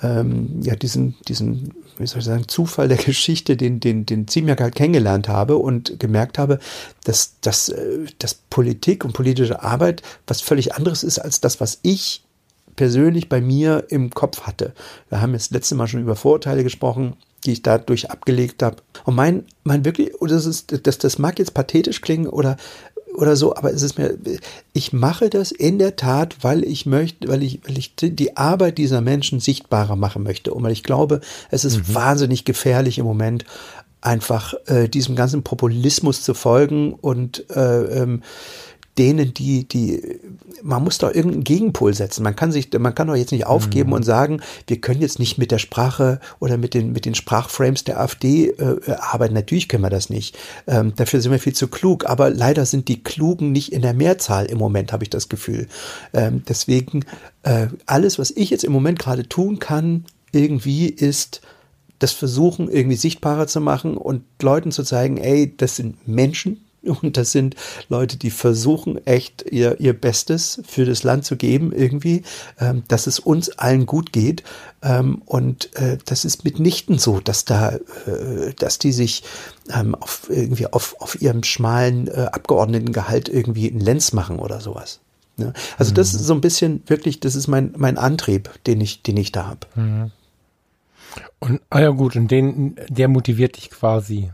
ähm, 0.02 0.60
ja, 0.62 0.74
diesen, 0.74 1.14
diesen, 1.28 1.74
wie 1.98 2.06
soll 2.06 2.18
ich 2.18 2.24
sagen, 2.24 2.48
Zufall 2.48 2.88
der 2.88 2.96
Geschichte, 3.04 3.56
den, 3.56 3.80
den, 3.80 4.06
den 4.06 4.28
Ziemiak 4.28 4.60
halt 4.60 4.74
kennengelernt 4.74 5.28
habe 5.28 5.56
und 5.56 5.98
gemerkt 5.98 6.38
habe, 6.38 6.58
dass, 7.04 7.34
dass, 7.40 7.68
äh, 7.68 8.06
dass 8.18 8.34
Politik 8.34 9.04
und 9.04 9.12
politische 9.12 9.62
Arbeit 9.62 10.02
was 10.26 10.40
völlig 10.40 10.74
anderes 10.74 11.02
ist 11.02 11.18
als 11.18 11.40
das, 11.40 11.60
was 11.60 11.78
ich 11.82 12.22
persönlich 12.76 13.28
bei 13.28 13.40
mir 13.40 13.84
im 13.88 14.10
Kopf 14.10 14.42
hatte. 14.42 14.74
Wir 15.08 15.20
haben 15.20 15.32
jetzt 15.32 15.52
letzte 15.52 15.76
Mal 15.76 15.86
schon 15.86 16.00
über 16.00 16.16
Vorurteile 16.16 16.64
gesprochen, 16.64 17.14
die 17.44 17.52
ich 17.52 17.62
dadurch 17.62 18.10
abgelegt 18.10 18.62
habe. 18.62 18.76
Und 19.04 19.14
mein, 19.14 19.44
mein 19.62 19.84
wirklich, 19.84 20.20
oder 20.20 20.34
das 20.34 20.46
ist, 20.46 20.86
das, 20.86 20.98
das 20.98 21.18
mag 21.18 21.38
jetzt 21.38 21.54
pathetisch 21.54 22.00
klingen 22.00 22.26
oder 22.26 22.56
oder 23.14 23.36
so, 23.36 23.54
aber 23.56 23.72
es 23.72 23.82
ist 23.82 23.98
mir, 23.98 24.18
ich 24.72 24.92
mache 24.92 25.30
das 25.30 25.52
in 25.52 25.78
der 25.78 25.96
Tat, 25.96 26.36
weil 26.42 26.64
ich 26.64 26.86
möchte, 26.86 27.28
weil 27.28 27.42
ich, 27.42 27.60
weil 27.66 27.78
ich 27.78 27.94
die 27.96 28.36
Arbeit 28.36 28.78
dieser 28.78 29.00
Menschen 29.00 29.40
sichtbarer 29.40 29.96
machen 29.96 30.22
möchte 30.22 30.52
und 30.52 30.62
weil 30.62 30.72
ich 30.72 30.82
glaube, 30.82 31.20
es 31.50 31.64
ist 31.64 31.88
mhm. 31.88 31.94
wahnsinnig 31.94 32.44
gefährlich 32.44 32.98
im 32.98 33.06
Moment, 33.06 33.44
einfach 34.04 34.54
äh, 34.66 34.88
diesem 34.88 35.16
ganzen 35.16 35.42
Populismus 35.42 36.22
zu 36.22 36.34
folgen 36.34 36.92
und 36.92 37.48
äh, 37.50 38.02
ähm, 38.02 38.22
denen, 38.98 39.34
die, 39.34 39.66
die, 39.66 40.20
man 40.62 40.84
muss 40.84 40.98
doch 40.98 41.12
irgendeinen 41.12 41.44
Gegenpol 41.44 41.94
setzen. 41.94 42.22
Man 42.22 42.36
kann 42.36 42.52
sich, 42.52 42.72
man 42.78 42.94
kann 42.94 43.08
doch 43.08 43.16
jetzt 43.16 43.32
nicht 43.32 43.46
aufgeben 43.46 43.90
mhm. 43.90 43.94
und 43.94 44.02
sagen, 44.04 44.40
wir 44.66 44.80
können 44.80 45.00
jetzt 45.00 45.18
nicht 45.18 45.36
mit 45.36 45.50
der 45.50 45.58
Sprache 45.58 46.20
oder 46.38 46.56
mit 46.56 46.74
den, 46.74 46.92
mit 46.92 47.04
den 47.04 47.14
Sprachframes 47.14 47.84
der 47.84 48.00
AfD 48.00 48.50
äh, 48.50 48.92
arbeiten. 48.98 49.34
Natürlich 49.34 49.68
können 49.68 49.82
wir 49.82 49.90
das 49.90 50.10
nicht. 50.10 50.38
Ähm, 50.66 50.92
dafür 50.94 51.20
sind 51.20 51.32
wir 51.32 51.40
viel 51.40 51.54
zu 51.54 51.68
klug. 51.68 52.06
Aber 52.06 52.30
leider 52.30 52.66
sind 52.66 52.88
die 52.88 53.02
Klugen 53.02 53.50
nicht 53.50 53.72
in 53.72 53.82
der 53.82 53.94
Mehrzahl 53.94 54.46
im 54.46 54.58
Moment, 54.58 54.92
habe 54.92 55.02
ich 55.02 55.10
das 55.10 55.28
Gefühl. 55.28 55.66
Ähm, 56.12 56.42
deswegen, 56.48 57.04
äh, 57.42 57.66
alles, 57.86 58.18
was 58.18 58.30
ich 58.30 58.50
jetzt 58.50 58.64
im 58.64 58.72
Moment 58.72 59.00
gerade 59.00 59.28
tun 59.28 59.58
kann, 59.58 60.04
irgendwie 60.30 60.86
ist, 60.86 61.40
das 61.98 62.12
versuchen 62.12 62.68
irgendwie 62.68 62.96
sichtbarer 62.96 63.46
zu 63.46 63.60
machen 63.60 63.96
und 63.96 64.22
Leuten 64.40 64.72
zu 64.72 64.82
zeigen, 64.82 65.16
ey, 65.16 65.52
das 65.56 65.76
sind 65.76 66.06
Menschen, 66.06 66.64
und 67.02 67.16
das 67.16 67.32
sind 67.32 67.56
Leute, 67.88 68.16
die 68.16 68.30
versuchen 68.30 69.04
echt 69.06 69.44
ihr, 69.50 69.80
ihr 69.80 69.92
Bestes 69.92 70.60
für 70.66 70.84
das 70.84 71.02
Land 71.02 71.24
zu 71.24 71.36
geben, 71.36 71.72
irgendwie, 71.72 72.22
ähm, 72.60 72.84
dass 72.88 73.06
es 73.06 73.18
uns 73.18 73.50
allen 73.50 73.86
gut 73.86 74.12
geht. 74.12 74.42
Ähm, 74.82 75.22
und 75.24 75.74
äh, 75.76 75.98
das 76.04 76.24
ist 76.24 76.44
mitnichten 76.44 76.98
so, 76.98 77.20
dass 77.20 77.44
da, 77.44 77.76
äh, 77.76 78.52
dass 78.58 78.78
die 78.78 78.92
sich 78.92 79.24
ähm, 79.72 79.94
auf 79.94 80.28
irgendwie 80.28 80.66
auf, 80.66 80.96
auf 81.00 81.20
ihrem 81.20 81.42
schmalen 81.42 82.08
äh, 82.08 82.28
Abgeordnetengehalt 82.32 83.28
irgendwie 83.28 83.70
einen 83.70 83.80
Lenz 83.80 84.12
machen 84.12 84.38
oder 84.38 84.60
sowas. 84.60 85.00
Ne? 85.36 85.52
Also 85.78 85.92
mhm. 85.92 85.94
das 85.96 86.14
ist 86.14 86.24
so 86.24 86.34
ein 86.34 86.40
bisschen 86.40 86.82
wirklich, 86.86 87.20
das 87.20 87.34
ist 87.34 87.48
mein, 87.48 87.72
mein 87.76 87.98
Antrieb, 87.98 88.50
den 88.66 88.80
ich, 88.80 89.02
den 89.02 89.16
ich 89.16 89.32
da 89.32 89.46
habe. 89.46 89.66
Mhm. 89.74 90.10
Und, 91.38 91.60
ah 91.70 91.80
ja 91.80 91.90
gut, 91.90 92.16
und 92.16 92.30
den, 92.30 92.76
der 92.88 93.08
motiviert 93.08 93.56
dich 93.56 93.70
quasi 93.70 94.30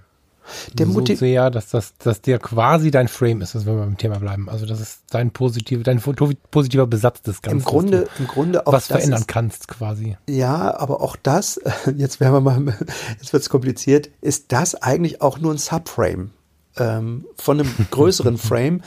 der 0.72 0.86
so 0.86 1.04
sehr, 1.04 1.50
dass 1.50 1.70
das, 1.70 1.94
dass 1.98 2.20
der 2.20 2.38
quasi 2.38 2.90
dein 2.90 3.08
Frame 3.08 3.42
ist, 3.42 3.54
dass 3.54 3.66
wir 3.66 3.74
beim 3.74 3.96
Thema 3.96 4.18
bleiben. 4.18 4.48
Also 4.48 4.66
das 4.66 4.80
ist 4.80 5.00
dein 5.10 5.30
positiv, 5.30 5.82
dein 5.82 6.00
positiver 6.00 6.86
Besatz 6.86 7.22
des 7.22 7.42
Ganzen. 7.42 7.58
Im 7.58 7.64
Grunde, 7.64 8.08
im 8.18 8.26
Grunde 8.26 8.66
auch 8.66 8.72
was 8.72 8.88
verändern 8.88 9.20
ist, 9.20 9.28
kannst 9.28 9.68
quasi. 9.68 10.16
Ja, 10.28 10.76
aber 10.78 11.00
auch 11.00 11.16
das, 11.16 11.60
jetzt 11.96 12.20
werden 12.20 12.32
wir 12.32 12.40
mal, 12.40 12.76
jetzt 13.20 13.32
wird's 13.32 13.48
kompliziert, 13.48 14.10
ist 14.20 14.52
das 14.52 14.74
eigentlich 14.74 15.22
auch 15.22 15.38
nur 15.38 15.52
ein 15.52 15.58
Subframe 15.58 16.30
ähm, 16.76 17.26
von 17.36 17.60
einem 17.60 17.74
größeren 17.90 18.38
Frame. 18.38 18.82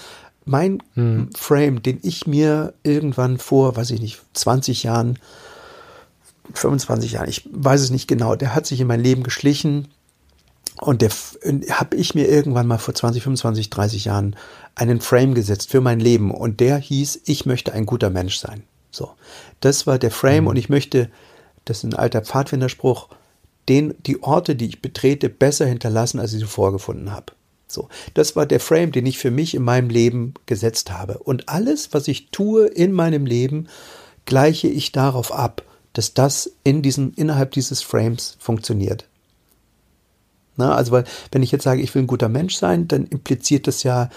Mein 0.46 0.84
hm. 0.96 1.30
Frame, 1.36 1.82
den 1.82 2.00
ich 2.04 2.28
mir 2.28 2.74
irgendwann 2.84 3.38
vor, 3.38 3.78
weiß 3.78 3.92
ich 3.92 4.02
nicht, 4.02 4.22
20 4.34 4.84
Jahren 4.84 5.18
25 6.54 7.14
Jahren, 7.14 7.30
ich 7.30 7.48
weiß 7.52 7.82
es 7.82 7.90
nicht 7.90 8.08
genau, 8.08 8.36
der 8.36 8.54
hat 8.54 8.66
sich 8.66 8.80
in 8.82 8.88
mein 8.88 9.00
Leben 9.00 9.24
geschlichen 9.24 9.88
und 10.82 11.02
der 11.02 11.12
habe 11.72 11.96
ich 11.96 12.16
mir 12.16 12.28
irgendwann 12.28 12.68
mal 12.68 12.78
vor 12.78 12.94
20, 12.94 13.24
25, 13.24 13.70
30 13.70 14.06
Jahren 14.06 14.36
einen 14.76 15.02
Frame 15.02 15.34
gesetzt 15.34 15.70
für 15.70 15.82
mein 15.82 16.00
Leben 16.00 16.32
und 16.32 16.60
der 16.60 16.78
hieß, 16.78 17.22
ich 17.26 17.46
möchte 17.46 17.74
ein 17.74 17.86
guter 17.86 18.10
Mensch 18.10 18.38
sein. 18.38 18.64
So, 18.92 19.12
das 19.60 19.88
war 19.88 20.00
der 20.00 20.12
Frame 20.12 20.44
mhm. 20.44 20.48
und 20.48 20.56
ich 20.56 20.70
möchte, 20.70 21.10
das 21.66 21.78
ist 21.78 21.84
ein 21.84 21.96
alter 21.96 22.22
Pfadfinderspruch, 22.22 23.10
den 23.70 23.94
die 24.06 24.22
Orte, 24.24 24.56
die 24.56 24.68
ich 24.68 24.82
betrete, 24.82 25.30
besser 25.30 25.66
hinterlassen, 25.66 26.20
als 26.20 26.34
ich 26.34 26.40
sie 26.40 26.46
vorgefunden 26.46 27.12
habe. 27.12 27.34
So, 27.68 27.88
das 28.14 28.36
war 28.36 28.46
der 28.46 28.60
Frame, 28.60 28.92
den 28.92 29.06
ich 29.06 29.18
für 29.18 29.32
mich 29.32 29.56
in 29.56 29.64
meinem 29.64 29.90
Leben 29.90 30.34
gesetzt 30.46 30.92
habe. 30.92 31.18
Und 31.20 31.50
alles, 31.50 31.94
was 31.94 32.08
ich 32.08 32.30
tue 32.30 32.68
in 32.68 32.92
meinem 32.92 33.26
Leben, 33.26 33.68
gleiche 34.26 34.68
ich 34.68 34.92
darauf 34.92 35.32
ab, 35.32 35.64
dass 35.94 36.14
das 36.14 36.52
in 36.64 36.82
diesem, 36.82 37.14
innerhalb 37.16 37.52
dieses 37.52 37.82
Frames 37.82 38.38
funktioniert. 38.40 39.08
Na, 40.56 40.76
also, 40.76 40.92
weil, 40.92 41.06
wenn 41.32 41.44
ich 41.44 41.52
jetzt 41.52 41.64
sage, 41.64 41.82
ich 41.82 41.94
will 41.96 42.04
ein 42.04 42.08
guter 42.08 42.30
Mensch 42.30 42.56
sein, 42.56 42.88
dann 42.88 43.06
impliziert 43.06 43.68
das 43.68 43.84
ja 43.84 44.10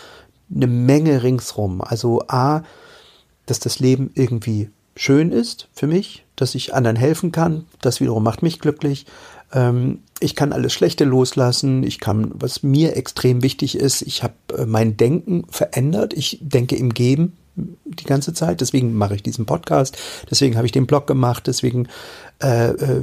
eine 0.54 0.66
Menge 0.66 1.22
ringsrum. 1.22 1.80
Also, 1.80 2.22
A, 2.28 2.62
dass 3.46 3.60
das 3.60 3.78
Leben 3.78 4.10
irgendwie 4.14 4.70
schön 4.96 5.30
ist 5.30 5.68
für 5.72 5.86
mich, 5.86 6.24
dass 6.36 6.54
ich 6.54 6.74
anderen 6.74 6.96
helfen 6.96 7.32
kann, 7.32 7.66
das 7.80 8.00
wiederum 8.00 8.22
macht 8.22 8.42
mich 8.42 8.60
glücklich. 8.60 9.06
Ähm, 9.52 10.00
ich 10.20 10.34
kann 10.34 10.52
alles 10.52 10.72
Schlechte 10.72 11.04
loslassen. 11.04 11.82
Ich 11.82 12.00
kann, 12.00 12.30
was 12.34 12.62
mir 12.62 12.96
extrem 12.96 13.42
wichtig 13.42 13.76
ist, 13.76 14.02
ich 14.02 14.22
habe 14.22 14.34
äh, 14.56 14.66
mein 14.66 14.96
Denken 14.96 15.44
verändert. 15.50 16.14
Ich 16.14 16.38
denke 16.40 16.76
im 16.76 16.94
Geben 16.94 17.36
die 17.56 18.04
ganze 18.04 18.34
Zeit. 18.34 18.60
Deswegen 18.60 18.94
mache 18.94 19.14
ich 19.14 19.22
diesen 19.22 19.46
Podcast. 19.46 19.96
Deswegen 20.30 20.56
habe 20.56 20.66
ich 20.66 20.72
den 20.72 20.86
Blog 20.86 21.06
gemacht. 21.06 21.46
Deswegen, 21.46 21.88
äh, 22.42 22.70
äh, 22.70 23.00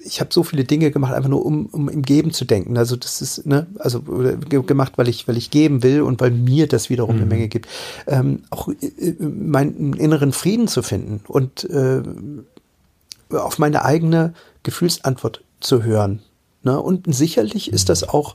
ich 0.00 0.20
habe 0.20 0.32
so 0.32 0.42
viele 0.42 0.64
Dinge 0.64 0.90
gemacht, 0.90 1.14
einfach 1.14 1.28
nur 1.28 1.46
um, 1.46 1.66
um 1.66 1.88
im 1.88 2.02
Geben 2.02 2.32
zu 2.32 2.44
denken. 2.44 2.76
Also 2.76 2.96
das 2.96 3.22
ist, 3.22 3.46
ne, 3.46 3.68
also 3.78 4.00
gemacht, 4.00 4.94
weil 4.96 5.08
ich, 5.08 5.28
weil 5.28 5.36
ich 5.36 5.50
geben 5.50 5.82
will 5.82 6.02
und 6.02 6.20
weil 6.20 6.32
mir 6.32 6.66
das 6.66 6.90
wiederum 6.90 7.16
mhm. 7.16 7.22
eine 7.22 7.30
Menge 7.30 7.48
gibt. 7.48 7.68
Ähm, 8.08 8.42
auch 8.50 8.68
äh, 8.68 9.14
meinen 9.20 9.92
inneren 9.92 10.32
Frieden 10.32 10.66
zu 10.66 10.82
finden 10.82 11.20
und 11.28 11.64
äh, 11.70 12.02
auf 13.30 13.58
meine 13.58 13.84
eigene 13.84 14.34
Gefühlsantwort 14.64 15.44
zu 15.60 15.84
hören. 15.84 16.22
Ne? 16.64 16.80
Und 16.80 17.12
sicherlich 17.14 17.72
ist 17.72 17.88
das 17.88 18.08
auch 18.08 18.34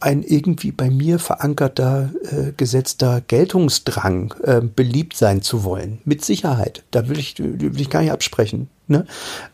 ein 0.00 0.22
irgendwie 0.22 0.72
bei 0.72 0.90
mir 0.90 1.18
verankerter, 1.18 2.10
äh, 2.24 2.52
gesetzter 2.56 3.20
Geltungsdrang, 3.20 4.34
äh, 4.42 4.60
beliebt 4.60 5.16
sein 5.16 5.42
zu 5.42 5.62
wollen. 5.64 6.00
Mit 6.04 6.24
Sicherheit. 6.24 6.82
Da 6.90 7.08
will 7.08 7.18
ich, 7.18 7.38
will 7.38 7.80
ich 7.80 7.90
gar 7.90 8.02
nicht 8.02 8.12
absprechen. 8.12 8.68
Ne? 8.88 9.06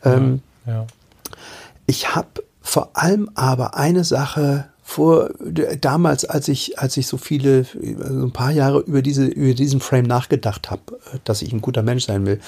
Ähm, 0.03 0.41
ja, 0.65 0.73
ja. 0.73 0.87
Ich 1.85 2.15
habe 2.15 2.43
vor 2.61 2.89
allem 2.93 3.29
aber 3.35 3.77
eine 3.77 4.03
Sache 4.03 4.65
vor 4.83 5.31
damals, 5.81 6.25
als 6.25 6.47
ich, 6.47 6.79
als 6.79 6.95
ich 6.97 7.07
so 7.07 7.17
viele, 7.17 7.65
also 8.01 8.25
ein 8.25 8.31
paar 8.31 8.51
Jahre 8.51 8.79
über 8.79 9.01
diese, 9.01 9.25
über 9.25 9.53
diesen 9.53 9.81
Frame 9.81 10.05
nachgedacht 10.05 10.71
habe, 10.71 10.99
dass 11.25 11.41
ich 11.41 11.51
ein 11.51 11.61
guter 11.61 11.83
Mensch 11.83 12.05
sein 12.05 12.25
will, 12.25 12.39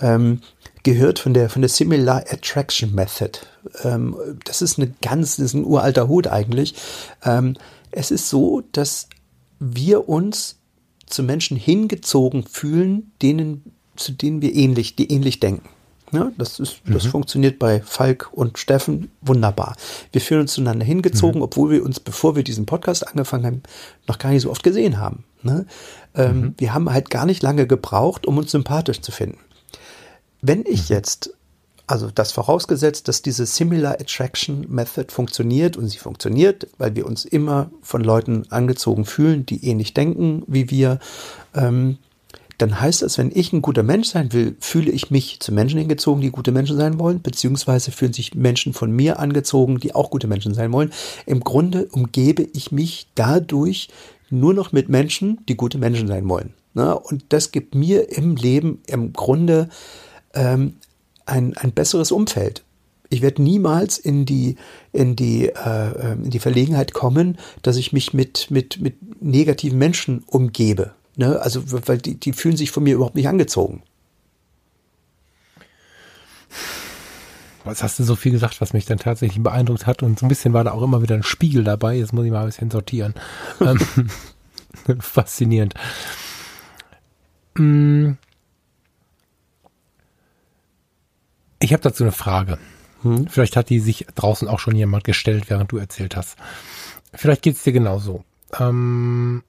ähm, 0.00 0.40
gehört 0.86 1.18
von 1.18 1.34
der, 1.34 1.50
von 1.50 1.62
der 1.62 1.68
Similar 1.68 2.24
Attraction 2.30 2.94
Method. 2.94 3.40
Ähm, 3.82 4.16
das 4.44 4.62
ist 4.62 4.78
eine 4.78 4.94
ganz, 5.02 5.36
das 5.36 5.46
ist 5.46 5.54
ein 5.54 5.64
uralter 5.64 6.06
Hut 6.06 6.28
eigentlich. 6.28 6.76
Ähm, 7.24 7.56
es 7.90 8.12
ist 8.12 8.28
so, 8.28 8.62
dass 8.70 9.08
wir 9.58 10.08
uns 10.08 10.60
zu 11.06 11.24
Menschen 11.24 11.56
hingezogen 11.56 12.44
fühlen, 12.44 13.10
denen, 13.20 13.64
zu 13.96 14.12
denen 14.12 14.40
wir 14.42 14.54
ähnlich, 14.54 14.94
die 14.94 15.10
ähnlich 15.10 15.40
denken. 15.40 15.68
Ja, 16.12 16.30
das 16.38 16.60
ist, 16.60 16.82
das 16.86 17.04
mhm. 17.04 17.08
funktioniert 17.08 17.58
bei 17.58 17.80
Falk 17.80 18.30
und 18.32 18.56
Steffen 18.56 19.10
wunderbar. 19.22 19.74
Wir 20.12 20.20
fühlen 20.20 20.42
uns 20.42 20.52
zueinander 20.52 20.84
hingezogen, 20.84 21.40
mhm. 21.40 21.46
obwohl 21.46 21.70
wir 21.70 21.84
uns, 21.84 21.98
bevor 21.98 22.36
wir 22.36 22.44
diesen 22.44 22.64
Podcast 22.64 23.08
angefangen 23.08 23.44
haben, 23.44 23.62
noch 24.06 24.18
gar 24.18 24.30
nicht 24.30 24.42
so 24.42 24.52
oft 24.52 24.62
gesehen 24.62 24.98
haben. 24.98 25.24
Ne? 25.42 25.66
Ähm, 26.14 26.40
mhm. 26.40 26.54
Wir 26.58 26.74
haben 26.74 26.92
halt 26.92 27.10
gar 27.10 27.26
nicht 27.26 27.42
lange 27.42 27.66
gebraucht, 27.66 28.24
um 28.24 28.38
uns 28.38 28.52
sympathisch 28.52 29.00
zu 29.00 29.10
finden. 29.10 29.38
Wenn 30.46 30.64
ich 30.64 30.90
mhm. 30.90 30.96
jetzt, 30.96 31.34
also 31.88 32.10
das 32.14 32.30
vorausgesetzt, 32.30 33.08
dass 33.08 33.20
diese 33.20 33.46
Similar 33.46 33.94
Attraction 34.00 34.66
Method 34.68 35.12
funktioniert 35.12 35.76
und 35.76 35.88
sie 35.88 35.98
funktioniert, 35.98 36.68
weil 36.78 36.94
wir 36.94 37.06
uns 37.06 37.24
immer 37.24 37.70
von 37.82 38.02
Leuten 38.02 38.44
angezogen 38.50 39.04
fühlen, 39.04 39.44
die 39.44 39.66
ähnlich 39.66 39.92
denken 39.92 40.44
wie 40.46 40.70
wir, 40.70 41.00
ähm, 41.54 41.98
dann 42.58 42.80
heißt 42.80 43.02
das, 43.02 43.18
wenn 43.18 43.30
ich 43.34 43.52
ein 43.52 43.60
guter 43.60 43.82
Mensch 43.82 44.08
sein 44.08 44.32
will, 44.32 44.56
fühle 44.60 44.90
ich 44.90 45.10
mich 45.10 45.40
zu 45.40 45.52
Menschen 45.52 45.78
hingezogen, 45.78 46.22
die 46.22 46.30
gute 46.30 46.52
Menschen 46.52 46.76
sein 46.76 46.98
wollen, 46.98 47.20
beziehungsweise 47.20 47.90
fühlen 47.90 48.14
sich 48.14 48.34
Menschen 48.34 48.72
von 48.72 48.90
mir 48.92 49.18
angezogen, 49.18 49.78
die 49.78 49.94
auch 49.94 50.10
gute 50.10 50.26
Menschen 50.26 50.54
sein 50.54 50.72
wollen. 50.72 50.92
Im 51.26 51.40
Grunde 51.40 51.86
umgebe 51.86 52.48
ich 52.54 52.72
mich 52.72 53.08
dadurch 53.14 53.88
nur 54.30 54.54
noch 54.54 54.72
mit 54.72 54.88
Menschen, 54.88 55.40
die 55.48 55.56
gute 55.56 55.76
Menschen 55.76 56.08
sein 56.08 56.26
wollen. 56.28 56.54
Und 56.74 57.24
das 57.30 57.52
gibt 57.52 57.74
mir 57.74 58.10
im 58.16 58.36
Leben 58.36 58.80
im 58.86 59.12
Grunde 59.12 59.68
ähm, 60.36 60.74
ein, 61.26 61.56
ein 61.56 61.72
besseres 61.72 62.12
Umfeld. 62.12 62.62
Ich 63.08 63.22
werde 63.22 63.42
niemals 63.42 63.98
in 63.98 64.26
die, 64.26 64.56
in 64.92 65.16
die, 65.16 65.48
äh, 65.48 66.12
in 66.12 66.30
die 66.30 66.38
Verlegenheit 66.38 66.92
kommen, 66.92 67.38
dass 67.62 67.76
ich 67.76 67.92
mich 67.92 68.14
mit, 68.14 68.50
mit, 68.50 68.80
mit 68.80 69.22
negativen 69.22 69.78
Menschen 69.78 70.24
umgebe. 70.26 70.92
Ne? 71.16 71.40
Also, 71.40 71.62
weil 71.86 71.98
die, 71.98 72.14
die 72.14 72.32
fühlen 72.32 72.56
sich 72.56 72.70
von 72.70 72.82
mir 72.82 72.94
überhaupt 72.94 73.14
nicht 73.14 73.28
angezogen. 73.28 73.82
Was 77.64 77.82
hast 77.82 77.98
du 77.98 78.04
so 78.04 78.14
viel 78.14 78.32
gesagt, 78.32 78.60
was 78.60 78.72
mich 78.72 78.86
dann 78.86 78.98
tatsächlich 78.98 79.42
beeindruckt 79.42 79.86
hat? 79.86 80.02
Und 80.02 80.18
so 80.18 80.26
ein 80.26 80.28
bisschen 80.28 80.52
war 80.52 80.62
da 80.62 80.72
auch 80.72 80.82
immer 80.82 81.02
wieder 81.02 81.16
ein 81.16 81.24
Spiegel 81.24 81.64
dabei. 81.64 81.96
Jetzt 81.96 82.12
muss 82.12 82.24
ich 82.24 82.30
mal 82.30 82.40
ein 82.40 82.46
bisschen 82.46 82.70
sortieren. 82.70 83.14
Ähm, 83.60 83.80
faszinierend. 85.00 85.74
Mm. 87.54 88.12
Ich 91.58 91.72
habe 91.72 91.82
dazu 91.82 92.04
eine 92.04 92.12
Frage. 92.12 92.58
Hm? 93.02 93.28
Vielleicht 93.28 93.56
hat 93.56 93.70
die 93.70 93.80
sich 93.80 94.06
draußen 94.14 94.48
auch 94.48 94.58
schon 94.58 94.76
jemand 94.76 95.04
gestellt, 95.04 95.48
während 95.48 95.72
du 95.72 95.78
erzählt 95.78 96.16
hast. 96.16 96.36
Vielleicht 97.12 97.42
geht 97.42 97.56
es 97.56 97.62
dir 97.62 97.72
genauso. 97.72 98.24
Ähm, 98.58 99.42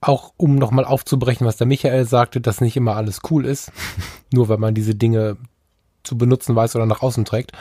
auch 0.00 0.32
um 0.36 0.56
nochmal 0.56 0.84
aufzubrechen, 0.84 1.46
was 1.46 1.56
der 1.56 1.66
Michael 1.66 2.06
sagte, 2.06 2.40
dass 2.40 2.60
nicht 2.60 2.76
immer 2.76 2.96
alles 2.96 3.20
cool 3.30 3.44
ist, 3.44 3.72
nur 4.32 4.48
weil 4.48 4.58
man 4.58 4.74
diese 4.74 4.94
Dinge 4.94 5.36
zu 6.02 6.16
benutzen 6.16 6.56
weiß 6.56 6.76
oder 6.76 6.86
nach 6.86 7.02
außen 7.02 7.24
trägt. 7.24 7.52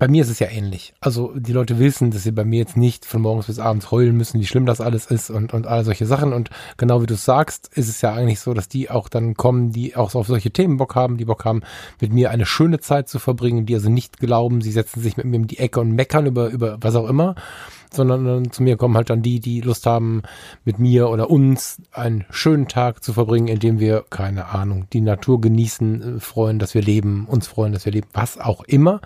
Bei 0.00 0.08
mir 0.08 0.22
ist 0.22 0.30
es 0.30 0.38
ja 0.38 0.48
ähnlich. 0.48 0.94
Also 1.00 1.34
die 1.36 1.52
Leute 1.52 1.78
wissen, 1.78 2.10
dass 2.10 2.22
sie 2.22 2.32
bei 2.32 2.46
mir 2.46 2.60
jetzt 2.60 2.74
nicht 2.74 3.04
von 3.04 3.20
morgens 3.20 3.48
bis 3.48 3.58
abends 3.58 3.90
heulen 3.90 4.16
müssen, 4.16 4.40
wie 4.40 4.46
schlimm 4.46 4.64
das 4.64 4.80
alles 4.80 5.04
ist 5.04 5.28
und, 5.28 5.52
und 5.52 5.66
all 5.66 5.84
solche 5.84 6.06
Sachen. 6.06 6.32
Und 6.32 6.48
genau 6.78 7.02
wie 7.02 7.06
du 7.06 7.16
sagst, 7.16 7.68
ist 7.74 7.90
es 7.90 8.00
ja 8.00 8.14
eigentlich 8.14 8.40
so, 8.40 8.54
dass 8.54 8.66
die 8.66 8.88
auch 8.88 9.10
dann 9.10 9.34
kommen, 9.34 9.72
die 9.72 9.96
auch 9.96 10.14
auf 10.14 10.26
solche 10.26 10.52
Themen 10.52 10.78
Bock 10.78 10.94
haben, 10.94 11.18
die 11.18 11.26
Bock 11.26 11.44
haben, 11.44 11.60
mit 12.00 12.14
mir 12.14 12.30
eine 12.30 12.46
schöne 12.46 12.80
Zeit 12.80 13.10
zu 13.10 13.18
verbringen, 13.18 13.66
die 13.66 13.74
also 13.74 13.90
nicht 13.90 14.16
glauben, 14.16 14.62
sie 14.62 14.72
setzen 14.72 15.02
sich 15.02 15.18
mit 15.18 15.26
mir 15.26 15.36
in 15.36 15.46
die 15.48 15.58
Ecke 15.58 15.80
und 15.80 15.92
meckern 15.92 16.24
über, 16.24 16.48
über 16.48 16.78
was 16.80 16.96
auch 16.96 17.06
immer, 17.06 17.34
sondern 17.92 18.50
zu 18.50 18.62
mir 18.62 18.78
kommen 18.78 18.96
halt 18.96 19.10
dann 19.10 19.20
die, 19.20 19.38
die 19.38 19.60
Lust 19.60 19.84
haben, 19.84 20.22
mit 20.64 20.78
mir 20.78 21.10
oder 21.10 21.28
uns 21.28 21.76
einen 21.92 22.24
schönen 22.30 22.68
Tag 22.68 23.04
zu 23.04 23.12
verbringen, 23.12 23.48
indem 23.48 23.80
wir, 23.80 24.06
keine 24.08 24.46
Ahnung, 24.46 24.86
die 24.94 25.02
Natur 25.02 25.42
genießen, 25.42 26.16
äh, 26.16 26.20
freuen, 26.20 26.58
dass 26.58 26.72
wir 26.72 26.80
leben, 26.80 27.26
uns 27.26 27.48
freuen, 27.48 27.74
dass 27.74 27.84
wir 27.84 27.92
leben, 27.92 28.08
was 28.14 28.40
auch 28.40 28.62
immer. 28.64 29.02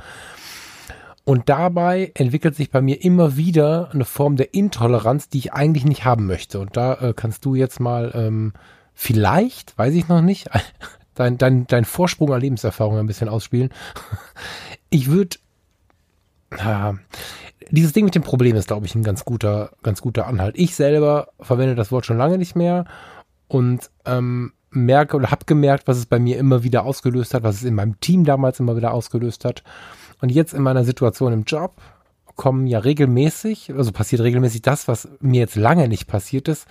Und 1.24 1.48
dabei 1.48 2.12
entwickelt 2.14 2.54
sich 2.54 2.70
bei 2.70 2.82
mir 2.82 3.02
immer 3.02 3.36
wieder 3.36 3.90
eine 3.92 4.04
Form 4.04 4.36
der 4.36 4.52
Intoleranz, 4.52 5.30
die 5.30 5.38
ich 5.38 5.52
eigentlich 5.54 5.86
nicht 5.86 6.04
haben 6.04 6.26
möchte. 6.26 6.60
Und 6.60 6.76
da 6.76 6.94
äh, 6.94 7.14
kannst 7.16 7.46
du 7.46 7.54
jetzt 7.54 7.80
mal 7.80 8.12
ähm, 8.14 8.52
vielleicht, 8.92 9.76
weiß 9.78 9.94
ich 9.94 10.08
noch 10.08 10.20
nicht, 10.20 10.50
dein, 11.14 11.38
dein, 11.38 11.66
dein 11.66 11.86
Vorsprung 11.86 12.32
an 12.32 12.42
Lebenserfahrung 12.42 12.98
ein 12.98 13.06
bisschen 13.06 13.28
ausspielen. 13.28 13.70
Ich 14.90 15.10
würde, 15.10 15.38
ja, 16.56 16.94
dieses 17.72 17.92
Ding 17.92 18.04
mit 18.04 18.14
dem 18.14 18.22
Problem 18.22 18.54
ist, 18.54 18.68
glaube 18.68 18.86
ich, 18.86 18.94
ein 18.94 19.02
ganz 19.02 19.24
guter, 19.24 19.72
ganz 19.82 20.00
guter 20.00 20.28
Anhalt. 20.28 20.54
Ich 20.56 20.76
selber 20.76 21.30
verwende 21.40 21.74
das 21.74 21.90
Wort 21.90 22.06
schon 22.06 22.16
lange 22.16 22.38
nicht 22.38 22.54
mehr 22.54 22.84
und 23.48 23.90
ähm, 24.04 24.52
merke 24.70 25.16
oder 25.16 25.32
habe 25.32 25.46
gemerkt, 25.46 25.88
was 25.88 25.98
es 25.98 26.06
bei 26.06 26.20
mir 26.20 26.38
immer 26.38 26.62
wieder 26.62 26.84
ausgelöst 26.84 27.34
hat, 27.34 27.42
was 27.42 27.56
es 27.56 27.64
in 27.64 27.74
meinem 27.74 27.98
Team 27.98 28.24
damals 28.24 28.60
immer 28.60 28.76
wieder 28.76 28.92
ausgelöst 28.92 29.44
hat. 29.44 29.64
Und 30.24 30.30
jetzt 30.30 30.54
in 30.54 30.62
meiner 30.62 30.84
Situation 30.84 31.34
im 31.34 31.44
Job 31.44 31.82
kommen 32.34 32.66
ja 32.66 32.78
regelmäßig, 32.78 33.74
also 33.76 33.92
passiert 33.92 34.22
regelmäßig 34.22 34.62
das, 34.62 34.88
was 34.88 35.06
mir 35.20 35.40
jetzt 35.40 35.54
lange 35.54 35.86
nicht 35.86 36.06
passiert 36.06 36.48
ist, 36.48 36.66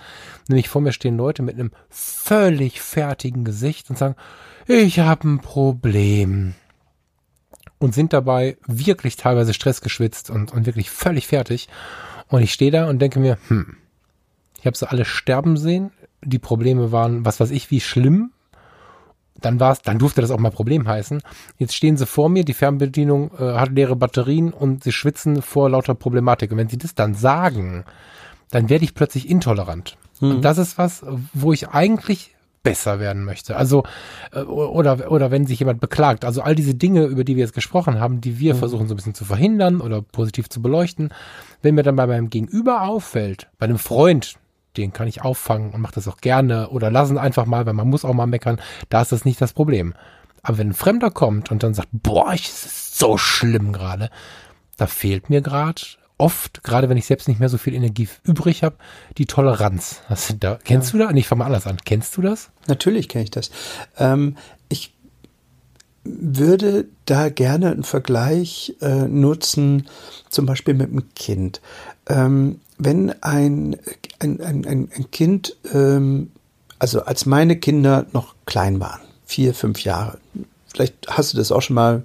nämlich 0.48 0.70
vor 0.70 0.82
mir 0.82 0.92
stehen 0.92 1.18
Leute 1.18 1.44
mit 1.44 1.54
einem 1.54 1.70
völlig 1.88 2.82
fertigen 2.82 3.44
Gesicht 3.44 3.92
und 3.92 4.00
sagen, 4.00 4.16
ich 4.66 5.02
habe 5.02 5.30
ein 5.30 5.38
Problem 5.38 6.56
und 7.78 7.94
sind 7.94 8.12
dabei 8.12 8.58
wirklich 8.66 9.18
teilweise 9.18 9.54
stressgeschwitzt 9.54 10.32
und, 10.32 10.52
und 10.52 10.66
wirklich 10.66 10.90
völlig 10.90 11.28
fertig. 11.28 11.70
Und 12.30 12.42
ich 12.42 12.54
stehe 12.54 12.72
da 12.72 12.90
und 12.90 12.98
denke 12.98 13.20
mir, 13.20 13.38
hm, 13.50 13.78
ich 14.60 14.66
habe 14.66 14.76
sie 14.76 14.90
alle 14.90 15.06
sterben 15.06 15.58
sehen. 15.58 15.92
Die 16.24 16.40
Probleme 16.40 16.92
waren, 16.92 17.24
was 17.24 17.40
weiß 17.40 17.52
ich, 17.52 17.70
wie 17.70 17.82
schlimm. 17.82 18.32
Dann 19.42 19.60
war 19.60 19.72
es, 19.74 19.82
dann 19.82 20.00
durfte 20.00 20.22
das 20.22 20.32
auch 20.32 20.40
mal 20.40 20.52
Problem 20.52 20.88
heißen. 20.88 21.22
Jetzt 21.58 21.76
stehen 21.76 21.98
sie 21.98 22.06
vor 22.06 22.30
mir, 22.30 22.46
die 22.46 22.54
Fernbedienung 22.54 23.32
äh, 23.38 23.54
hat 23.54 23.72
leere 23.72 23.96
Batterien 23.96 24.54
und 24.54 24.84
sie 24.84 24.92
schwitzen 24.92 25.42
vor 25.42 25.70
lauter 25.70 25.96
Problematik. 25.96 26.52
Und 26.52 26.58
wenn 26.58 26.70
sie 26.70 26.78
das 26.78 26.96
dann 26.96 27.16
sagen, 27.16 27.84
dann 28.52 28.70
werde 28.70 28.86
ich 28.86 28.94
plötzlich 28.94 29.30
intolerant. 29.30 29.98
Mhm. 30.22 30.32
Und 30.32 30.42
das 30.42 30.58
ist 30.58 30.78
was, 30.78 31.04
wo 31.34 31.52
ich 31.52 31.70
eigentlich 31.70 32.34
besser 32.64 33.00
werden 33.00 33.26
möchte. 33.26 33.58
Also 33.58 33.84
äh, 34.32 34.40
oder 34.40 35.12
oder 35.12 35.30
wenn 35.32 35.46
sich 35.46 35.60
jemand 35.60 35.82
beklagt. 35.82 36.26
Also 36.26 36.42
all 36.42 36.56
diese 36.56 36.74
Dinge, 36.74 37.04
über 37.04 37.24
die 37.24 37.36
wir 37.36 37.44
jetzt 37.44 37.54
gesprochen 37.54 38.00
haben, 38.00 38.22
die 38.22 38.40
wir 38.40 38.56
mhm. 38.56 38.60
versuchen 38.60 38.88
so 38.88 38.94
ein 38.94 38.98
bisschen 38.98 39.14
zu 39.14 39.26
verhindern 39.26 39.82
oder 39.82 40.02
positiv 40.02 40.50
zu 40.50 40.62
beleuchten, 40.62 41.14
wenn 41.62 41.76
mir 41.76 41.84
dann 41.84 41.98
bei 41.98 42.08
meinem 42.08 42.30
Gegenüber 42.30 42.84
auffällt, 42.84 43.50
bei 43.60 43.66
einem 43.66 43.78
Freund, 43.78 44.36
den 44.78 44.94
kann 44.94 45.08
ich 45.08 45.22
auffangen 45.22 45.72
und 45.72 45.82
mache 45.82 45.96
das 45.96 46.08
auch 46.08 46.18
gerne 46.18 46.70
oder 46.70 46.92
lassen 46.92 47.18
einfach 47.18 47.46
mal, 47.46 47.66
weil 47.66 47.74
man 47.74 47.90
muss 47.90 48.06
auch 48.06 48.14
mal 48.14 48.28
meckern, 48.28 48.60
da 48.90 49.02
ist 49.02 49.12
das 49.12 49.26
nicht 49.26 49.42
das 49.42 49.54
Problem. 49.54 49.94
Aber 50.42 50.58
wenn 50.58 50.70
ein 50.70 50.74
Fremder 50.74 51.12
kommt 51.12 51.52
und 51.52 51.64
dann 51.64 51.74
sagt, 51.74 51.90
boah, 51.92 52.34
es 52.34 52.66
ist 52.66 53.00
so 53.00 53.18
schlimm 53.18 53.72
gerade, 53.72 54.10
da 54.78 54.88
fehlt 54.88 55.30
mir 55.30 55.42
gerade 55.42 55.82
oft, 56.18 56.64
gerade 56.64 56.90
wenn 56.90 56.98
ich 56.98 57.06
selbst 57.06 57.28
nicht 57.28 57.40
mehr 57.40 57.50
so 57.50 57.58
viel 57.58 57.74
Energie 57.74 58.08
übrig 58.24 58.64
habe, 58.64 58.76
die 59.18 59.26
Toleranz. 59.26 60.02
Was, 60.10 60.34
da, 60.40 60.60
kennst 60.64 60.94
ja. 60.94 61.00
du 61.00 61.06
das? 61.06 61.16
Ich 61.16 61.28
fange 61.28 61.40
mal 61.40 61.46
anders 61.46 61.68
an. 61.68 61.78
Kennst 61.84 62.16
du 62.18 62.22
das? 62.22 62.52
Natürlich 62.68 63.10
kenne 63.10 63.26
ich 63.26 63.32
das. 63.32 63.52
Ähm, 63.98 64.38
ich 64.70 64.94
würde 66.04 66.88
da 67.06 67.30
gerne 67.30 67.72
einen 67.72 67.84
Vergleich 67.84 68.76
äh, 68.82 69.08
nutzen, 69.08 69.88
zum 70.30 70.46
Beispiel 70.46 70.74
mit 70.74 70.90
einem 70.90 71.14
Kind. 71.16 71.62
Ähm, 72.08 72.60
wenn 72.86 73.12
ein, 73.22 73.78
ein, 74.20 74.42
ein, 74.42 74.66
ein 74.66 75.12
Kind, 75.12 75.56
ähm, 75.74 76.32
also 76.80 77.04
als 77.04 77.26
meine 77.26 77.58
Kinder 77.58 78.06
noch 78.14 78.36
klein 78.46 78.80
waren, 78.80 79.02
vier, 79.26 79.54
fünf 79.54 79.84
Jahre, 79.84 80.18
vielleicht 80.68 81.08
hast 81.08 81.34
du 81.34 81.38
das 81.38 81.52
auch 81.52 81.62
schon 81.62 81.76
mal 81.76 82.04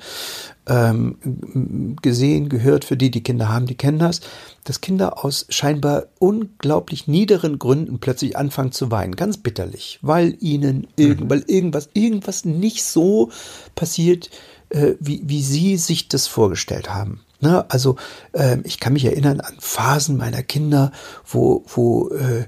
ähm, 0.68 1.97
gesehen, 2.03 2.49
gehört, 2.49 2.85
für 2.85 2.97
die, 2.97 3.11
die 3.11 3.22
Kinder 3.22 3.49
haben, 3.49 3.66
die 3.66 3.74
kennen 3.74 3.99
das, 3.99 4.20
dass 4.64 4.81
Kinder 4.81 5.24
aus 5.24 5.47
scheinbar 5.49 6.07
unglaublich 6.18 7.09
niederen 7.09 7.59
Gründen 7.59 7.99
plötzlich 7.99 8.37
anfangen 8.37 8.72
zu 8.72 8.91
weinen, 8.91 9.16
ganz 9.16 9.39
bitterlich, 9.39 9.99
weil 10.03 10.37
ihnen 10.41 10.87
irgend, 10.97 11.24
mhm. 11.24 11.31
weil 11.31 11.45
irgendwas, 11.47 11.89
irgendwas 11.95 12.45
nicht 12.45 12.85
so 12.85 13.31
passiert, 13.74 14.31
äh, 14.68 14.95
wie, 15.01 15.22
wie 15.24 15.43
sie 15.43 15.76
sich 15.79 16.09
das 16.09 16.26
vorgestellt 16.26 16.93
haben. 16.93 17.20
Ne? 17.41 17.70
also 17.70 17.97
äh, 18.32 18.59
ich 18.64 18.80
kann 18.80 18.93
mich 18.93 19.05
erinnern 19.05 19.41
an 19.41 19.57
Phasen 19.61 20.16
meiner 20.16 20.43
Kinder, 20.43 20.93
wo, 21.24 21.64
wo 21.68 22.09
äh, 22.11 22.47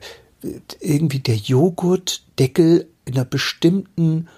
irgendwie 0.81 1.21
der 1.21 1.37
Joghurtdeckel 1.37 2.89
in 3.05 3.15
einer 3.15 3.25
bestimmten 3.25 4.29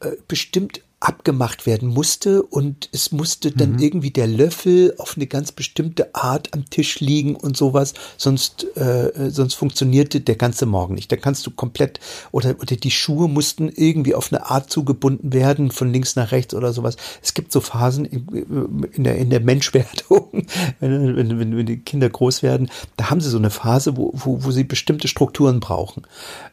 äh, 0.00 0.12
bestimmt 0.28 0.82
abgemacht 0.98 1.66
werden 1.66 1.88
musste 1.88 2.42
und 2.42 2.88
es 2.90 3.12
musste 3.12 3.50
dann 3.50 3.72
mhm. 3.72 3.78
irgendwie 3.80 4.10
der 4.10 4.26
Löffel 4.26 4.94
auf 4.96 5.16
eine 5.16 5.26
ganz 5.26 5.52
bestimmte 5.52 6.14
Art 6.14 6.54
am 6.54 6.70
Tisch 6.70 7.00
liegen 7.00 7.36
und 7.36 7.54
sowas, 7.54 7.92
sonst 8.16 8.64
äh, 8.78 9.30
sonst 9.30 9.54
funktionierte 9.54 10.22
der 10.22 10.36
ganze 10.36 10.64
Morgen 10.64 10.94
nicht. 10.94 11.12
Da 11.12 11.16
kannst 11.16 11.46
du 11.46 11.50
komplett 11.50 12.00
oder 12.32 12.56
oder 12.62 12.76
die 12.76 12.90
Schuhe 12.90 13.28
mussten 13.28 13.68
irgendwie 13.68 14.14
auf 14.14 14.32
eine 14.32 14.50
Art 14.50 14.70
zugebunden 14.70 15.34
werden 15.34 15.70
von 15.70 15.92
links 15.92 16.16
nach 16.16 16.32
rechts 16.32 16.54
oder 16.54 16.72
sowas. 16.72 16.96
Es 17.22 17.34
gibt 17.34 17.52
so 17.52 17.60
Phasen 17.60 18.06
in 18.06 19.04
der 19.04 19.16
in 19.16 19.28
der 19.28 19.40
Menschwerdung, 19.40 20.46
wenn, 20.80 21.16
wenn, 21.16 21.56
wenn 21.58 21.66
die 21.66 21.78
Kinder 21.78 22.08
groß 22.08 22.42
werden, 22.42 22.70
da 22.96 23.10
haben 23.10 23.20
sie 23.20 23.28
so 23.28 23.38
eine 23.38 23.50
Phase, 23.50 23.98
wo 23.98 24.12
wo, 24.14 24.44
wo 24.44 24.50
sie 24.50 24.64
bestimmte 24.64 25.08
Strukturen 25.08 25.60
brauchen 25.60 26.04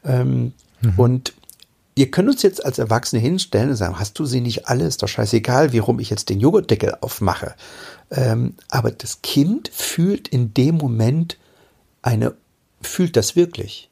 ähm, 0.03 0.51
mhm. 0.81 0.93
und 0.97 1.33
ihr 1.95 2.11
könnt 2.11 2.29
uns 2.29 2.41
jetzt 2.41 2.63
als 2.63 2.79
Erwachsene 2.79 3.21
hinstellen 3.21 3.69
und 3.69 3.75
sagen, 3.75 3.99
hast 3.99 4.17
du 4.19 4.25
sie 4.25 4.41
nicht 4.41 4.67
alle? 4.67 4.85
Ist 4.85 5.03
doch 5.03 5.07
scheißegal, 5.07 5.73
warum 5.73 5.99
ich 5.99 6.09
jetzt 6.09 6.29
den 6.29 6.39
Joghurtdeckel 6.39 6.95
aufmache. 7.01 7.55
Ähm, 8.11 8.55
aber 8.69 8.91
das 8.91 9.21
Kind 9.21 9.69
fühlt 9.73 10.27
in 10.27 10.53
dem 10.53 10.75
Moment 10.75 11.37
eine, 12.01 12.33
fühlt 12.81 13.15
das 13.15 13.35
wirklich. 13.35 13.89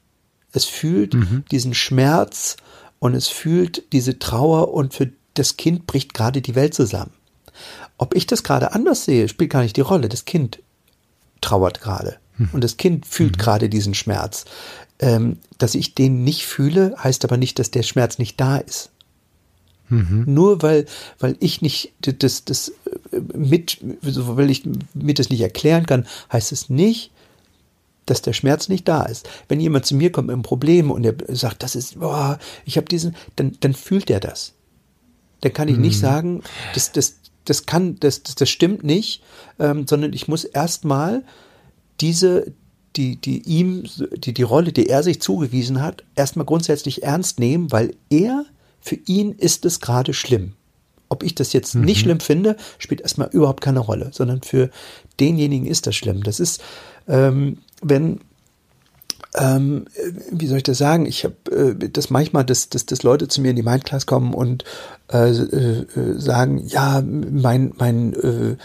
Es 0.52 0.66
fühlt 0.66 1.14
mhm. 1.14 1.44
diesen 1.52 1.74
Schmerz 1.74 2.58
und 3.00 3.16
es 3.16 3.28
fühlt 3.28 3.84
diese 3.94 4.20
Trauer 4.20 4.74
und 4.74 4.94
für 4.94 5.12
das 5.34 5.58
Kind 5.58 5.88
bricht 5.88 6.14
gerade 6.14 6.42
die 6.42 6.56
Welt 6.56 6.74
zusammen. 6.74 7.14
Ob 7.98 8.16
ich 8.16 8.28
das 8.28 8.44
gerade 8.44 8.74
anders 8.74 9.06
sehe, 9.06 9.30
spielt 9.30 9.52
gar 9.52 9.62
nicht 9.62 9.78
die 9.78 9.82
Rolle. 9.82 10.10
Das 10.10 10.26
Kind 10.26 10.60
trauert 11.40 11.82
gerade. 11.82 12.18
Mhm. 12.38 12.50
Und 12.54 12.64
das 12.64 12.78
Kind 12.78 13.06
fühlt 13.06 13.38
mhm. 13.38 13.42
gerade 13.42 13.70
diesen 13.70 13.94
Schmerz. 13.94 14.46
Ähm, 15.02 15.40
dass 15.58 15.76
ich 15.76 15.96
den 15.96 16.24
nicht 16.24 16.46
fühle, 16.46 16.96
heißt 16.98 17.26
aber 17.26 17.38
nicht, 17.38 17.58
dass 17.58 17.72
der 17.72 17.84
Schmerz 17.84 18.20
nicht 18.20 18.40
da 18.40 18.58
ist. 18.58 18.92
Mhm. 19.90 20.24
Nur 20.26 20.62
weil, 20.62 20.86
weil 21.20 21.36
ich 21.40 21.62
nicht 21.62 21.94
das, 22.00 22.46
das 22.46 22.70
äh, 23.12 23.20
mit, 23.36 23.80
weil 24.02 24.50
ich 24.50 24.64
mir 24.94 25.14
das 25.14 25.30
nicht 25.30 25.42
erklären 25.42 25.86
kann, 25.86 26.08
heißt 26.32 26.52
es 26.52 26.70
nicht, 26.70 27.12
dass 28.06 28.22
der 28.22 28.34
Schmerz 28.34 28.70
nicht 28.70 28.88
da 28.88 29.04
ist. 29.04 29.30
Wenn 29.48 29.60
jemand 29.60 29.86
zu 29.86 29.96
mir 29.96 30.12
kommt 30.12 30.28
mit 30.28 30.34
einem 30.34 30.44
Problem 30.44 30.92
und 30.92 31.06
er 31.06 31.16
sagt, 31.36 31.62
das 31.62 31.76
ist, 31.76 32.00
boah, 32.00 32.40
ich 32.66 32.78
habe 32.78 32.88
diesen, 32.88 33.16
dann, 33.36 33.58
dann 33.60 33.74
fühlt 33.74 34.10
er 34.10 34.20
das. 34.20 34.54
Dann 35.42 35.54
kann 35.54 35.68
ich 35.68 35.76
mhm. 35.76 35.82
nicht 35.82 36.00
sagen, 36.00 36.42
das, 36.74 36.92
das, 36.92 37.16
das 37.46 37.66
kann, 37.66 38.00
das, 38.00 38.24
das, 38.24 38.36
das 38.36 38.50
stimmt 38.50 38.84
nicht, 38.84 39.22
ähm, 39.60 39.88
sondern 39.88 40.14
ich 40.14 40.28
muss 40.28 40.46
erstmal 40.46 41.24
diese, 42.00 42.54
die, 42.96 43.16
die 43.16 43.42
ihm, 43.44 43.84
die, 44.18 44.34
die 44.34 44.44
Rolle, 44.44 44.72
die 44.72 44.88
er 44.88 45.04
sich 45.04 45.22
zugewiesen 45.22 45.82
hat, 45.82 46.04
erstmal 46.16 46.46
grundsätzlich 46.46 47.04
ernst 47.04 47.40
nehmen, 47.40 47.72
weil 47.72 47.96
er, 48.10 48.46
für 48.80 48.98
ihn 49.06 49.34
ist 49.34 49.66
es 49.66 49.80
gerade 49.80 50.14
schlimm. 50.14 50.54
Ob 51.10 51.24
ich 51.24 51.36
das 51.36 51.54
jetzt 51.54 51.76
mhm. 51.76 51.82
nicht 51.84 52.02
schlimm 52.02 52.20
finde, 52.20 52.56
spielt 52.78 53.02
erstmal 53.02 53.30
überhaupt 53.32 53.62
keine 53.62 53.80
Rolle, 53.80 54.12
sondern 54.14 54.42
für 54.42 54.70
denjenigen 55.20 55.68
ist 55.68 55.88
das 55.88 55.96
schlimm. 55.96 56.24
Das 56.24 56.40
ist, 56.40 56.62
ähm, 57.08 57.60
wenn, 57.82 58.22
ähm, 59.36 59.86
wie 60.32 60.48
soll 60.48 60.58
ich 60.58 60.64
das 60.64 60.78
sagen? 60.78 61.06
Ich 61.06 61.24
habe 61.24 61.36
äh, 61.52 61.90
das 61.90 62.10
manchmal, 62.10 62.46
dass, 62.46 62.70
dass, 62.70 62.86
dass 62.86 63.04
Leute 63.04 63.28
zu 63.28 63.42
mir 63.42 63.52
in 63.52 63.56
die 63.56 63.64
Mindclass 63.64 64.06
kommen 64.06 64.34
und 64.34 64.64
äh, 65.12 65.30
äh, 65.30 65.86
sagen, 66.18 66.66
ja, 66.68 67.02
mein, 67.02 67.74
mein 67.78 68.14
äh, 68.14 68.56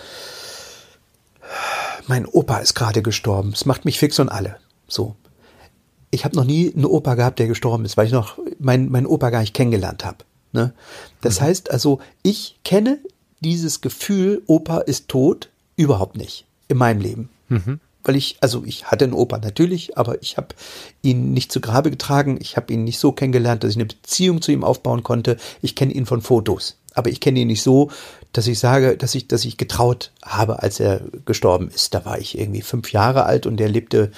mein 2.06 2.26
Opa 2.26 2.58
ist 2.58 2.74
gerade 2.74 3.02
gestorben. 3.02 3.52
Es 3.52 3.66
macht 3.66 3.84
mich 3.84 3.98
fix 3.98 4.18
und 4.18 4.28
alle. 4.28 4.56
So. 4.88 5.16
Ich 6.10 6.24
habe 6.24 6.36
noch 6.36 6.44
nie 6.44 6.72
einen 6.72 6.84
Opa 6.84 7.14
gehabt, 7.14 7.38
der 7.38 7.48
gestorben 7.48 7.84
ist, 7.84 7.96
weil 7.96 8.06
ich 8.06 8.12
noch 8.12 8.38
meinen 8.58 8.90
mein 8.90 9.06
Opa 9.06 9.30
gar 9.30 9.40
nicht 9.40 9.54
kennengelernt 9.54 10.04
habe. 10.04 10.18
Ne? 10.52 10.72
Das 11.20 11.40
mhm. 11.40 11.44
heißt 11.44 11.70
also, 11.70 12.00
ich 12.22 12.58
kenne 12.64 12.98
dieses 13.40 13.80
Gefühl, 13.80 14.42
Opa 14.46 14.78
ist 14.78 15.08
tot, 15.08 15.50
überhaupt 15.76 16.16
nicht 16.16 16.46
in 16.68 16.78
meinem 16.78 17.00
Leben. 17.00 17.28
Mhm. 17.48 17.80
Weil 18.04 18.16
ich, 18.16 18.36
also 18.40 18.62
ich 18.64 18.86
hatte 18.86 19.04
einen 19.04 19.14
Opa 19.14 19.38
natürlich, 19.38 19.98
aber 19.98 20.22
ich 20.22 20.36
habe 20.36 20.48
ihn 21.02 21.32
nicht 21.32 21.50
zu 21.50 21.60
Grabe 21.60 21.90
getragen. 21.90 22.38
Ich 22.40 22.56
habe 22.56 22.72
ihn 22.72 22.84
nicht 22.84 23.00
so 23.00 23.10
kennengelernt, 23.10 23.64
dass 23.64 23.72
ich 23.72 23.76
eine 23.76 23.86
Beziehung 23.86 24.40
zu 24.40 24.52
ihm 24.52 24.62
aufbauen 24.62 25.02
konnte. 25.02 25.36
Ich 25.60 25.74
kenne 25.74 25.92
ihn 25.92 26.06
von 26.06 26.22
Fotos 26.22 26.76
aber 26.96 27.10
ich 27.10 27.20
kenne 27.20 27.40
ihn 27.40 27.46
nicht 27.46 27.62
so, 27.62 27.90
dass 28.36 28.46
ich 28.46 28.58
sage, 28.58 28.96
dass 28.96 29.14
ich, 29.14 29.28
dass 29.28 29.44
ich 29.44 29.56
getraut 29.56 30.12
habe, 30.22 30.62
als 30.62 30.78
er 30.80 31.00
gestorben 31.24 31.70
ist. 31.74 31.94
Da 31.94 32.04
war 32.04 32.18
ich 32.18 32.38
irgendwie 32.38 32.62
fünf 32.62 32.92
Jahre 32.92 33.24
alt 33.24 33.46
und 33.46 33.56
der 33.56 33.68
lebte 33.68 34.10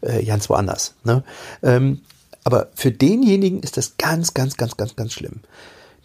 äh, 0.00 0.24
ganz 0.24 0.48
woanders. 0.48 0.94
Ne? 1.04 1.22
Ähm, 1.62 2.00
aber 2.44 2.68
für 2.74 2.90
denjenigen 2.90 3.60
ist 3.60 3.76
das 3.76 3.96
ganz, 3.98 4.32
ganz, 4.32 4.56
ganz, 4.56 4.76
ganz, 4.76 4.96
ganz 4.96 5.12
schlimm. 5.12 5.40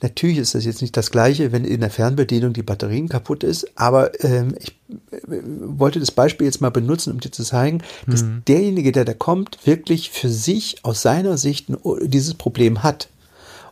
Natürlich 0.02 0.40
ist 0.40 0.56
das 0.56 0.66
jetzt 0.66 0.82
nicht 0.82 0.98
das 0.98 1.12
Gleiche, 1.12 1.52
wenn 1.52 1.64
in 1.64 1.82
der 1.82 1.92
Fernbedienung 1.92 2.54
die 2.54 2.64
Batterien 2.64 3.08
kaputt 3.08 3.44
ist, 3.44 3.68
aber 3.76 4.20
ähm, 4.24 4.56
ich 4.60 4.76
äh, 5.12 5.18
wollte 5.30 6.00
das 6.00 6.12
Beispiel 6.12 6.48
jetzt 6.48 6.60
mal 6.60 6.72
benutzen, 6.72 7.14
um 7.14 7.20
dir 7.20 7.32
zu 7.32 7.44
zeigen, 7.44 7.84
dass 8.08 8.24
mhm. 8.24 8.42
derjenige, 8.48 8.92
der 8.92 9.06
da 9.06 9.14
kommt, 9.14 9.60
wirklich 9.66 10.10
für 10.10 10.30
sich 10.30 10.84
aus 10.84 11.04
seiner 11.04 11.38
Sicht 11.38 11.68
dieses 12.04 12.34
Problem 12.34 12.84
hat. 12.84 13.08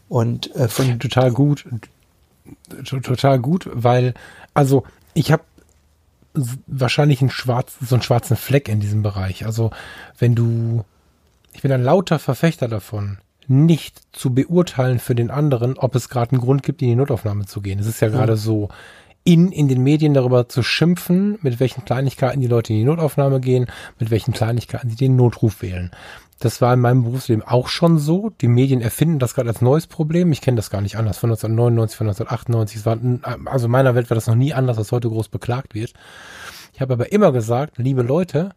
Und 0.07 0.55
äh, 0.55 0.67
von 0.67 0.99
total 0.99 1.31
gut 1.31 1.65
total 2.83 3.39
gut, 3.39 3.69
weil, 3.73 4.13
also 4.53 4.83
ich 5.13 5.31
habe 5.31 5.43
wahrscheinlich 6.67 7.21
einen 7.21 7.31
schwarz, 7.31 7.75
so 7.81 7.95
einen 7.95 8.03
schwarzen 8.03 8.37
Fleck 8.37 8.69
in 8.69 8.79
diesem 8.79 9.03
Bereich. 9.03 9.45
Also 9.45 9.71
wenn 10.17 10.35
du, 10.35 10.85
ich 11.53 11.61
bin 11.61 11.71
ein 11.71 11.83
lauter 11.83 12.19
Verfechter 12.19 12.67
davon, 12.67 13.17
nicht 13.47 14.01
zu 14.11 14.33
beurteilen 14.33 14.99
für 14.99 15.15
den 15.15 15.31
anderen, 15.31 15.77
ob 15.77 15.95
es 15.95 16.09
gerade 16.09 16.33
einen 16.33 16.41
Grund 16.41 16.61
gibt, 16.61 16.81
in 16.81 16.89
die 16.89 16.95
Notaufnahme 16.95 17.47
zu 17.47 17.61
gehen. 17.61 17.79
Es 17.79 17.87
ist 17.87 17.99
ja 17.99 18.09
gerade 18.09 18.37
so 18.37 18.69
in, 19.23 19.51
in 19.51 19.67
den 19.67 19.81
Medien 19.81 20.13
darüber 20.13 20.47
zu 20.47 20.61
schimpfen, 20.61 21.39
mit 21.41 21.59
welchen 21.59 21.83
Kleinigkeiten 21.83 22.41
die 22.41 22.47
Leute 22.47 22.73
in 22.73 22.79
die 22.79 22.85
Notaufnahme 22.85 23.39
gehen, 23.39 23.65
mit 23.97 24.11
welchen 24.11 24.33
Kleinigkeiten 24.33 24.89
sie 24.89 24.95
den 24.95 25.15
Notruf 25.15 25.61
wählen. 25.61 25.91
Das 26.39 26.61
war 26.61 26.73
in 26.73 26.79
meinem 26.79 27.03
Berufsleben 27.03 27.43
auch 27.43 27.67
schon 27.67 27.99
so. 27.99 28.31
Die 28.41 28.47
Medien 28.47 28.81
erfinden 28.81 29.19
das 29.19 29.35
gerade 29.35 29.49
als 29.49 29.61
neues 29.61 29.87
Problem. 29.87 30.31
Ich 30.31 30.41
kenne 30.41 30.55
das 30.55 30.69
gar 30.69 30.81
nicht 30.81 30.95
anders. 30.95 31.17
Von 31.17 31.29
1999, 31.29 31.97
von 31.97 32.07
1998. 32.07 32.79
Es 32.79 32.85
war, 32.85 32.97
also 33.51 33.65
in 33.65 33.71
meiner 33.71 33.93
Welt 33.93 34.09
war 34.09 34.15
das 34.15 34.27
noch 34.27 34.35
nie 34.35 34.53
anders, 34.53 34.77
was 34.77 34.93
heute 34.93 35.09
groß 35.09 35.27
beklagt 35.27 35.75
wird. 35.75 35.93
Ich 36.73 36.79
habe 36.79 36.93
aber 36.93 37.11
immer 37.11 37.33
gesagt, 37.33 37.77
liebe 37.77 38.03
Leute, 38.03 38.51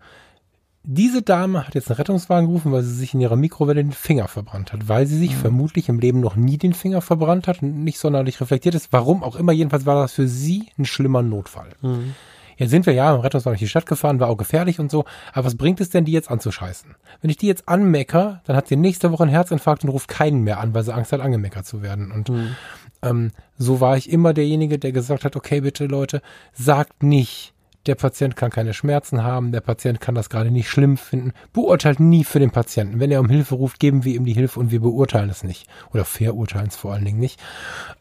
diese 0.84 1.22
Dame 1.22 1.66
hat 1.66 1.74
jetzt 1.74 1.90
einen 1.90 1.96
Rettungswagen 1.96 2.46
gerufen, 2.46 2.72
weil 2.72 2.82
sie 2.82 2.94
sich 2.94 3.14
in 3.14 3.20
ihrer 3.20 3.36
Mikrowelle 3.36 3.82
den 3.82 3.92
Finger 3.92 4.28
verbrannt 4.28 4.72
hat, 4.72 4.88
weil 4.88 5.06
sie 5.06 5.18
sich 5.18 5.32
mhm. 5.32 5.40
vermutlich 5.40 5.88
im 5.88 5.98
Leben 5.98 6.20
noch 6.20 6.36
nie 6.36 6.58
den 6.58 6.74
Finger 6.74 7.00
verbrannt 7.00 7.46
hat 7.46 7.62
und 7.62 7.84
nicht 7.84 7.98
sonderlich 7.98 8.40
reflektiert 8.40 8.74
ist. 8.74 8.92
Warum 8.92 9.22
auch 9.22 9.36
immer, 9.36 9.52
jedenfalls 9.52 9.86
war 9.86 10.02
das 10.02 10.12
für 10.12 10.26
sie 10.26 10.68
ein 10.78 10.84
schlimmer 10.84 11.22
Notfall. 11.22 11.70
Mhm. 11.82 12.14
Jetzt 12.56 12.70
sind 12.70 12.86
wir 12.86 12.92
ja 12.92 13.14
im 13.14 13.20
Rettungswagen 13.20 13.54
durch 13.54 13.60
die 13.60 13.68
Stadt 13.68 13.86
gefahren, 13.86 14.20
war 14.20 14.28
auch 14.28 14.36
gefährlich 14.36 14.78
und 14.78 14.90
so. 14.90 15.04
Aber 15.32 15.46
was 15.46 15.56
bringt 15.56 15.80
es 15.80 15.90
denn, 15.90 16.04
die 16.04 16.12
jetzt 16.12 16.30
anzuscheißen? 16.30 16.94
Wenn 17.20 17.30
ich 17.30 17.36
die 17.36 17.46
jetzt 17.46 17.68
anmecker, 17.68 18.40
dann 18.44 18.56
hat 18.56 18.68
sie 18.68 18.76
nächste 18.76 19.12
Woche 19.12 19.24
einen 19.24 19.32
Herzinfarkt 19.32 19.84
und 19.84 19.90
ruft 19.90 20.08
keinen 20.08 20.42
mehr 20.42 20.60
an, 20.60 20.74
weil 20.74 20.84
sie 20.84 20.94
Angst 20.94 21.12
hat, 21.12 21.20
angemeckert 21.20 21.66
zu 21.66 21.82
werden. 21.82 22.12
Und 22.12 22.28
mhm. 22.28 22.56
ähm, 23.02 23.30
so 23.58 23.80
war 23.80 23.96
ich 23.96 24.10
immer 24.10 24.34
derjenige, 24.34 24.78
der 24.78 24.92
gesagt 24.92 25.24
hat, 25.24 25.36
okay, 25.36 25.60
bitte 25.60 25.86
Leute, 25.86 26.22
sagt 26.52 27.02
nicht, 27.02 27.51
der 27.86 27.94
Patient 27.96 28.36
kann 28.36 28.50
keine 28.50 28.74
Schmerzen 28.74 29.22
haben, 29.22 29.52
der 29.52 29.60
Patient 29.60 30.00
kann 30.00 30.14
das 30.14 30.30
gerade 30.30 30.50
nicht 30.50 30.68
schlimm 30.68 30.96
finden. 30.96 31.32
Beurteilt 31.52 32.00
nie 32.00 32.24
für 32.24 32.38
den 32.38 32.50
Patienten. 32.50 33.00
Wenn 33.00 33.10
er 33.10 33.20
um 33.20 33.28
Hilfe 33.28 33.56
ruft, 33.56 33.80
geben 33.80 34.04
wir 34.04 34.14
ihm 34.14 34.24
die 34.24 34.34
Hilfe 34.34 34.60
und 34.60 34.70
wir 34.70 34.80
beurteilen 34.80 35.30
es 35.30 35.42
nicht. 35.42 35.68
Oder 35.92 36.04
verurteilen 36.04 36.68
es 36.68 36.76
vor 36.76 36.92
allen 36.92 37.04
Dingen 37.04 37.18
nicht. 37.18 37.40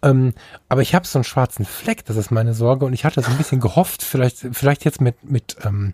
Ähm, 0.01 0.33
aber 0.69 0.81
ich 0.81 0.93
habe 0.93 1.07
so 1.07 1.17
einen 1.17 1.23
schwarzen 1.23 1.65
Fleck, 1.65 2.05
das 2.05 2.15
ist 2.15 2.31
meine 2.31 2.53
Sorge. 2.53 2.85
Und 2.85 2.93
ich 2.93 3.05
hatte 3.05 3.21
so 3.21 3.31
ein 3.31 3.37
bisschen 3.37 3.59
gehofft, 3.59 4.03
vielleicht, 4.03 4.47
vielleicht 4.51 4.85
jetzt 4.85 5.01
mit, 5.01 5.23
mit 5.23 5.57
ähm, 5.63 5.93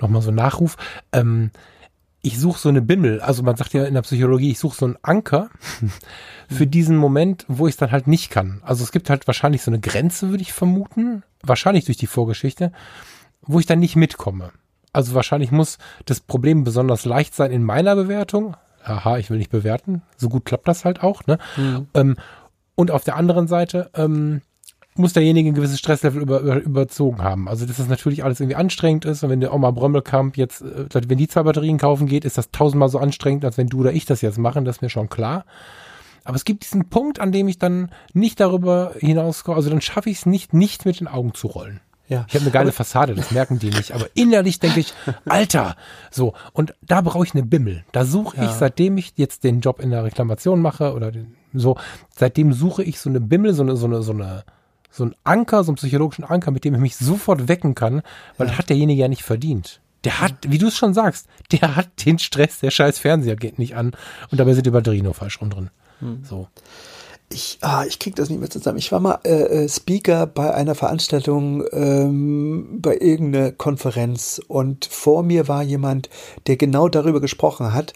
nochmal 0.00 0.22
so 0.22 0.32
Nachruf. 0.32 0.76
Ähm, 1.12 1.50
ich 2.20 2.38
suche 2.38 2.58
so 2.58 2.68
eine 2.68 2.82
Bimmel, 2.82 3.20
also 3.20 3.42
man 3.42 3.56
sagt 3.56 3.72
ja 3.74 3.84
in 3.84 3.94
der 3.94 4.02
Psychologie, 4.02 4.50
ich 4.50 4.58
suche 4.58 4.76
so 4.76 4.86
einen 4.86 4.98
Anker 5.02 5.50
für 6.48 6.66
diesen 6.66 6.96
Moment, 6.96 7.44
wo 7.48 7.68
ich 7.68 7.74
es 7.74 7.78
dann 7.78 7.92
halt 7.92 8.08
nicht 8.08 8.30
kann. 8.30 8.60
Also 8.64 8.82
es 8.82 8.90
gibt 8.92 9.08
halt 9.08 9.26
wahrscheinlich 9.26 9.62
so 9.62 9.70
eine 9.70 9.80
Grenze, 9.80 10.30
würde 10.30 10.42
ich 10.42 10.52
vermuten, 10.52 11.22
wahrscheinlich 11.42 11.84
durch 11.84 11.96
die 11.96 12.08
Vorgeschichte, 12.08 12.72
wo 13.48 13.58
ich 13.58 13.66
dann 13.66 13.80
nicht 13.80 13.96
mitkomme. 13.96 14.52
Also 14.92 15.14
wahrscheinlich 15.14 15.50
muss 15.50 15.78
das 16.04 16.20
Problem 16.20 16.64
besonders 16.64 17.04
leicht 17.04 17.34
sein 17.34 17.50
in 17.50 17.64
meiner 17.64 17.96
Bewertung. 17.96 18.56
Aha, 18.84 19.18
ich 19.18 19.30
will 19.30 19.38
nicht 19.38 19.50
bewerten. 19.50 20.02
So 20.16 20.28
gut 20.28 20.44
klappt 20.44 20.68
das 20.68 20.84
halt 20.84 21.02
auch. 21.02 21.26
Ne? 21.26 21.38
Mhm. 21.56 21.88
Ähm, 21.94 22.16
und 22.74 22.90
auf 22.90 23.04
der 23.04 23.16
anderen 23.16 23.48
Seite 23.48 23.90
ähm, 23.94 24.40
muss 24.94 25.12
derjenige 25.12 25.50
ein 25.50 25.54
gewisses 25.54 25.78
Stresslevel 25.78 26.22
über, 26.22 26.40
über, 26.40 26.56
überzogen 26.56 27.22
haben. 27.22 27.48
Also 27.48 27.66
dass 27.66 27.76
das 27.76 27.88
natürlich 27.88 28.24
alles 28.24 28.40
irgendwie 28.40 28.56
anstrengend 28.56 29.04
ist. 29.04 29.22
Und 29.22 29.30
wenn 29.30 29.40
der 29.40 29.52
Oma 29.52 29.70
Brömmelkamp 29.70 30.36
jetzt, 30.36 30.62
äh, 30.62 30.86
wenn 30.92 31.18
die 31.18 31.28
zwei 31.28 31.42
Batterien 31.42 31.78
kaufen 31.78 32.06
geht, 32.06 32.24
ist 32.24 32.38
das 32.38 32.50
tausendmal 32.50 32.88
so 32.88 32.98
anstrengend, 32.98 33.44
als 33.44 33.58
wenn 33.58 33.68
du 33.68 33.80
oder 33.80 33.92
ich 33.92 34.06
das 34.06 34.22
jetzt 34.22 34.38
machen. 34.38 34.64
Das 34.64 34.76
ist 34.76 34.82
mir 34.82 34.90
schon 34.90 35.08
klar. 35.08 35.44
Aber 36.24 36.36
es 36.36 36.44
gibt 36.44 36.64
diesen 36.64 36.88
Punkt, 36.88 37.20
an 37.20 37.32
dem 37.32 37.48
ich 37.48 37.58
dann 37.58 37.90
nicht 38.12 38.40
darüber 38.40 38.92
hinauskomme. 38.98 39.56
Also 39.56 39.70
dann 39.70 39.80
schaffe 39.80 40.10
ich 40.10 40.18
es 40.18 40.26
nicht, 40.26 40.52
nicht 40.52 40.84
mit 40.84 41.00
den 41.00 41.08
Augen 41.08 41.34
zu 41.34 41.46
rollen. 41.46 41.80
Ja. 42.08 42.24
Ich 42.26 42.34
habe 42.34 42.44
eine 42.44 42.50
geile 42.50 42.68
aber, 42.68 42.72
Fassade, 42.72 43.14
das 43.14 43.30
merken 43.30 43.58
die 43.58 43.70
nicht. 43.70 43.92
Aber 43.92 44.06
innerlich 44.14 44.58
denke 44.58 44.80
ich, 44.80 44.94
Alter, 45.26 45.76
so. 46.10 46.34
Und 46.52 46.74
da 46.82 47.02
brauche 47.02 47.24
ich 47.24 47.34
eine 47.34 47.44
Bimmel. 47.44 47.84
Da 47.92 48.04
suche 48.04 48.38
ja. 48.38 48.44
ich, 48.44 48.52
seitdem 48.52 48.96
ich 48.96 49.12
jetzt 49.16 49.44
den 49.44 49.60
Job 49.60 49.80
in 49.80 49.90
der 49.90 50.04
Reklamation 50.04 50.62
mache 50.62 50.94
oder 50.94 51.12
den, 51.12 51.34
so, 51.52 51.76
seitdem 52.10 52.52
suche 52.52 52.82
ich 52.82 52.98
so 52.98 53.10
eine 53.10 53.20
Bimmel, 53.20 53.52
so 53.52 53.62
eine, 53.62 53.76
so 53.76 53.86
eine, 53.86 54.02
so 54.02 54.12
eine, 54.12 54.44
so 54.90 55.04
ein 55.04 55.14
Anker, 55.22 55.64
so 55.64 55.70
einen 55.70 55.76
psychologischen 55.76 56.24
Anker, 56.24 56.50
mit 56.50 56.64
dem 56.64 56.74
ich 56.74 56.80
mich 56.80 56.96
sofort 56.96 57.46
wecken 57.46 57.74
kann, 57.74 58.02
weil 58.38 58.46
ja. 58.46 58.52
das 58.52 58.58
hat 58.58 58.70
derjenige 58.70 59.02
ja 59.02 59.08
nicht 59.08 59.22
verdient. 59.22 59.80
Der 60.04 60.20
hat, 60.20 60.34
wie 60.48 60.58
du 60.58 60.68
es 60.68 60.76
schon 60.76 60.94
sagst, 60.94 61.26
der 61.52 61.76
hat 61.76 62.06
den 62.06 62.18
Stress, 62.18 62.60
der 62.60 62.70
scheiß 62.70 62.98
Fernseher 62.98 63.36
geht 63.36 63.58
nicht 63.58 63.76
an 63.76 63.92
und 64.30 64.38
dabei 64.38 64.54
sind 64.54 64.64
die 64.64 64.70
Batterien 64.70 65.04
nur 65.04 65.14
falsch 65.14 65.40
rum 65.40 65.50
drin. 65.50 65.70
Hm. 66.00 66.24
So 66.24 66.48
ich, 67.30 67.58
ah, 67.60 67.84
ich 67.86 67.98
krieg 67.98 68.16
das 68.16 68.30
nicht 68.30 68.40
mehr 68.40 68.50
zusammen. 68.50 68.78
Ich 68.78 68.90
war 68.90 69.00
mal 69.00 69.18
äh, 69.24 69.64
äh, 69.64 69.68
Speaker 69.68 70.26
bei 70.26 70.54
einer 70.54 70.74
Veranstaltung, 70.74 71.62
ähm, 71.72 72.78
bei 72.80 72.96
irgendeiner 72.96 73.52
Konferenz 73.52 74.40
und 74.48 74.86
vor 74.86 75.22
mir 75.22 75.46
war 75.46 75.62
jemand, 75.62 76.08
der 76.46 76.56
genau 76.56 76.88
darüber 76.88 77.20
gesprochen 77.20 77.74
hat, 77.74 77.92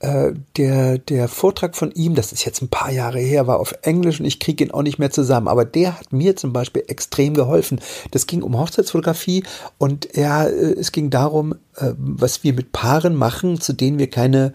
äh, 0.00 0.32
der, 0.56 0.98
der 0.98 1.26
Vortrag 1.26 1.74
von 1.74 1.90
ihm, 1.92 2.14
das 2.14 2.32
ist 2.32 2.44
jetzt 2.44 2.60
ein 2.60 2.68
paar 2.68 2.90
Jahre 2.90 3.18
her, 3.18 3.46
war 3.46 3.58
auf 3.58 3.74
Englisch 3.82 4.20
und 4.20 4.26
ich 4.26 4.40
kriege 4.40 4.62
ihn 4.62 4.70
auch 4.70 4.82
nicht 4.82 4.98
mehr 4.98 5.10
zusammen. 5.10 5.48
Aber 5.48 5.64
der 5.64 5.98
hat 5.98 6.12
mir 6.12 6.36
zum 6.36 6.52
Beispiel 6.52 6.84
extrem 6.86 7.32
geholfen. 7.32 7.80
Das 8.10 8.26
ging 8.26 8.42
um 8.42 8.58
Hochzeitsfotografie 8.58 9.44
und 9.78 10.14
er, 10.14 10.50
äh, 10.50 10.74
es 10.78 10.92
ging 10.92 11.08
darum, 11.08 11.54
äh, 11.76 11.92
was 11.96 12.44
wir 12.44 12.52
mit 12.52 12.72
Paaren 12.72 13.14
machen, 13.14 13.58
zu 13.60 13.72
denen 13.72 13.98
wir 13.98 14.10
keine, 14.10 14.52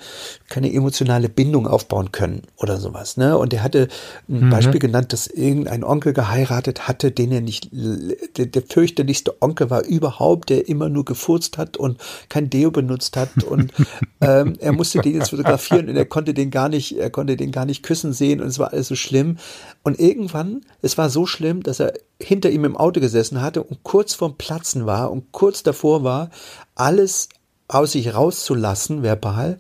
keine 0.48 0.72
emotionale 0.72 1.28
Bindung 1.28 1.68
aufbauen 1.68 2.12
können 2.12 2.44
oder 2.58 2.78
sowas. 2.78 3.18
Ne? 3.18 3.36
Und 3.38 3.54
er 3.54 3.64
hatte 3.64 3.88
ein 4.30 4.46
mhm. 4.46 4.50
Beispiel 4.52 4.80
genannt, 4.80 5.12
dass 5.12 5.26
irgendein 5.26 5.84
Onkel 5.84 6.14
geheiratet 6.14 6.88
hatte, 6.88 7.12
den 7.12 7.32
er 7.32 7.42
nicht, 7.42 7.70
der, 7.72 8.46
der 8.46 8.62
fürchterlichste 8.62 9.42
Onkel 9.42 9.70
war 9.72 9.86
überhaupt, 9.86 10.50
der 10.50 10.68
immer 10.68 10.90
nur 10.90 11.06
gefurzt 11.06 11.58
hat 11.58 11.78
und 11.78 12.00
kein 12.30 12.50
Deo 12.50 12.70
benutzt 12.70 13.18
hat 13.18 13.44
und 13.44 13.74
ähm, 14.22 14.56
er 14.60 14.72
musste 14.72 15.00
den 15.00 15.16
jetzt 15.16 15.31
fotografieren 15.32 15.90
und 15.90 15.98
er 15.98 16.06
konnte 16.06 16.34
den 16.34 16.52
gar 16.52 16.70
nicht, 16.70 16.98
er 16.98 17.10
konnte 17.10 17.36
den 17.36 17.52
gar 17.52 17.66
nicht 17.66 17.82
küssen 17.82 18.14
sehen 18.14 18.40
und 18.42 18.48
es 18.48 18.60
war 18.60 18.72
alles 18.72 18.88
so 18.88 18.96
schlimm. 18.96 19.38
Und 19.84 20.00
irgendwann, 20.00 20.62
es 20.82 20.98
war 20.98 21.10
so 21.10 21.26
schlimm, 21.26 21.64
dass 21.64 21.80
er 21.80 21.94
hinter 22.22 22.52
ihm 22.52 22.66
im 22.66 22.78
Auto 22.78 23.02
gesessen 23.02 23.42
hatte 23.42 23.64
und 23.64 23.84
kurz 23.84 24.14
vorm 24.14 24.38
Platzen 24.38 24.86
war 24.86 25.12
und 25.12 25.32
kurz 25.32 25.64
davor 25.64 26.04
war, 26.04 26.30
alles 26.76 27.30
aus 27.68 27.94
sich 27.94 28.14
rauszulassen, 28.14 29.02
verbal, 29.02 29.60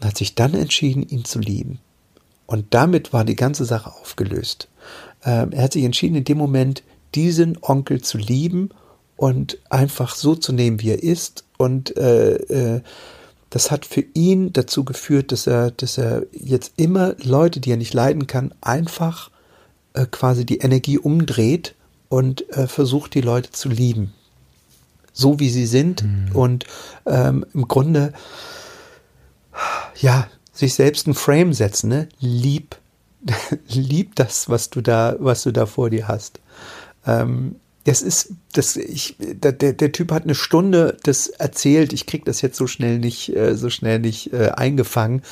und 0.00 0.06
hat 0.06 0.18
sich 0.18 0.34
dann 0.34 0.54
entschieden, 0.54 1.02
ihn 1.02 1.24
zu 1.24 1.38
lieben. 1.38 1.78
Und 2.46 2.74
damit 2.74 3.12
war 3.12 3.24
die 3.24 3.36
ganze 3.36 3.64
Sache 3.64 3.92
aufgelöst. 3.94 4.68
Ähm, 5.24 5.52
er 5.52 5.64
hat 5.64 5.72
sich 5.72 5.84
entschieden, 5.84 6.16
in 6.16 6.24
dem 6.24 6.38
Moment 6.38 6.82
diesen 7.14 7.56
Onkel 7.62 8.02
zu 8.02 8.18
lieben 8.18 8.70
und 9.16 9.58
einfach 9.70 10.14
so 10.14 10.34
zu 10.34 10.52
nehmen, 10.52 10.80
wie 10.80 10.90
er 10.90 11.02
ist 11.02 11.44
und 11.56 11.96
äh, 11.96 12.34
äh, 12.34 12.80
das 13.50 13.70
hat 13.70 13.86
für 13.86 14.04
ihn 14.14 14.52
dazu 14.52 14.84
geführt, 14.84 15.32
dass 15.32 15.46
er, 15.46 15.70
dass 15.70 15.98
er 15.98 16.26
jetzt 16.32 16.72
immer 16.76 17.14
Leute, 17.22 17.60
die 17.60 17.70
er 17.70 17.76
nicht 17.76 17.94
leiden 17.94 18.26
kann, 18.26 18.52
einfach 18.60 19.30
äh, 19.94 20.06
quasi 20.06 20.44
die 20.44 20.58
Energie 20.58 20.98
umdreht 20.98 21.74
und 22.08 22.48
äh, 22.56 22.66
versucht, 22.66 23.14
die 23.14 23.20
Leute 23.20 23.50
zu 23.50 23.68
lieben. 23.68 24.12
So 25.12 25.38
wie 25.38 25.50
sie 25.50 25.66
sind 25.66 26.02
mhm. 26.02 26.34
und 26.34 26.64
ähm, 27.06 27.46
im 27.54 27.68
Grunde, 27.68 28.12
ja, 30.00 30.26
sich 30.52 30.74
selbst 30.74 31.06
ein 31.06 31.14
Frame 31.14 31.52
setzen, 31.52 31.88
ne? 31.88 32.08
Lieb, 32.18 32.76
lieb 33.68 34.16
das, 34.16 34.48
was 34.48 34.70
du 34.70 34.80
da, 34.80 35.16
was 35.18 35.42
du 35.42 35.52
da 35.52 35.66
vor 35.66 35.90
dir 35.90 36.08
hast. 36.08 36.40
Ähm, 37.06 37.56
das 37.84 38.00
ist, 38.00 38.32
das, 38.52 38.76
ich, 38.76 39.16
der, 39.18 39.52
der 39.52 39.92
Typ 39.92 40.10
hat 40.10 40.24
eine 40.24 40.34
Stunde 40.34 40.96
das 41.02 41.28
erzählt. 41.28 41.92
Ich 41.92 42.06
krieg 42.06 42.24
das 42.24 42.40
jetzt 42.40 42.56
so 42.56 42.66
schnell 42.66 42.98
nicht, 42.98 43.34
äh, 43.36 43.56
so 43.56 43.68
schnell 43.68 43.98
nicht 43.98 44.32
äh, 44.32 44.50
eingefangen. 44.50 45.22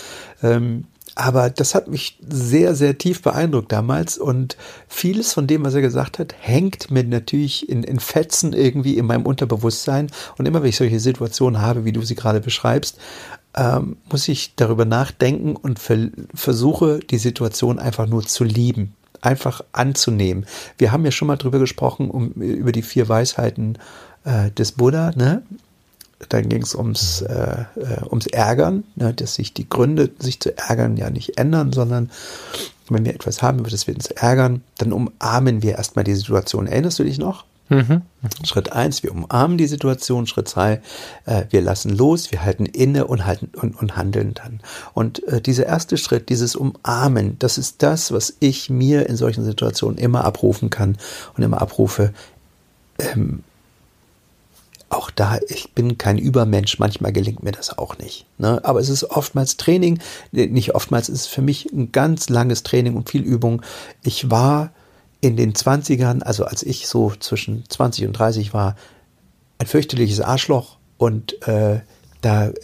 Ähm, 0.43 0.85
aber 1.15 1.51
das 1.51 1.75
hat 1.75 1.89
mich 1.89 2.19
sehr, 2.27 2.75
sehr 2.75 2.97
tief 2.97 3.21
beeindruckt 3.21 3.71
damals 3.71 4.17
und 4.17 4.57
vieles 4.89 5.35
von 5.35 5.47
dem, 5.47 5.65
was 5.65 5.75
er 5.75 5.83
gesagt 5.83 6.19
hat, 6.19 6.35
hängt 6.39 6.91
mir 6.91 7.05
natürlich 7.05 7.69
in, 7.69 7.83
in 7.83 8.01
Fetzen 8.01 8.55
irgendwie 8.55 8.97
in 8.97 9.07
meinem 9.07 9.27
Unterbewusstsein. 9.27 10.11
Und 10.39 10.47
immer 10.47 10.63
wenn 10.63 10.71
ich 10.71 10.77
solche 10.77 11.01
Situationen 11.01 11.61
habe, 11.61 11.85
wie 11.85 11.93
du 11.93 12.03
sie 12.03 12.15
gerade 12.15 12.41
beschreibst, 12.41 12.99
ähm, 13.55 13.97
muss 14.11 14.29
ich 14.29 14.55
darüber 14.57 14.87
nachdenken 14.87 15.57
und 15.57 15.79
ver 15.79 16.09
versuche, 16.35 17.01
die 17.01 17.19
Situation 17.19 17.79
einfach 17.79 18.07
nur 18.07 18.23
zu 18.27 18.45
lieben 18.45 18.95
einfach 19.23 19.63
anzunehmen. 19.73 20.47
Wir 20.79 20.93
haben 20.93 21.05
ja 21.05 21.11
schon 21.11 21.29
mal 21.29 21.37
drüber 21.37 21.59
gesprochen, 21.59 22.11
um, 22.11 22.33
über 22.33 22.73
die 22.73 22.83
vier 22.83 23.09
Weisheiten 23.09 23.79
äh, 24.25 24.51
des 24.51 24.73
Buddha, 24.73 25.13
ne? 25.17 25.43
Dann 26.29 26.49
ging 26.49 26.63
es 26.63 26.77
ums, 26.77 27.23
äh, 27.23 27.65
äh, 27.75 28.05
ums 28.09 28.27
Ärgern, 28.29 28.85
ne? 28.95 29.13
dass 29.13 29.35
sich 29.35 29.55
die 29.55 29.69
Gründe, 29.69 30.11
sich 30.21 30.39
zu 30.39 30.57
ärgern, 30.57 30.97
ja 30.97 31.11
nicht 31.11 31.37
ändern, 31.37 31.73
sondern 31.73 32.11
wenn 32.89 33.05
wir 33.05 33.13
etwas 33.13 33.43
haben, 33.43 33.59
über 33.59 33.71
das 33.71 33.89
wir 33.89 33.95
uns 33.95 34.07
ärgern, 34.07 34.63
dann 34.79 34.93
umarmen 34.93 35.63
wir 35.63 35.73
erstmal 35.73 36.05
die 36.05 36.15
Situation. 36.15 36.69
Erinnerst 36.69 37.01
du 37.01 37.05
dich 37.05 37.19
noch? 37.19 37.45
Mhm. 37.73 38.03
Schritt 38.45 38.71
eins, 38.73 39.03
wir 39.03 39.13
umarmen 39.13 39.57
die 39.57 39.67
Situation. 39.67 40.27
Schritt 40.27 40.47
zwei, 40.47 40.83
äh, 41.25 41.45
wir 41.51 41.63
lassen 41.63 41.97
los, 41.97 42.31
wir 42.31 42.45
halten 42.45 42.67
inne 42.67 43.07
und 43.07 43.25
halten 43.25 43.51
und, 43.57 43.75
und 43.81 43.97
handeln 43.97 44.35
dann. 44.35 44.61
Und 44.93 45.27
äh, 45.27 45.41
dieser 45.41 45.67
erste 45.67 45.97
Schritt, 45.97 46.29
dieses 46.29 46.55
Umarmen, 46.55 47.39
das 47.39 47.57
ist 47.57 47.83
das, 47.83 48.13
was 48.13 48.37
ich 48.41 48.69
mir 48.69 49.09
in 49.09 49.17
solchen 49.17 49.43
Situationen 49.43 49.97
immer 49.97 50.25
abrufen 50.25 50.69
kann 50.69 50.99
und 51.35 51.43
immer 51.43 51.63
abrufe. 51.63 52.13
Ähm, 52.99 53.43
auch 54.91 55.11
da, 55.11 55.39
ich 55.49 55.73
bin 55.73 55.97
kein 55.97 56.19
Übermensch, 56.19 56.79
manchmal 56.79 57.15
gelingt 57.15 57.43
mir 57.43 57.53
das 57.53 57.79
auch 57.79 57.97
nicht. 57.97 58.27
Ne? 58.37 58.61
Aber 58.63 58.79
es 58.79 58.91
ist 58.91 59.05
oftmals 59.05 59.57
Training, 59.57 59.99
nicht 60.33 60.75
oftmals, 60.75 61.09
es 61.09 61.23
ist 61.23 61.27
für 61.29 61.41
mich 61.41 61.73
ein 61.73 61.93
ganz 61.93 62.29
langes 62.29 62.63
Training 62.63 62.95
und 62.95 63.09
viel 63.09 63.23
Übung. 63.23 63.63
Ich 64.03 64.31
war 64.31 64.71
in 65.23 65.37
den 65.37 65.55
20ern, 65.55 66.21
also 66.23 66.45
als 66.45 66.63
ich 66.63 66.87
so 66.87 67.13
zwischen 67.19 67.65
20 67.69 68.07
und 68.07 68.13
30 68.13 68.53
war, 68.53 68.77
ein 69.59 69.67
fürchterliches 69.67 70.21
Arschloch 70.21 70.77
und 70.99 71.41
äh, 71.47 71.81
da 72.21 72.49
äh, 72.49 72.55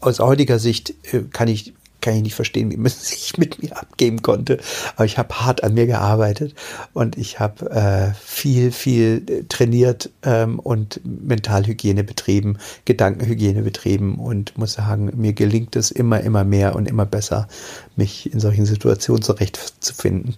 aus 0.00 0.18
heutiger 0.18 0.58
Sicht 0.58 0.94
äh, 1.12 1.20
kann 1.30 1.46
ich 1.46 1.74
kann 2.00 2.14
ich 2.14 2.22
nicht 2.22 2.34
verstehen, 2.34 2.70
wie 2.70 2.76
man 2.76 2.90
sich 2.92 3.36
mit 3.36 3.60
mir 3.60 3.76
abgeben 3.76 4.22
konnte. 4.22 4.58
Aber 4.94 5.04
ich 5.04 5.18
habe 5.18 5.40
hart 5.40 5.64
an 5.64 5.74
mir 5.74 5.86
gearbeitet 5.86 6.54
und 6.94 7.18
ich 7.18 7.40
habe 7.40 7.68
äh, 7.70 8.14
viel, 8.14 8.70
viel 8.70 9.24
äh, 9.28 9.42
trainiert 9.48 10.10
ähm, 10.22 10.60
und 10.60 11.00
Mentalhygiene 11.04 12.04
betrieben, 12.04 12.58
Gedankenhygiene 12.84 13.62
betrieben 13.62 14.18
und 14.20 14.56
muss 14.56 14.74
sagen, 14.74 15.10
mir 15.16 15.32
gelingt 15.32 15.74
es 15.74 15.90
immer, 15.90 16.20
immer 16.20 16.44
mehr 16.44 16.76
und 16.76 16.86
immer 16.86 17.06
besser, 17.06 17.48
mich 17.96 18.32
in 18.32 18.38
solchen 18.38 18.66
Situationen 18.66 19.22
zurechtzufinden. 19.22 20.36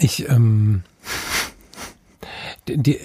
Ich, 0.00 0.28
ähm, 0.28 0.82
die, 2.66 2.98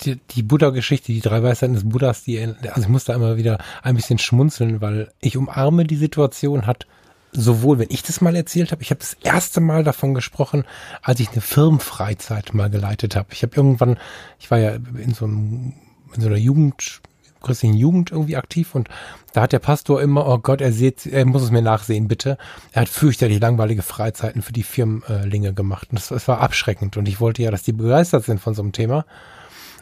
die, 0.00 0.16
die 0.16 0.42
Buddha-Geschichte, 0.42 1.12
die 1.12 1.20
drei 1.20 1.42
Weisheiten 1.42 1.74
des 1.74 1.88
Buddhas, 1.88 2.24
die, 2.24 2.40
also 2.40 2.80
ich 2.80 2.88
muss 2.88 3.04
da 3.04 3.14
immer 3.14 3.36
wieder 3.36 3.58
ein 3.82 3.96
bisschen 3.96 4.18
schmunzeln, 4.18 4.80
weil 4.80 5.12
ich 5.20 5.36
umarme 5.36 5.84
die 5.84 5.96
Situation, 5.96 6.66
hat 6.66 6.86
sowohl, 7.32 7.78
wenn 7.78 7.90
ich 7.90 8.02
das 8.02 8.20
mal 8.20 8.34
erzählt 8.34 8.72
habe, 8.72 8.82
ich 8.82 8.90
habe 8.90 9.00
das 9.00 9.14
erste 9.22 9.60
Mal 9.60 9.84
davon 9.84 10.14
gesprochen, 10.14 10.64
als 11.02 11.20
ich 11.20 11.30
eine 11.30 11.42
Firmenfreizeit 11.42 12.54
mal 12.54 12.70
geleitet 12.70 13.16
habe. 13.16 13.28
Ich 13.32 13.42
habe 13.42 13.54
irgendwann, 13.54 13.98
ich 14.38 14.50
war 14.50 14.58
ja 14.58 14.72
in 14.74 15.12
so 15.14 15.26
einem, 15.26 15.74
in 16.14 16.20
so 16.22 16.28
einer 16.28 16.38
Jugend, 16.38 17.02
christlichen 17.40 17.76
Jugend 17.76 18.12
irgendwie 18.12 18.36
aktiv 18.36 18.74
und 18.74 18.88
da 19.32 19.42
hat 19.42 19.52
der 19.52 19.58
Pastor 19.58 20.02
immer, 20.02 20.26
oh 20.26 20.38
Gott, 20.38 20.60
er 20.60 20.72
sieht, 20.72 21.06
er 21.06 21.24
muss 21.24 21.42
es 21.42 21.50
mir 21.50 21.62
nachsehen, 21.62 22.08
bitte. 22.08 22.38
Er 22.72 22.82
hat 22.82 22.88
fürchterlich 22.88 23.40
langweilige 23.40 23.82
Freizeiten 23.82 24.42
für 24.42 24.52
die 24.52 24.62
Firmlinge 24.62 25.52
gemacht. 25.52 25.88
Und 25.90 25.98
das, 25.98 26.08
das 26.08 26.26
war 26.26 26.40
abschreckend. 26.40 26.96
Und 26.96 27.06
ich 27.06 27.20
wollte 27.20 27.42
ja, 27.42 27.50
dass 27.50 27.62
die 27.62 27.72
begeistert 27.72 28.24
sind 28.24 28.40
von 28.40 28.54
so 28.54 28.62
einem 28.62 28.72
Thema. 28.72 29.04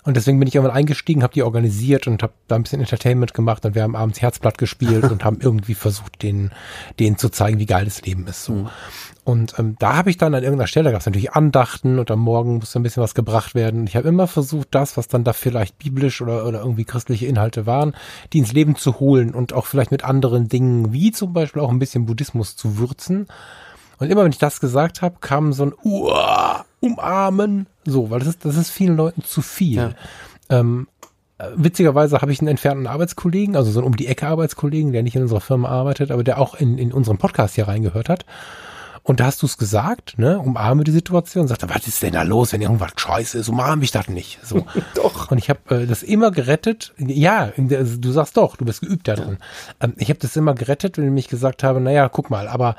Und 0.07 0.17
deswegen 0.17 0.39
bin 0.39 0.47
ich 0.47 0.55
irgendwann 0.55 0.77
eingestiegen, 0.77 1.25
habe 1.25 1.35
die 1.35 1.43
organisiert 1.43 2.07
und 2.07 2.23
habe 2.23 2.33
da 2.47 2.55
ein 2.55 2.63
bisschen 2.63 2.81
Entertainment 2.81 3.35
gemacht 3.35 3.67
und 3.67 3.75
wir 3.75 3.83
haben 3.83 3.97
abends 3.97 4.23
Herzblatt 4.23 4.57
gespielt 4.57 5.05
und 5.11 5.25
haben 5.25 5.39
irgendwie 5.41 5.75
versucht, 5.75 6.23
denen, 6.23 6.53
denen 7.01 7.19
zu 7.19 7.29
zeigen, 7.29 7.59
wie 7.59 7.67
geil 7.67 7.85
das 7.85 8.03
Leben 8.03 8.27
ist. 8.29 8.45
So. 8.45 8.53
Mhm. 8.53 8.69
Und 9.25 9.59
ähm, 9.59 9.75
da 9.81 9.97
habe 9.97 10.09
ich 10.09 10.17
dann 10.17 10.33
an 10.37 10.45
irgendeiner 10.45 10.69
Stelle, 10.69 10.85
da 10.85 10.91
gab 10.93 11.01
es 11.01 11.07
natürlich 11.07 11.33
Andachten 11.33 11.99
und 11.99 12.09
am 12.13 12.21
Morgen 12.21 12.59
musste 12.59 12.79
ein 12.79 12.85
bisschen 12.85 13.03
was 13.03 13.17
gebracht 13.17 13.57
werden. 13.57 13.81
Und 13.81 13.89
ich 13.89 13.97
habe 13.97 14.07
immer 14.07 14.29
versucht, 14.29 14.69
das, 14.71 14.97
was 14.97 15.09
dann 15.09 15.25
da 15.25 15.33
vielleicht 15.33 15.77
biblisch 15.79 16.23
oder, 16.23 16.47
oder 16.47 16.61
irgendwie 16.61 16.85
christliche 16.85 17.27
Inhalte 17.27 17.67
waren, 17.67 17.97
die 18.33 18.39
ins 18.39 18.53
Leben 18.53 18.77
zu 18.77 19.01
holen 19.01 19.35
und 19.35 19.53
auch 19.53 19.67
vielleicht 19.67 19.91
mit 19.91 20.05
anderen 20.05 20.49
Dingen, 20.49 20.93
wie 20.93 21.11
zum 21.11 21.33
Beispiel 21.33 21.61
auch 21.61 21.71
ein 21.71 21.81
bisschen 21.81 22.07
Buddhismus 22.07 22.55
zu 22.55 22.79
würzen. 22.79 23.27
Und 23.99 24.11
immer 24.11 24.23
wenn 24.23 24.31
ich 24.31 24.39
das 24.39 24.61
gesagt 24.61 25.03
habe, 25.03 25.17
kam 25.21 25.53
so 25.53 25.65
ein 25.65 25.75
Uah, 25.83 26.56
Umarmen, 26.93 27.67
so, 27.85 28.11
weil 28.11 28.21
das 28.21 28.29
ist, 28.29 28.45
das 28.45 28.57
ist 28.57 28.71
vielen 28.71 28.97
Leuten 28.97 29.23
zu 29.23 29.43
viel. 29.43 29.77
Ja. 29.77 29.91
Ähm, 30.49 30.89
äh, 31.39 31.49
witzigerweise 31.55 32.21
habe 32.21 32.33
ich 32.33 32.41
einen 32.41 32.49
entfernten 32.49 32.87
Arbeitskollegen, 32.87 33.57
also 33.57 33.71
so 33.71 33.81
einen 33.81 33.87
um 33.87 33.97
die 33.97 34.07
Ecke 34.07 34.27
Arbeitskollegen, 34.27 34.93
der 34.93 35.03
nicht 35.03 35.17
in 35.17 35.23
unserer 35.23 35.41
Firma 35.41 35.69
arbeitet, 35.69 36.11
aber 36.11 36.25
der 36.25 36.39
auch 36.39 36.55
in, 36.55 36.79
in 36.79 36.93
unserem 36.93 37.19
Podcast 37.19 37.55
hier 37.55 37.69
reingehört 37.69 38.09
hat. 38.09 38.25
Und 39.07 39.21
da 39.21 39.27
hast 39.27 39.41
du 39.41 39.47
es 39.47 39.57
gesagt, 39.57 40.19
ne? 40.19 40.41
Umarme 40.41 40.83
die 40.83 40.91
Situation. 40.91 41.47
Sagte, 41.47 41.69
was 41.69 41.87
ist 41.87 42.03
denn 42.03 42.15
da 42.15 42.23
los, 42.23 42.53
wenn 42.53 42.61
irgendwas 42.61 42.91
scheiße 42.97 43.39
ist? 43.39 43.49
Umarme 43.49 43.85
ich 43.85 43.93
das 43.93 44.09
nicht. 44.09 44.41
So. 44.43 44.67
Doch. 44.97 45.31
Und 45.31 45.39
ich 45.39 45.49
habe 45.49 45.83
äh, 45.83 45.87
das 45.87 46.03
immer 46.03 46.33
gerettet. 46.33 46.93
Ja, 46.99 47.53
du 47.57 48.11
sagst 48.11 48.37
doch, 48.37 48.57
du 48.57 48.65
bist 48.65 48.81
geübt 48.81 49.07
da 49.07 49.15
drin. 49.15 49.39
Ähm, 49.81 49.95
ich 49.97 50.09
habe 50.09 50.19
das 50.19 50.35
immer 50.35 50.55
gerettet, 50.55 50.99
wenn 50.99 51.05
ich 51.05 51.13
mich 51.13 51.29
gesagt 51.29 51.63
habe, 51.63 51.81
naja, 51.81 52.09
guck 52.09 52.31
mal, 52.31 52.49
aber 52.49 52.75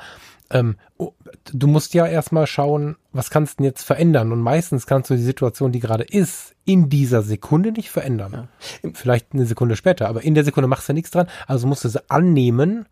ähm, 0.50 0.76
oh, 0.96 1.12
du 1.52 1.66
musst 1.66 1.94
ja 1.94 2.06
erstmal 2.06 2.46
schauen, 2.46 2.96
was 3.12 3.30
kannst 3.30 3.54
du 3.54 3.56
denn 3.58 3.66
jetzt 3.66 3.84
verändern? 3.84 4.32
Und 4.32 4.40
meistens 4.40 4.86
kannst 4.86 5.10
du 5.10 5.14
die 5.14 5.22
Situation, 5.22 5.72
die 5.72 5.80
gerade 5.80 6.04
ist, 6.04 6.54
in 6.64 6.88
dieser 6.88 7.22
Sekunde 7.22 7.72
nicht 7.72 7.90
verändern. 7.90 8.48
Ja. 8.82 8.90
Vielleicht 8.94 9.32
eine 9.32 9.46
Sekunde 9.46 9.76
später, 9.76 10.08
aber 10.08 10.22
in 10.22 10.34
der 10.34 10.44
Sekunde 10.44 10.68
machst 10.68 10.88
du 10.88 10.92
ja 10.92 10.94
nichts 10.94 11.10
dran. 11.10 11.28
Also 11.46 11.66
musst 11.66 11.84
du 11.84 11.88
sie 11.88 12.10
annehmen 12.10 12.86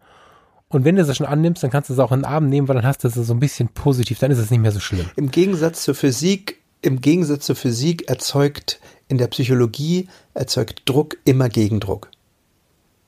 und 0.68 0.84
wenn 0.84 0.96
du 0.96 1.04
sie 1.04 1.14
schon 1.14 1.26
annimmst, 1.26 1.62
dann 1.62 1.70
kannst 1.70 1.90
du 1.90 1.94
sie 1.94 2.02
auch 2.02 2.12
in 2.12 2.20
den 2.20 2.24
Arm 2.24 2.48
nehmen, 2.48 2.68
weil 2.68 2.76
dann 2.76 2.86
hast 2.86 3.04
du 3.04 3.08
sie 3.08 3.22
so 3.22 3.34
ein 3.34 3.40
bisschen 3.40 3.68
positiv, 3.68 4.18
dann 4.18 4.30
ist 4.30 4.38
es 4.38 4.50
nicht 4.50 4.60
mehr 4.60 4.72
so 4.72 4.80
schlimm. 4.80 5.08
Im 5.16 5.30
Gegensatz 5.30 5.82
zur 5.82 5.94
Physik, 5.94 6.60
im 6.82 7.00
Gegensatz 7.00 7.46
zur 7.46 7.56
Physik 7.56 8.08
erzeugt 8.08 8.80
in 9.08 9.18
der 9.18 9.28
Psychologie 9.28 10.08
erzeugt 10.34 10.82
Druck 10.84 11.16
immer 11.24 11.48
Gegendruck. 11.48 12.10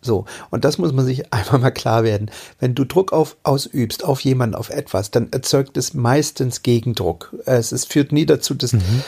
So, 0.08 0.24
und 0.48 0.64
das 0.64 0.78
muss 0.78 0.94
man 0.94 1.04
sich 1.04 1.32
einfach 1.34 1.60
mal 1.60 1.70
klar 1.70 2.02
werden. 2.02 2.30
Wenn 2.58 2.74
du 2.74 2.84
Druck 2.84 3.12
auf, 3.12 3.36
ausübst 3.42 4.04
auf 4.04 4.20
jemanden, 4.22 4.56
auf 4.56 4.70
etwas, 4.70 5.10
dann 5.10 5.30
erzeugt 5.32 5.76
es 5.76 5.92
meistens 5.92 6.62
Gegendruck. 6.62 7.36
Es, 7.44 7.72
es 7.72 7.84
führt 7.84 8.10
nie 8.10 8.24
dazu, 8.24 8.54
dass 8.54 8.72
mhm. 8.72 9.02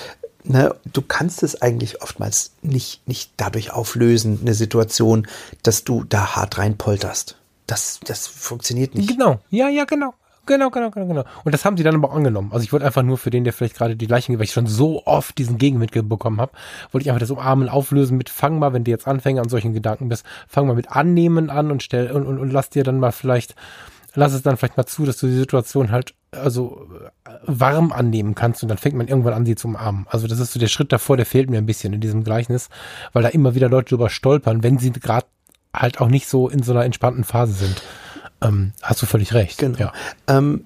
ne, 0.45 0.75
du 0.93 1.01
kannst 1.01 1.43
es 1.43 1.63
eigentlich 1.63 2.03
oftmals 2.03 2.53
nicht, 2.61 3.09
nicht 3.09 3.33
dadurch 3.39 3.73
auflösen, 3.73 4.41
eine 4.43 4.53
Situation, 4.53 5.27
dass 5.63 5.85
du 5.85 6.05
da 6.05 6.37
hart 6.37 6.59
reinpolterst. 6.59 7.37
Das, 7.67 8.01
das 8.05 8.27
funktioniert 8.27 8.95
nicht. 8.95 9.09
Genau, 9.09 9.41
ja, 9.49 9.71
ja, 9.71 9.87
genau. 9.87 10.13
Genau, 10.47 10.71
genau, 10.71 10.91
genau, 10.91 11.07
genau. 11.07 11.25
Und 11.45 11.53
das 11.53 11.65
haben 11.65 11.77
sie 11.77 11.83
dann 11.83 11.95
aber 11.95 12.11
auch 12.11 12.17
angenommen. 12.17 12.51
Also 12.53 12.65
ich 12.65 12.73
wollte 12.73 12.87
einfach 12.87 13.03
nur 13.03 13.19
für 13.19 13.31
den, 13.31 13.45
der 13.45 13.53
vielleicht 13.53 13.77
gerade 13.77 13.97
die 13.97 14.07
Leichen, 14.07 14.37
weil 14.39 14.45
ich 14.45 14.53
schon 14.53 14.67
so 14.67 15.07
oft 15.07 15.39
diesen 15.39 15.59
Gegenwind 15.59 15.93
bekommen 16.09 16.41
habe, 16.41 16.53
wollte 16.93 17.05
ich 17.05 17.11
einfach 17.11 17.21
das 17.21 17.31
Umarmen 17.31 17.69
auflösen 17.69 18.17
mit 18.17 18.29
fang 18.29 18.59
mal, 18.59 18.73
wenn 18.73 18.85
du 18.85 18.91
jetzt 18.91 19.07
Anfänger 19.07 19.43
an 19.43 19.49
solchen 19.49 19.75
Gedanken 19.75 20.09
bist, 20.09 20.25
fang 20.49 20.67
mal 20.67 20.75
mit 20.75 20.91
Annehmen 20.91 21.51
an 21.51 21.71
und 21.71 21.83
stell 21.83 22.11
und, 22.11 22.27
und, 22.27 22.39
und 22.39 22.51
lass 22.51 22.71
dir 22.71 22.85
dann 22.85 22.99
mal 22.99 23.13
vielleicht, 23.13 23.55
lass 24.15 24.33
es 24.33 24.43
dann 24.43 24.57
vielleicht 24.57 24.77
mal 24.77 24.87
zu, 24.87 25.05
dass 25.05 25.19
du 25.19 25.27
die 25.27 25.35
Situation 25.35 25.91
halt 25.91 26.15
also 26.33 26.89
warm 27.45 27.93
annehmen 27.93 28.35
kannst 28.35 28.63
und 28.63 28.69
dann 28.69 28.79
fängt 28.79 28.97
man 28.97 29.09
irgendwann 29.09 29.35
an, 29.35 29.47
sie 29.47 29.57
zu 29.57 29.69
umarmen. 29.69 30.07
Also 30.09 30.27
das 30.27 30.39
ist 30.39 30.53
so 30.53 30.61
der 30.61 30.69
Schritt 30.69 30.93
davor, 30.93 31.17
der 31.17 31.27
fehlt 31.27 31.51
mir 31.51 31.59
ein 31.59 31.67
bisschen 31.67 31.93
in 31.93 32.01
diesem 32.01 32.25
Gleichnis, 32.25 32.69
weil 33.13 33.23
da 33.23 33.29
immer 33.29 33.55
wieder 33.55 33.69
Leute 33.69 33.91
drüber 33.91 34.11
stolpern, 34.11 34.63
wenn 34.63 34.79
sie 34.79 34.93
gerade 34.93 35.27
halt 35.75 36.01
auch 36.01 36.09
nicht 36.09 36.29
so 36.29 36.49
in 36.49 36.63
so 36.63 36.73
einer 36.73 36.85
entspannten 36.85 37.25
Phase 37.25 37.53
sind. 37.53 37.83
Ähm, 38.43 38.73
hast 38.83 39.03
du 39.03 39.07
völlig 39.07 39.35
recht. 39.35 39.59
Genau. 39.59 39.79
Ja. 39.79 39.93
Ähm, 40.27 40.65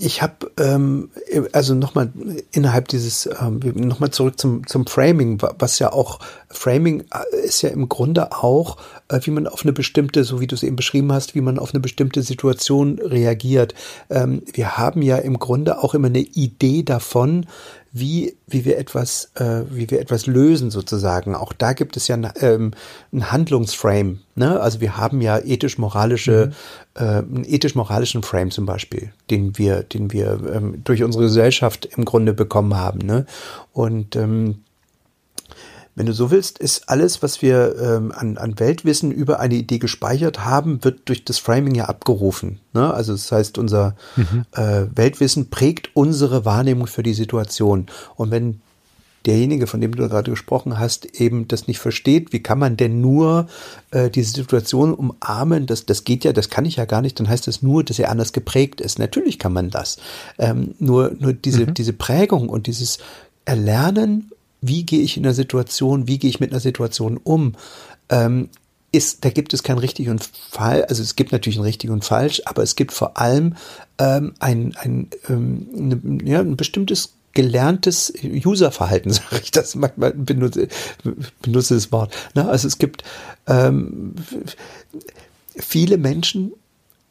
ich 0.00 0.22
habe 0.22 0.50
ähm, 0.58 1.10
also 1.52 1.74
nochmal 1.74 2.12
innerhalb 2.52 2.88
dieses 2.88 3.28
ähm, 3.40 3.60
nochmal 3.74 4.10
zurück 4.10 4.38
zum 4.38 4.66
zum 4.66 4.86
Framing, 4.86 5.40
was 5.58 5.78
ja 5.78 5.92
auch 5.92 6.20
Framing 6.50 7.00
äh, 7.00 7.44
ist 7.44 7.62
ja 7.62 7.70
im 7.70 7.88
Grunde 7.88 8.32
auch, 8.32 8.76
äh, 9.08 9.20
wie 9.24 9.30
man 9.30 9.46
auf 9.46 9.62
eine 9.62 9.72
bestimmte, 9.72 10.24
so 10.24 10.40
wie 10.40 10.46
du 10.46 10.54
es 10.54 10.62
eben 10.62 10.76
beschrieben 10.76 11.12
hast, 11.12 11.34
wie 11.34 11.40
man 11.40 11.58
auf 11.58 11.74
eine 11.74 11.80
bestimmte 11.80 12.22
Situation 12.22 12.98
reagiert. 13.00 13.74
Ähm, 14.08 14.42
wir 14.52 14.78
haben 14.78 15.02
ja 15.02 15.16
im 15.16 15.38
Grunde 15.38 15.82
auch 15.82 15.94
immer 15.94 16.08
eine 16.08 16.20
Idee 16.20 16.82
davon, 16.84 17.46
wie, 17.92 18.36
wie 18.46 18.64
wir 18.64 18.78
etwas, 18.78 19.30
äh, 19.34 19.62
wie 19.70 19.90
wir 19.90 20.00
etwas 20.00 20.26
lösen 20.26 20.70
sozusagen. 20.70 21.34
Auch 21.34 21.52
da 21.52 21.72
gibt 21.72 21.96
es 21.96 22.08
ja 22.08 22.16
ein, 22.16 22.30
ähm, 22.40 22.72
ein 23.12 23.30
Handlungsframe. 23.30 24.20
Ne? 24.34 24.60
Also 24.60 24.80
wir 24.80 24.96
haben 24.96 25.20
ja 25.20 25.38
ethisch-moralische, 25.38 26.52
mhm. 26.98 27.02
äh, 27.02 27.04
einen 27.04 27.44
ethisch-moralischen 27.46 28.22
Frame 28.22 28.50
zum 28.50 28.66
Beispiel, 28.66 29.12
den 29.30 29.56
wir, 29.58 29.82
den 29.82 30.12
wir 30.12 30.38
ähm, 30.52 30.82
durch 30.84 31.02
unsere 31.02 31.24
Gesellschaft 31.24 31.86
im 31.96 32.04
Grunde 32.04 32.34
bekommen 32.34 32.76
haben. 32.76 33.00
Ne? 33.00 33.26
Und 33.72 34.16
ähm, 34.16 34.64
wenn 35.98 36.06
du 36.06 36.12
so 36.12 36.30
willst, 36.30 36.60
ist 36.60 36.88
alles, 36.88 37.24
was 37.24 37.42
wir 37.42 37.74
ähm, 37.76 38.12
an, 38.14 38.38
an 38.38 38.60
Weltwissen 38.60 39.10
über 39.10 39.40
eine 39.40 39.56
Idee 39.56 39.78
gespeichert 39.78 40.44
haben, 40.44 40.84
wird 40.84 41.08
durch 41.08 41.24
das 41.24 41.38
Framing 41.38 41.74
ja 41.74 41.86
abgerufen. 41.86 42.60
Ne? 42.72 42.94
Also 42.94 43.12
das 43.12 43.32
heißt, 43.32 43.58
unser 43.58 43.96
mhm. 44.14 44.44
äh, 44.52 44.86
Weltwissen 44.94 45.50
prägt 45.50 45.90
unsere 45.94 46.44
Wahrnehmung 46.44 46.86
für 46.86 47.02
die 47.02 47.14
Situation. 47.14 47.86
Und 48.14 48.30
wenn 48.30 48.60
derjenige, 49.26 49.66
von 49.66 49.80
dem 49.80 49.92
du 49.92 50.08
gerade 50.08 50.30
gesprochen 50.30 50.78
hast, 50.78 51.04
eben 51.20 51.48
das 51.48 51.66
nicht 51.66 51.80
versteht, 51.80 52.32
wie 52.32 52.44
kann 52.44 52.60
man 52.60 52.76
denn 52.76 53.00
nur 53.00 53.48
äh, 53.90 54.08
diese 54.08 54.36
Situation 54.36 54.94
umarmen? 54.94 55.66
Das, 55.66 55.84
das 55.84 56.04
geht 56.04 56.22
ja, 56.22 56.32
das 56.32 56.48
kann 56.48 56.64
ich 56.64 56.76
ja 56.76 56.84
gar 56.84 57.02
nicht. 57.02 57.18
Dann 57.18 57.28
heißt 57.28 57.48
das 57.48 57.60
nur, 57.60 57.82
dass 57.82 57.98
er 57.98 58.12
anders 58.12 58.32
geprägt 58.32 58.80
ist. 58.80 59.00
Natürlich 59.00 59.40
kann 59.40 59.52
man 59.52 59.70
das. 59.70 59.96
Ähm, 60.38 60.76
nur, 60.78 61.10
nur 61.18 61.32
diese, 61.32 61.66
mhm. 61.66 61.74
diese 61.74 61.92
Prägung 61.92 62.48
und 62.48 62.68
dieses 62.68 62.98
Erlernen 63.44 64.30
wie 64.60 64.84
gehe 64.84 65.00
ich 65.00 65.16
in 65.16 65.22
der 65.22 65.34
Situation, 65.34 66.08
wie 66.08 66.18
gehe 66.18 66.30
ich 66.30 66.40
mit 66.40 66.50
einer 66.50 66.60
Situation 66.60 67.18
um, 67.22 67.54
ähm, 68.08 68.48
ist, 68.90 69.24
da 69.24 69.30
gibt 69.30 69.52
es 69.52 69.62
kein 69.62 69.78
richtig 69.78 70.08
und 70.08 70.28
falsch, 70.50 70.86
also 70.88 71.02
es 71.02 71.14
gibt 71.14 71.32
natürlich 71.32 71.58
ein 71.58 71.64
richtig 71.64 71.90
und 71.90 72.04
falsch, 72.04 72.40
aber 72.46 72.62
es 72.62 72.74
gibt 72.74 72.92
vor 72.92 73.18
allem 73.18 73.56
ähm, 73.98 74.34
ein, 74.38 74.74
ein, 74.76 75.08
ähm, 75.28 75.68
eine, 75.76 76.30
ja, 76.30 76.40
ein 76.40 76.56
bestimmtes 76.56 77.12
gelerntes 77.34 78.12
Userverhalten, 78.22 79.12
sage 79.12 79.40
ich 79.42 79.50
das 79.50 79.74
manchmal, 79.74 80.12
benutze, 80.12 80.68
benutze 81.42 81.74
das 81.74 81.92
Wort. 81.92 82.14
Ne? 82.34 82.48
Also 82.48 82.66
es 82.66 82.78
gibt 82.78 83.04
ähm, 83.46 84.14
viele 85.56 85.98
Menschen 85.98 86.52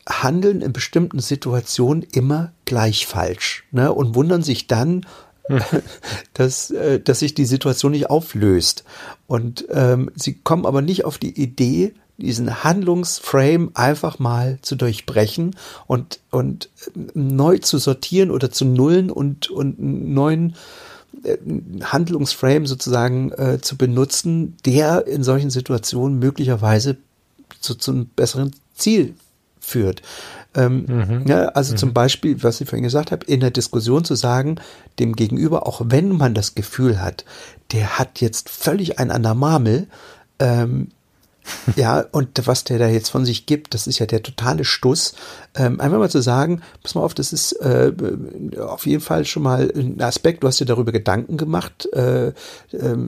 handeln 0.10 0.62
in 0.62 0.74
bestimmten 0.74 1.20
Situationen 1.20 2.04
immer 2.12 2.52
gleich 2.66 3.06
falsch 3.06 3.66
ne? 3.72 3.94
und 3.94 4.16
wundern 4.16 4.42
sich 4.42 4.68
dann, 4.68 5.06
dass, 6.34 6.72
äh, 6.72 7.00
dass 7.00 7.20
sich 7.20 7.34
die 7.34 7.46
Situation 7.46 7.92
nicht 7.92 8.10
auflöst. 8.10 8.84
Und 9.28 9.66
ähm, 9.70 10.12
sie 10.16 10.36
kommen 10.36 10.66
aber 10.66 10.82
nicht 10.82 11.06
auf 11.06 11.18
die 11.18 11.42
Idee, 11.42 11.94
diesen 12.18 12.64
Handlungsframe 12.64 13.72
einfach 13.76 14.20
mal 14.20 14.58
zu 14.62 14.76
durchbrechen 14.76 15.56
und, 15.86 16.20
und 16.32 16.70
äh, 16.96 17.00
neu 17.14 17.60
zu 17.60 17.78
sortieren 17.78 18.32
oder 18.32 18.52
zu 18.52 18.66
nullen 18.66 19.12
und, 19.12 19.50
und 19.50 19.80
einen 19.80 20.14
neuen 20.14 20.56
äh, 21.24 21.38
Handlungsframe 21.84 22.66
sozusagen 22.66 23.32
äh, 23.34 23.60
zu 23.62 23.78
benutzen, 23.78 24.58
der 24.66 25.06
in 25.08 25.24
solchen 25.24 25.50
Situationen 25.50 26.20
möglicherweise 26.20 26.98
zu, 27.60 27.76
zu 27.76 27.92
einem 27.92 28.06
besseren 28.08 28.52
Ziel 28.76 29.14
führt. 29.68 30.02
Ähm, 30.56 30.86
mhm. 30.88 31.28
ja, 31.28 31.50
also 31.50 31.74
mhm. 31.74 31.78
zum 31.78 31.94
Beispiel, 31.94 32.42
was 32.42 32.62
ich 32.62 32.70
vorhin 32.70 32.84
gesagt 32.84 33.12
habe, 33.12 33.26
in 33.26 33.42
der 33.42 33.52
Diskussion 33.52 34.04
zu 34.06 34.16
sagen, 34.16 34.56
dem 34.98 35.16
Gegenüber, 35.16 35.68
auch 35.68 35.82
wenn 35.86 36.16
man 36.16 36.34
das 36.34 36.56
Gefühl 36.56 37.02
hat, 37.02 37.26
der 37.72 38.00
hat 38.00 38.22
jetzt 38.22 38.50
völlig 38.50 38.98
ein 38.98 39.12
an 39.12 39.24
der 39.24 39.36
Marmel, 39.36 39.88
ähm, 40.40 40.90
ja, 41.76 42.06
und 42.12 42.30
was 42.46 42.64
der 42.64 42.80
da 42.80 42.88
jetzt 42.88 43.10
von 43.10 43.26
sich 43.26 43.46
gibt, 43.46 43.74
das 43.74 43.88
ist 43.88 44.00
ja 44.00 44.06
der 44.06 44.24
totale 44.24 44.66
Stuss. 44.66 45.14
Ähm, 45.56 45.80
einfach 45.80 45.98
mal 45.98 46.10
zu 46.10 46.22
sagen, 46.22 46.62
pass 46.84 46.96
mal 46.96 47.02
auf, 47.02 47.14
das 47.14 47.34
ist 47.34 47.54
äh, 47.54 47.92
auf 48.60 48.86
jeden 48.86 49.02
Fall 49.02 49.26
schon 49.26 49.44
mal 49.44 49.72
ein 49.76 50.02
Aspekt, 50.02 50.44
du 50.44 50.48
hast 50.48 50.60
dir 50.60 50.66
darüber 50.66 50.92
Gedanken 50.92 51.38
gemacht, 51.38 51.88
äh, 51.94 52.28
äh, 52.28 52.34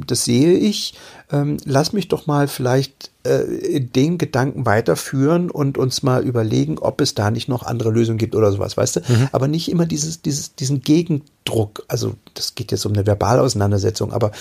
das 0.06 0.26
sehe 0.26 0.54
ich. 0.54 0.94
Ähm, 1.32 1.58
lass 1.66 1.94
mich 1.94 2.08
doch 2.08 2.26
mal 2.26 2.48
vielleicht 2.48 3.12
äh, 3.24 3.82
den 3.82 4.18
Gedanken 4.18 4.66
weiterführen 4.66 5.52
und 5.52 5.78
uns 5.78 6.02
mal 6.04 6.24
überlegen, 6.24 6.80
ob 6.80 7.02
es 7.02 7.14
da 7.14 7.30
nicht 7.30 7.50
noch 7.50 7.64
andere 7.64 7.92
Lösungen 7.92 8.18
gibt 8.18 8.36
oder 8.36 8.52
sowas, 8.52 8.78
weißt 8.78 8.96
du? 8.96 9.00
Mhm. 9.02 9.30
Aber 9.32 9.48
nicht 9.48 9.70
immer 9.70 9.86
dieses, 9.86 10.22
dieses, 10.22 10.56
diesen 10.56 10.82
Gegendruck. 10.82 11.84
Also 11.88 12.16
das 12.34 12.56
geht 12.56 12.72
jetzt 12.72 12.86
um 12.86 12.94
eine 12.94 13.06
verbale 13.06 13.42
Auseinandersetzung, 13.42 14.14
aber 14.14 14.32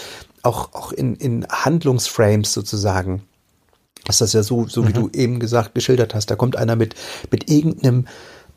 auch, 0.42 0.72
auch 0.74 0.92
in, 0.92 1.16
in 1.16 1.46
Handlungsframes 1.48 2.52
sozusagen 2.52 3.22
ist 4.08 4.20
das 4.20 4.32
ja 4.32 4.42
so, 4.42 4.66
so 4.66 4.84
wie 4.84 4.90
mhm. 4.90 4.94
du 4.94 5.10
eben 5.12 5.40
gesagt, 5.40 5.74
geschildert 5.74 6.14
hast. 6.14 6.30
Da 6.30 6.36
kommt 6.36 6.56
einer 6.56 6.76
mit, 6.76 6.94
mit 7.30 7.50
irgendeinem, 7.50 8.06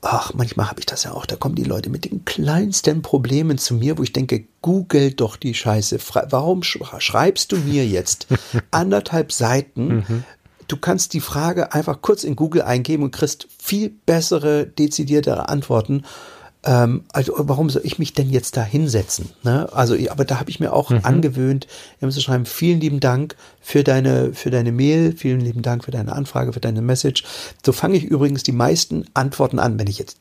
ach, 0.01 0.33
manchmal 0.33 0.69
habe 0.69 0.79
ich 0.79 0.85
das 0.85 1.03
ja 1.03 1.13
auch, 1.13 1.25
da 1.25 1.35
kommen 1.35 1.55
die 1.55 1.63
Leute 1.63 1.89
mit 1.89 2.05
den 2.05 2.25
kleinsten 2.25 3.01
Problemen 3.01 3.57
zu 3.57 3.73
mir, 3.73 3.97
wo 3.97 4.03
ich 4.03 4.13
denke, 4.13 4.45
google 4.61 5.11
doch 5.11 5.35
die 5.35 5.53
Scheiße. 5.53 5.99
Warum 6.29 6.63
schreibst 6.63 7.51
du 7.51 7.57
mir 7.57 7.85
jetzt 7.85 8.27
anderthalb 8.71 9.31
Seiten? 9.31 9.87
Mhm. 9.87 10.23
Du 10.67 10.77
kannst 10.77 11.13
die 11.13 11.19
Frage 11.19 11.73
einfach 11.73 12.01
kurz 12.01 12.23
in 12.23 12.37
Google 12.37 12.61
eingeben 12.61 13.03
und 13.03 13.11
kriegst 13.11 13.47
viel 13.59 13.89
bessere, 13.89 14.65
dezidiertere 14.65 15.49
Antworten 15.49 16.03
ähm, 16.63 17.03
also 17.11 17.33
warum 17.37 17.69
soll 17.69 17.81
ich 17.85 17.97
mich 17.97 18.13
denn 18.13 18.29
jetzt 18.29 18.55
da 18.55 18.63
hinsetzen? 18.63 19.29
Ne? 19.43 19.67
Also, 19.73 19.95
aber 20.09 20.25
da 20.25 20.39
habe 20.39 20.49
ich 20.49 20.59
mir 20.59 20.73
auch 20.73 20.91
mhm. 20.91 20.99
angewöhnt, 21.03 21.67
immer 21.99 22.11
zu 22.11 22.21
schreiben, 22.21 22.45
vielen 22.45 22.79
lieben 22.79 22.99
Dank 22.99 23.35
für 23.61 23.83
deine, 23.83 24.33
für 24.33 24.51
deine 24.51 24.71
Mail, 24.71 25.15
vielen 25.15 25.41
lieben 25.41 25.63
Dank 25.63 25.83
für 25.85 25.91
deine 25.91 26.13
Anfrage, 26.13 26.53
für 26.53 26.59
deine 26.59 26.81
Message. 26.81 27.23
So 27.65 27.71
fange 27.71 27.97
ich 27.97 28.03
übrigens 28.03 28.43
die 28.43 28.51
meisten 28.51 29.05
Antworten 29.13 29.57
an, 29.57 29.79
wenn 29.79 29.87
ich 29.87 29.97
jetzt 29.97 30.17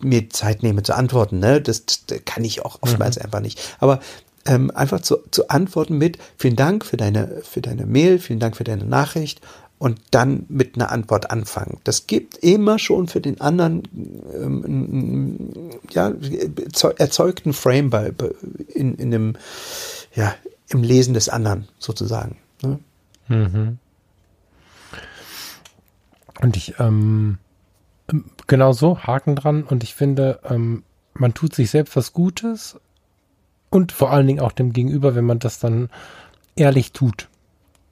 mir 0.00 0.28
Zeit 0.30 0.62
nehme 0.62 0.82
zu 0.82 0.94
antworten. 0.94 1.38
Ne? 1.38 1.60
Das, 1.60 1.84
das 1.86 2.20
kann 2.24 2.44
ich 2.44 2.64
auch 2.64 2.78
oftmals 2.80 3.16
mhm. 3.16 3.24
einfach 3.24 3.40
nicht. 3.40 3.60
Aber 3.78 4.00
ähm, 4.46 4.70
einfach 4.74 5.00
zu, 5.00 5.18
zu 5.30 5.48
antworten 5.48 5.98
mit 5.98 6.18
vielen 6.36 6.56
Dank 6.56 6.84
für 6.84 6.96
deine, 6.96 7.42
für 7.42 7.60
deine 7.60 7.86
Mail, 7.86 8.18
vielen 8.18 8.40
Dank 8.40 8.56
für 8.56 8.64
deine 8.64 8.84
Nachricht 8.84 9.40
und 9.78 10.00
dann 10.10 10.44
mit 10.48 10.74
einer 10.74 10.90
Antwort 10.90 11.30
anfangen. 11.30 11.80
Das 11.84 12.06
gibt 12.06 12.36
immer 12.38 12.78
schon 12.78 13.06
für 13.06 13.20
den 13.20 13.40
anderen 13.40 13.82
ähm, 14.34 15.50
ja, 15.90 16.12
erzeugten 16.96 17.52
Frame 17.52 17.90
bei, 17.90 18.12
in, 18.74 18.96
in 18.96 19.10
dem, 19.10 19.36
ja, 20.14 20.34
im 20.68 20.82
Lesen 20.82 21.14
des 21.14 21.28
anderen 21.28 21.68
sozusagen. 21.78 22.36
Ne? 22.62 22.78
Mhm. 23.28 23.78
Und 26.40 26.56
ich, 26.56 26.74
ähm, 26.78 27.38
genau 28.46 28.72
so, 28.72 28.98
Haken 28.98 29.36
dran. 29.36 29.62
Und 29.62 29.82
ich 29.82 29.94
finde, 29.94 30.40
ähm, 30.44 30.82
man 31.14 31.34
tut 31.34 31.54
sich 31.54 31.70
selbst 31.70 31.96
was 31.96 32.12
Gutes 32.12 32.78
und 33.70 33.92
vor 33.92 34.10
allen 34.10 34.26
Dingen 34.26 34.40
auch 34.40 34.52
dem 34.52 34.72
Gegenüber, 34.72 35.14
wenn 35.14 35.24
man 35.24 35.38
das 35.38 35.58
dann 35.58 35.88
ehrlich 36.56 36.92
tut. 36.92 37.28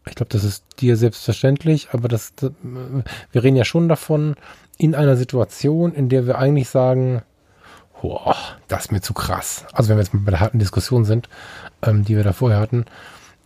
Ich 0.09 0.15
glaube, 0.15 0.31
das 0.31 0.45
ist 0.45 0.65
dir 0.81 0.97
selbstverständlich, 0.97 1.89
aber 1.93 2.09
das, 2.09 2.33
wir 3.33 3.43
reden 3.43 3.57
ja 3.57 3.65
schon 3.65 3.89
davon, 3.89 4.37
in 4.79 4.95
einer 4.95 5.17
Situation, 5.17 5.93
in 5.95 6.09
der 6.09 6.27
wir 6.27 6.39
eigentlich 6.39 6.69
sagen, 6.69 7.23
boah, 8.01 8.37
das 8.69 8.87
ist 8.87 8.93
mir 8.93 9.01
zu 9.01 9.15
krass. 9.15 9.65
Also 9.73 9.89
wenn 9.89 9.97
wir 9.97 10.03
jetzt 10.03 10.15
mal 10.15 10.21
bei 10.21 10.31
der 10.31 10.41
harten 10.41 10.59
Diskussion 10.59 11.05
sind, 11.05 11.29
ähm, 11.83 12.05
die 12.05 12.17
wir 12.17 12.25
da 12.25 12.33
vorher 12.33 12.61
hatten, 12.61 12.85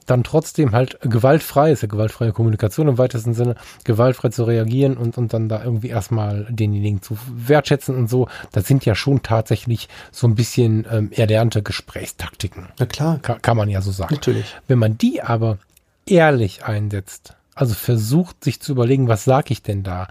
dann 0.06 0.24
trotzdem 0.24 0.72
halt 0.72 0.98
gewaltfrei, 1.02 1.70
ist 1.70 1.82
ja 1.82 1.88
gewaltfreie 1.88 2.32
Kommunikation 2.32 2.88
im 2.88 2.98
weitesten 2.98 3.32
Sinne, 3.32 3.54
gewaltfrei 3.84 4.30
zu 4.30 4.42
reagieren 4.42 4.96
und, 4.96 5.16
und 5.16 5.32
dann 5.32 5.48
da 5.48 5.62
irgendwie 5.62 5.88
erstmal 5.88 6.46
denjenigen 6.50 7.00
zu 7.00 7.16
wertschätzen 7.32 7.94
und 7.94 8.10
so, 8.10 8.28
das 8.50 8.66
sind 8.66 8.84
ja 8.84 8.96
schon 8.96 9.22
tatsächlich 9.22 9.88
so 10.10 10.26
ein 10.26 10.34
bisschen 10.34 10.84
ähm, 10.90 11.12
erlernte 11.12 11.62
Gesprächstaktiken. 11.62 12.68
Na 12.78 12.86
klar. 12.86 13.20
Ka 13.22 13.38
kann 13.40 13.56
man 13.56 13.68
ja 13.68 13.80
so 13.82 13.92
sagen. 13.92 14.14
Natürlich. 14.14 14.56
Wenn 14.66 14.80
man 14.80 14.98
die 14.98 15.22
aber 15.22 15.58
ehrlich 16.06 16.64
einsetzt, 16.64 17.36
also 17.54 17.74
versucht 17.74 18.44
sich 18.44 18.60
zu 18.60 18.72
überlegen, 18.72 19.08
was 19.08 19.24
sage 19.24 19.52
ich 19.52 19.62
denn 19.62 19.82
da, 19.82 20.08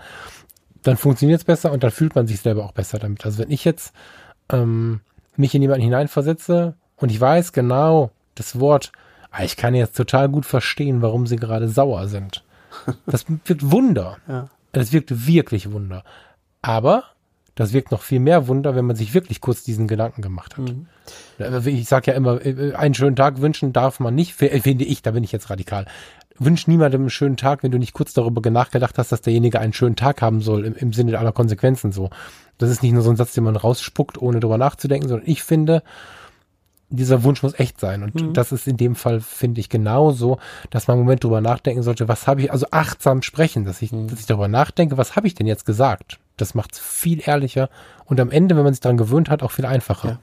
dann 0.83 0.97
funktioniert 0.97 1.39
es 1.39 1.45
besser 1.45 1.71
und 1.71 1.83
dann 1.83 1.91
fühlt 1.91 2.15
man 2.15 2.27
sich 2.27 2.39
selber 2.39 2.63
auch 2.65 2.71
besser 2.71 2.99
damit. 2.99 3.25
Also 3.25 3.39
wenn 3.39 3.51
ich 3.51 3.65
jetzt 3.65 3.93
ähm, 4.51 5.01
mich 5.35 5.53
in 5.53 5.61
jemanden 5.61 5.83
hineinversetze 5.83 6.75
und 6.97 7.11
ich 7.11 7.19
weiß 7.19 7.51
genau, 7.53 8.11
das 8.35 8.59
Wort 8.59 8.91
Ah, 9.31 9.43
ich 9.43 9.57
kann 9.57 9.75
jetzt 9.75 9.95
total 9.95 10.29
gut 10.29 10.45
verstehen, 10.45 11.01
warum 11.01 11.27
sie 11.27 11.35
gerade 11.35 11.69
sauer 11.69 12.07
sind. 12.07 12.43
Das 13.05 13.25
wirkt 13.27 13.71
Wunder. 13.71 14.17
Ja. 14.27 14.49
Das 14.71 14.91
wirkt 14.91 15.27
wirklich 15.27 15.71
Wunder. 15.71 16.03
Aber 16.61 17.03
das 17.59 17.73
wirkt 17.73 17.91
noch 17.91 18.03
viel 18.03 18.21
mehr 18.21 18.47
Wunder, 18.47 18.73
wenn 18.73 18.85
man 18.85 18.95
sich 18.95 19.13
wirklich 19.13 19.41
kurz 19.41 19.63
diesen 19.63 19.85
Gedanken 19.85 20.21
gemacht 20.21 20.57
hat. 20.57 20.73
Mhm. 20.73 20.87
Ich 21.67 21.89
sage 21.89 22.11
ja 22.11 22.17
immer, 22.17 22.43
äh, 22.45 22.73
einen 22.73 22.93
schönen 22.93 23.17
Tag 23.17 23.41
wünschen 23.41 23.73
darf 23.73 23.99
man 23.99 24.15
nicht, 24.15 24.33
finde 24.33 24.85
ich, 24.85 25.01
da 25.01 25.11
bin 25.11 25.25
ich 25.25 25.33
jetzt 25.33 25.49
radikal. 25.49 25.85
Wünsch 26.37 26.67
niemandem 26.67 27.01
einen 27.01 27.09
schönen 27.09 27.35
Tag, 27.35 27.61
wenn 27.61 27.71
du 27.71 27.77
nicht 27.77 27.91
kurz 27.91 28.13
darüber 28.13 28.49
nachgedacht 28.49 28.97
hast, 28.97 29.11
dass 29.11 29.19
derjenige 29.19 29.59
einen 29.59 29.73
schönen 29.73 29.97
Tag 29.97 30.21
haben 30.21 30.39
soll, 30.39 30.63
im, 30.63 30.75
im 30.75 30.93
Sinne 30.93 31.19
aller 31.19 31.33
Konsequenzen 31.33 31.91
so. 31.91 32.09
Das 32.57 32.69
ist 32.69 32.81
nicht 32.81 32.93
nur 32.93 33.01
so 33.01 33.09
ein 33.09 33.17
Satz, 33.17 33.33
den 33.33 33.43
man 33.43 33.57
rausspuckt, 33.57 34.21
ohne 34.21 34.39
darüber 34.39 34.57
nachzudenken, 34.57 35.09
sondern 35.09 35.27
ich 35.27 35.43
finde, 35.43 35.83
dieser 36.87 37.23
Wunsch 37.23 37.43
muss 37.43 37.59
echt 37.59 37.81
sein. 37.81 38.03
Und 38.03 38.15
mhm. 38.15 38.33
das 38.33 38.53
ist 38.53 38.69
in 38.69 38.77
dem 38.77 38.95
Fall, 38.95 39.19
finde 39.19 39.59
ich, 39.59 39.67
genauso, 39.67 40.39
dass 40.69 40.87
man 40.87 40.95
einen 40.95 41.03
Moment 41.03 41.25
drüber 41.25 41.41
nachdenken 41.41 41.83
sollte, 41.83 42.07
was 42.07 42.25
habe 42.25 42.41
ich, 42.41 42.53
also 42.53 42.67
achtsam 42.71 43.21
sprechen, 43.21 43.65
dass 43.65 43.81
ich, 43.81 43.91
mhm. 43.91 44.07
dass 44.07 44.21
ich 44.21 44.27
darüber 44.27 44.47
nachdenke, 44.47 44.97
was 44.97 45.17
habe 45.17 45.27
ich 45.27 45.35
denn 45.35 45.45
jetzt 45.45 45.65
gesagt? 45.65 46.19
Das 46.41 46.55
macht 46.55 46.73
es 46.73 46.79
viel 46.79 47.21
ehrlicher 47.27 47.69
und 48.05 48.19
am 48.19 48.31
Ende, 48.31 48.55
wenn 48.55 48.63
man 48.63 48.73
sich 48.73 48.81
daran 48.81 48.97
gewöhnt 48.97 49.29
hat, 49.29 49.43
auch 49.43 49.51
viel 49.51 49.65
einfacher. 49.65 50.09
Ja. 50.09 50.19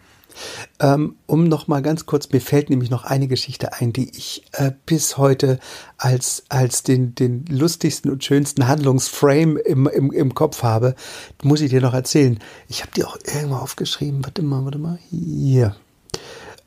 Ähm, 0.78 1.16
um 1.26 1.44
noch 1.44 1.66
mal 1.66 1.82
ganz 1.82 2.06
kurz, 2.06 2.30
mir 2.30 2.40
fällt 2.40 2.68
nämlich 2.68 2.90
noch 2.90 3.04
eine 3.04 3.28
Geschichte 3.28 3.72
ein, 3.74 3.92
die 3.92 4.10
ich 4.10 4.44
äh, 4.52 4.72
bis 4.84 5.16
heute 5.16 5.58
als, 5.96 6.44
als 6.48 6.82
den, 6.82 7.14
den 7.14 7.46
lustigsten 7.46 8.10
und 8.10 8.24
schönsten 8.24 8.68
Handlungsframe 8.68 9.56
im, 9.56 9.86
im, 9.86 10.12
im 10.12 10.34
Kopf 10.34 10.62
habe. 10.62 10.94
Muss 11.42 11.60
ich 11.60 11.70
dir 11.70 11.80
noch 11.80 11.94
erzählen. 11.94 12.38
Ich 12.68 12.82
habe 12.82 12.92
die 12.94 13.04
auch 13.04 13.16
irgendwo 13.24 13.56
aufgeschrieben. 13.56 14.24
Warte 14.24 14.42
mal, 14.42 14.64
warte 14.64 14.78
mal. 14.78 14.98
Hier. 15.10 15.74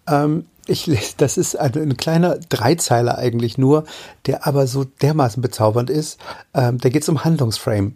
Ähm, 0.08 0.46
ich 0.66 1.16
das 1.18 1.38
ist 1.38 1.56
ein, 1.56 1.74
ein, 1.76 1.98
kleiner 1.98 2.38
Dreizeiler 2.38 3.18
eigentlich 3.18 3.58
nur, 3.58 3.86
der 4.26 4.46
aber 4.46 4.68
so 4.68 4.84
dermaßen 4.84 5.42
bezaubernd 5.42 5.90
ist. 5.90 6.20
Ähm, 6.54 6.78
da 6.78 6.90
geht 6.90 7.04
es 7.04 7.10
um 7.10 7.24
Handlungsframe. 7.24 7.96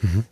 Mhm. 0.00 0.24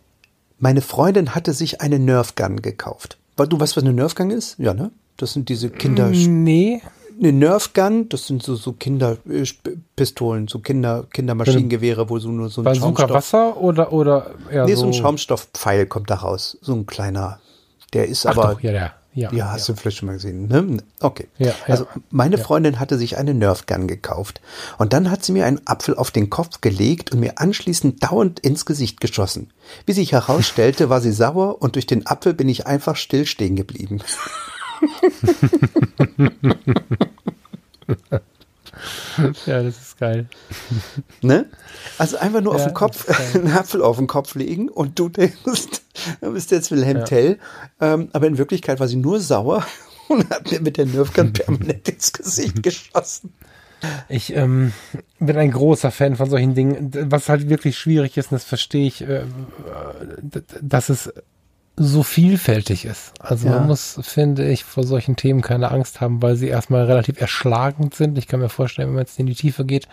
Meine 0.59 0.81
Freundin 0.81 1.35
hatte 1.35 1.53
sich 1.53 1.81
eine 1.81 1.99
Nerfgun 1.99 2.61
gekauft. 2.61 3.17
Du 3.37 3.59
weißt, 3.59 3.75
was 3.75 3.83
eine 3.83 3.93
Nerfgun 3.93 4.31
ist? 4.31 4.57
Ja, 4.57 4.73
ne? 4.73 4.91
Das 5.17 5.33
sind 5.33 5.49
diese 5.49 5.69
Kinder. 5.69 6.09
Nee. 6.09 6.81
Eine 7.17 7.31
Nerfgun, 7.31 8.09
das 8.09 8.27
sind 8.27 8.43
so, 8.43 8.55
so 8.55 8.73
Kinderpistolen, 8.73 10.49
so 10.49 10.59
Kinder, 10.59 11.05
Kindermaschinengewehre, 11.11 12.09
wo 12.09 12.19
so 12.19 12.29
nur 12.29 12.49
so 12.49 12.61
ein 12.61 12.65
Bazooka 12.65 13.07
Schaumstoff. 13.07 13.11
Wasser 13.11 13.57
oder, 13.57 13.93
oder 13.93 14.31
eher 14.51 14.65
Nee, 14.65 14.75
so, 14.75 14.81
so 14.81 14.87
ein 14.87 14.93
Schaumstoffpfeil 14.93 15.85
kommt 15.85 16.09
da 16.09 16.15
raus. 16.15 16.57
So 16.61 16.73
ein 16.73 16.85
kleiner. 16.85 17.39
Der 17.93 18.07
ist 18.07 18.25
Ach 18.25 18.37
aber. 18.37 18.55
Doch, 18.55 18.61
ja, 18.61 18.71
der. 18.71 18.93
Ja, 19.15 19.31
ja 19.31 19.51
hast 19.51 19.67
ja. 19.67 19.73
du 19.73 19.79
vielleicht 19.79 19.97
schon 19.97 20.07
mal 20.07 20.13
gesehen. 20.13 20.47
Ne? 20.47 20.83
Okay. 20.99 21.27
Ja, 21.37 21.53
also 21.67 21.87
meine 22.11 22.37
Freundin 22.37 22.79
hatte 22.79 22.97
sich 22.97 23.17
eine 23.17 23.33
Nerfgun 23.33 23.87
gekauft 23.87 24.41
und 24.77 24.91
dann 24.91 25.09
hat 25.09 25.23
sie 25.23 25.31
mir 25.31 25.45
einen 25.45 25.65
Apfel 25.65 25.95
auf 25.95 26.11
den 26.11 26.29
Kopf 26.29 26.59
gelegt 26.61 27.13
und 27.13 27.21
mir 27.21 27.39
anschließend 27.39 28.03
dauernd 28.03 28.41
ins 28.41 28.65
Gesicht 28.65 28.99
geschossen. 28.99 29.51
Wie 29.85 29.93
sich 29.93 30.11
herausstellte, 30.11 30.89
war 30.89 30.99
sie 30.99 31.13
sauer 31.13 31.61
und 31.61 31.75
durch 31.75 31.87
den 31.87 32.05
Apfel 32.05 32.33
bin 32.33 32.49
ich 32.49 32.67
einfach 32.67 32.97
still 32.97 33.25
stehen 33.25 33.55
geblieben. 33.55 34.01
ja, 39.45 39.63
das 39.63 39.81
ist 39.81 39.97
geil. 39.97 40.27
Ne? 41.21 41.47
Also 41.97 42.17
einfach 42.17 42.41
nur 42.41 42.53
ja, 42.53 42.59
auf 42.59 42.65
den 42.65 42.73
Kopf, 42.73 43.07
einen 43.35 43.51
Apfel 43.51 43.81
auf 43.81 43.97
den 43.97 44.07
Kopf 44.07 44.35
legen 44.35 44.69
und 44.69 44.99
du 44.99 45.09
denkst, 45.09 45.81
du 46.21 46.33
bist 46.33 46.51
jetzt 46.51 46.71
Wilhelm 46.71 46.99
ja. 46.99 47.03
Tell. 47.03 47.39
Ähm, 47.81 48.09
aber 48.13 48.27
in 48.27 48.37
Wirklichkeit 48.37 48.79
war 48.79 48.87
sie 48.87 48.97
nur 48.97 49.19
sauer 49.19 49.65
und 50.07 50.29
hat 50.29 50.51
mir 50.51 50.61
mit 50.61 50.77
der 50.77 50.85
Nerfgun 50.85 51.33
permanent 51.33 51.87
ins 51.89 52.13
Gesicht 52.13 52.61
geschossen. 52.61 53.33
Ich 54.09 54.35
ähm, 54.35 54.73
bin 55.19 55.37
ein 55.37 55.51
großer 55.51 55.91
Fan 55.91 56.15
von 56.15 56.29
solchen 56.29 56.55
Dingen. 56.55 56.91
Was 57.11 57.29
halt 57.29 57.49
wirklich 57.49 57.77
schwierig 57.77 58.17
ist, 58.17 58.31
und 58.31 58.35
das 58.35 58.43
verstehe 58.43 58.87
ich, 58.87 59.01
äh, 59.01 59.23
dass 60.61 60.89
es 60.89 61.13
so 61.77 62.03
vielfältig 62.03 62.85
ist. 62.85 63.13
Also 63.19 63.47
ja. 63.47 63.55
man 63.55 63.67
muss, 63.67 63.99
finde 64.01 64.49
ich, 64.49 64.63
vor 64.63 64.83
solchen 64.83 65.15
Themen 65.15 65.41
keine 65.41 65.71
Angst 65.71 65.99
haben, 65.99 66.21
weil 66.21 66.35
sie 66.35 66.47
erstmal 66.47 66.85
relativ 66.85 67.19
erschlagend 67.19 67.95
sind. 67.95 68.17
Ich 68.17 68.27
kann 68.27 68.39
mir 68.39 68.49
vorstellen, 68.49 68.89
wenn 68.89 68.95
man 68.95 69.03
jetzt 69.03 69.19
in 69.19 69.25
die 69.25 69.35
Tiefe 69.35 69.65
geht, 69.65 69.87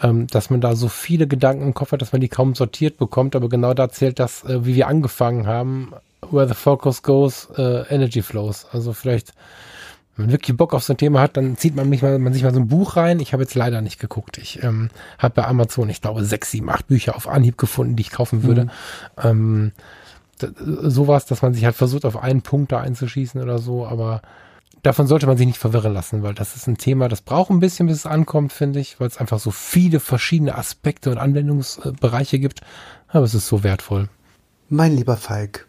ähm, 0.00 0.26
dass 0.28 0.50
man 0.50 0.60
da 0.60 0.76
so 0.76 0.88
viele 0.88 1.26
Gedanken 1.26 1.62
im 1.66 1.74
Kopf 1.74 1.92
hat, 1.92 2.02
dass 2.02 2.12
man 2.12 2.20
die 2.20 2.28
kaum 2.28 2.54
sortiert 2.54 2.98
bekommt. 2.98 3.34
Aber 3.34 3.48
genau 3.48 3.74
da 3.74 3.88
zählt 3.88 4.18
das, 4.18 4.44
äh, 4.44 4.64
wie 4.64 4.76
wir 4.76 4.86
angefangen 4.86 5.46
haben. 5.46 5.92
Where 6.30 6.46
the 6.46 6.54
focus 6.54 7.02
goes, 7.02 7.48
uh, 7.58 7.82
energy 7.90 8.22
flows. 8.22 8.66
Also 8.72 8.92
vielleicht, 8.92 9.34
wenn 10.16 10.26
man 10.26 10.32
wirklich 10.32 10.56
Bock 10.56 10.72
auf 10.72 10.84
so 10.84 10.92
ein 10.92 10.96
Thema 10.96 11.20
hat, 11.20 11.36
dann 11.36 11.56
zieht 11.56 11.74
man, 11.74 11.88
mich 11.88 12.00
mal, 12.00 12.16
man 12.20 12.32
sich 12.32 12.44
mal 12.44 12.54
so 12.54 12.60
ein 12.60 12.68
Buch 12.68 12.94
rein. 12.94 13.18
Ich 13.18 13.32
habe 13.32 13.42
jetzt 13.42 13.56
leider 13.56 13.80
nicht 13.80 13.98
geguckt. 13.98 14.38
Ich 14.38 14.62
ähm, 14.62 14.90
habe 15.18 15.34
bei 15.34 15.48
Amazon, 15.48 15.90
ich 15.90 16.00
glaube, 16.00 16.24
sechs, 16.24 16.52
sieben, 16.52 16.70
acht 16.70 16.86
Bücher 16.86 17.16
auf 17.16 17.28
Anhieb 17.28 17.58
gefunden, 17.58 17.96
die 17.96 18.02
ich 18.02 18.12
kaufen 18.12 18.44
würde. 18.44 18.64
Mhm. 18.64 18.70
Ähm, 19.20 19.72
sowas, 20.56 21.26
dass 21.26 21.42
man 21.42 21.54
sich 21.54 21.64
halt 21.64 21.76
versucht, 21.76 22.04
auf 22.04 22.16
einen 22.16 22.42
Punkt 22.42 22.72
da 22.72 22.80
einzuschießen 22.80 23.40
oder 23.40 23.58
so, 23.58 23.86
aber 23.86 24.22
davon 24.82 25.06
sollte 25.06 25.26
man 25.26 25.36
sich 25.36 25.46
nicht 25.46 25.58
verwirren 25.58 25.92
lassen, 25.92 26.22
weil 26.22 26.34
das 26.34 26.56
ist 26.56 26.66
ein 26.66 26.78
Thema, 26.78 27.08
das 27.08 27.20
braucht 27.20 27.50
ein 27.50 27.60
bisschen, 27.60 27.86
bis 27.86 27.98
es 27.98 28.06
ankommt, 28.06 28.52
finde 28.52 28.80
ich, 28.80 29.00
weil 29.00 29.08
es 29.08 29.18
einfach 29.18 29.38
so 29.38 29.50
viele 29.50 30.00
verschiedene 30.00 30.56
Aspekte 30.56 31.10
und 31.10 31.18
Anwendungsbereiche 31.18 32.38
gibt, 32.38 32.60
aber 33.08 33.24
es 33.24 33.34
ist 33.34 33.48
so 33.48 33.62
wertvoll. 33.62 34.08
Mein 34.68 34.96
lieber 34.96 35.16
Falk, 35.16 35.66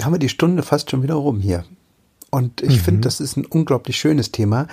haben 0.00 0.12
wir 0.12 0.18
die 0.18 0.28
Stunde 0.28 0.62
fast 0.62 0.90
schon 0.90 1.02
wieder 1.02 1.14
rum 1.14 1.40
hier. 1.40 1.64
Und 2.30 2.62
ich 2.62 2.78
mhm. 2.78 2.80
finde, 2.80 3.00
das 3.02 3.20
ist 3.20 3.36
ein 3.36 3.46
unglaublich 3.46 3.98
schönes 3.98 4.32
Thema. 4.32 4.66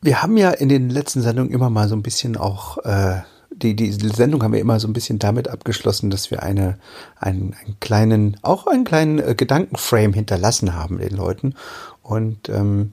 Wir 0.00 0.22
haben 0.22 0.36
ja 0.36 0.50
in 0.50 0.68
den 0.68 0.90
letzten 0.90 1.20
Sendungen 1.20 1.52
immer 1.52 1.70
mal 1.70 1.88
so 1.88 1.96
ein 1.96 2.02
bisschen 2.02 2.36
auch 2.36 2.78
äh, 2.84 3.22
die, 3.50 3.74
die 3.74 3.90
Sendung 3.92 4.42
haben 4.42 4.52
wir 4.52 4.60
immer 4.60 4.80
so 4.80 4.88
ein 4.88 4.92
bisschen 4.92 5.18
damit 5.18 5.48
abgeschlossen, 5.48 6.10
dass 6.10 6.30
wir 6.30 6.42
eine, 6.42 6.78
einen, 7.18 7.54
einen 7.54 7.76
kleinen, 7.80 8.36
auch 8.42 8.66
einen 8.66 8.84
kleinen 8.84 9.18
äh, 9.18 9.34
Gedankenframe 9.34 10.12
hinterlassen 10.12 10.74
haben 10.74 10.98
den 10.98 11.16
Leuten. 11.16 11.54
Und 12.02 12.48
ähm, 12.48 12.92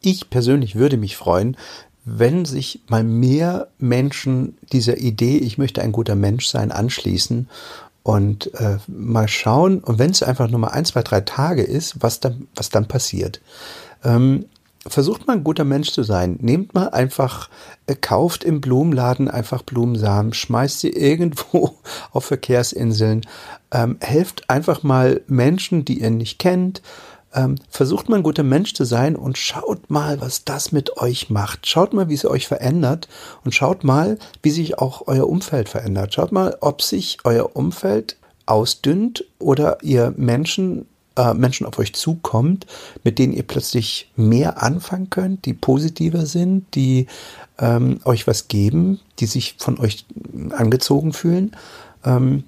ich 0.00 0.30
persönlich 0.30 0.76
würde 0.76 0.96
mich 0.96 1.16
freuen, 1.16 1.56
wenn 2.04 2.44
sich 2.44 2.80
mal 2.88 3.04
mehr 3.04 3.68
Menschen 3.78 4.56
dieser 4.72 4.98
Idee, 4.98 5.36
ich 5.38 5.58
möchte 5.58 5.82
ein 5.82 5.92
guter 5.92 6.14
Mensch 6.16 6.46
sein, 6.46 6.72
anschließen 6.72 7.48
und 8.02 8.54
äh, 8.54 8.78
mal 8.88 9.28
schauen, 9.28 9.80
und 9.80 9.98
wenn 9.98 10.10
es 10.10 10.22
einfach 10.22 10.48
nur 10.48 10.60
mal 10.60 10.68
ein, 10.68 10.86
zwei, 10.86 11.02
drei 11.02 11.20
Tage 11.20 11.62
ist, 11.62 12.02
was 12.02 12.20
dann, 12.20 12.48
was 12.54 12.70
dann 12.70 12.88
passiert. 12.88 13.40
Ähm, 14.02 14.46
versucht 14.86 15.26
mal 15.26 15.34
ein 15.34 15.44
guter 15.44 15.64
Mensch 15.64 15.90
zu 15.90 16.02
sein. 16.02 16.38
Nehmt 16.40 16.74
mal 16.74 16.88
einfach, 16.88 17.48
äh, 17.86 17.94
kauft 17.94 18.44
im 18.44 18.60
Blumenladen 18.60 19.28
einfach 19.28 19.62
Blumensamen, 19.62 20.32
schmeißt 20.32 20.80
sie 20.80 20.90
irgendwo 20.96 21.76
auf 22.12 22.24
Verkehrsinseln, 22.24 23.26
ähm, 23.72 23.98
helft 24.00 24.48
einfach 24.48 24.82
mal 24.82 25.22
Menschen, 25.26 25.84
die 25.84 26.00
ihr 26.00 26.10
nicht 26.10 26.38
kennt, 26.38 26.82
ähm, 27.32 27.56
versucht 27.68 28.08
mal 28.08 28.16
ein 28.16 28.22
guter 28.22 28.42
Mensch 28.42 28.74
zu 28.74 28.84
sein 28.84 29.14
und 29.16 29.38
schaut 29.38 29.90
mal, 29.90 30.20
was 30.20 30.44
das 30.44 30.72
mit 30.72 30.96
euch 30.96 31.30
macht. 31.30 31.68
Schaut 31.68 31.92
mal, 31.92 32.08
wie 32.08 32.14
es 32.14 32.24
euch 32.24 32.48
verändert 32.48 33.08
und 33.44 33.54
schaut 33.54 33.84
mal, 33.84 34.18
wie 34.42 34.50
sich 34.50 34.78
auch 34.78 35.06
euer 35.06 35.28
Umfeld 35.28 35.68
verändert. 35.68 36.14
Schaut 36.14 36.32
mal, 36.32 36.56
ob 36.60 36.82
sich 36.82 37.18
euer 37.24 37.54
Umfeld 37.54 38.16
ausdünnt 38.46 39.24
oder 39.38 39.78
ihr 39.82 40.12
Menschen 40.16 40.86
äh, 41.20 41.34
Menschen 41.34 41.66
auf 41.66 41.78
euch 41.78 41.92
zukommt, 41.92 42.66
mit 43.04 43.18
denen 43.18 43.32
ihr 43.32 43.42
plötzlich 43.42 44.10
mehr 44.16 44.62
anfangen 44.62 45.10
könnt, 45.10 45.44
die 45.44 45.52
positiver 45.52 46.24
sind, 46.24 46.74
die 46.74 47.06
ähm, 47.58 48.00
euch 48.04 48.26
was 48.26 48.48
geben, 48.48 49.00
die 49.18 49.26
sich 49.26 49.56
von 49.58 49.78
euch 49.78 50.06
angezogen 50.50 51.12
fühlen. 51.12 51.54
Ähm, 52.04 52.44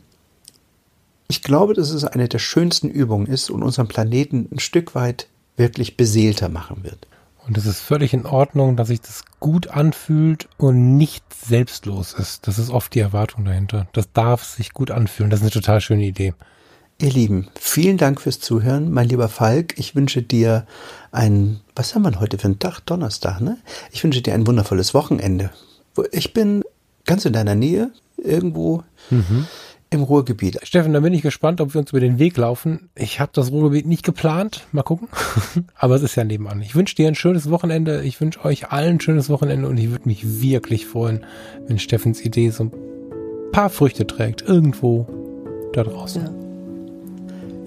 ich 1.29 1.43
glaube, 1.43 1.75
dass 1.75 1.91
es 1.91 2.05
eine 2.05 2.29
der 2.29 2.39
schönsten 2.39 2.89
Übungen 2.89 3.27
ist 3.27 3.51
und 3.51 3.62
unseren 3.62 3.89
Planeten 3.89 4.49
ein 4.51 4.59
Stück 4.59 4.95
weit 4.95 5.29
wirklich 5.57 5.97
beseelter 5.97 6.49
machen 6.49 6.83
wird. 6.83 7.07
Und 7.47 7.59
es 7.59 7.66
ist 7.66 7.81
völlig 7.81 8.14
in 8.14 8.25
Ordnung, 8.25 8.77
dass 8.77 8.89
sich 8.89 9.01
das 9.01 9.25
gut 9.41 9.68
anfühlt 9.68 10.49
und 10.59 10.97
nicht 10.97 11.25
selbstlos 11.35 12.14
ist. 12.14 12.47
Das 12.47 12.59
ist 12.59 12.70
oft 12.70 12.95
die 12.95 13.01
Erwartung 13.01 13.45
dahinter. 13.45 13.89
Das 13.93 14.12
darf 14.12 14.45
sich 14.45 14.73
gut 14.73 14.91
anfühlen. 14.91 15.31
Das 15.31 15.41
ist 15.41 15.45
eine 15.45 15.51
total 15.51 15.81
schöne 15.81 16.05
Idee. 16.05 16.35
Ihr 17.03 17.11
Lieben, 17.11 17.48
vielen 17.59 17.96
Dank 17.96 18.20
fürs 18.20 18.38
Zuhören. 18.38 18.92
Mein 18.92 19.09
lieber 19.09 19.28
Falk, 19.28 19.76
ich 19.76 19.96
wünsche 19.96 20.22
dir 20.22 20.68
ein, 21.11 21.59
was 21.74 21.96
haben 21.96 22.05
wir 22.05 22.20
heute 22.20 22.38
für 22.38 22.44
einen 22.44 22.61
Tag? 22.61 22.78
Donnerstag, 22.86 23.40
ne? 23.40 23.59
Ich 23.90 24.05
wünsche 24.05 24.22
dir 24.22 24.34
ein 24.34 24.46
wundervolles 24.46 24.94
Wochenende. 24.94 25.50
Ich 26.12 26.32
bin 26.32 26.62
ganz 27.05 27.24
in 27.24 27.32
deiner 27.32 27.57
Nähe, 27.57 27.90
irgendwo 28.16 28.84
mhm. 29.11 29.48
im 29.90 30.05
Ruhrgebiet. 30.05 30.61
Steffen, 30.62 30.92
da 30.92 31.00
bin 31.00 31.12
ich 31.12 31.22
gespannt, 31.22 31.61
ob 31.61 31.74
wir 31.74 31.80
uns 31.80 31.90
über 31.90 31.98
den 31.98 32.20
Weg 32.20 32.36
laufen. 32.36 32.88
Ich 32.94 33.18
habe 33.18 33.32
das 33.34 33.50
Ruhrgebiet 33.50 33.86
nicht 33.86 34.05
geplant. 34.05 34.68
Mal 34.70 34.84
gucken. 34.84 35.09
Aber 35.74 35.96
es 35.96 36.05
ist 36.05 36.14
ja 36.14 36.22
nebenan. 36.22 36.62
Ich 36.62 36.76
wünsche 36.76 36.94
dir 36.94 37.09
ein 37.09 37.16
schönes 37.16 37.50
Wochenende. 37.50 38.05
Ich 38.05 38.20
wünsche 38.20 38.44
euch 38.44 38.70
allen 38.70 38.98
ein 38.98 39.00
schönes 39.00 39.28
Wochenende 39.28 39.66
und 39.66 39.76
ich 39.76 39.90
würde 39.90 40.09
mich 40.09 40.40
wirklich 40.40 40.86
freuen, 40.86 41.26
wenn 41.66 41.80
Steffens 41.80 42.24
Idee 42.24 42.50
so 42.50 42.66
ein 42.66 42.72
paar 43.50 43.70
Früchte 43.70 44.07
trägt. 44.07 44.42
Irgendwo 44.42 45.09
da 45.72 45.82
draußen. 45.82 46.26
Ja. 46.26 46.41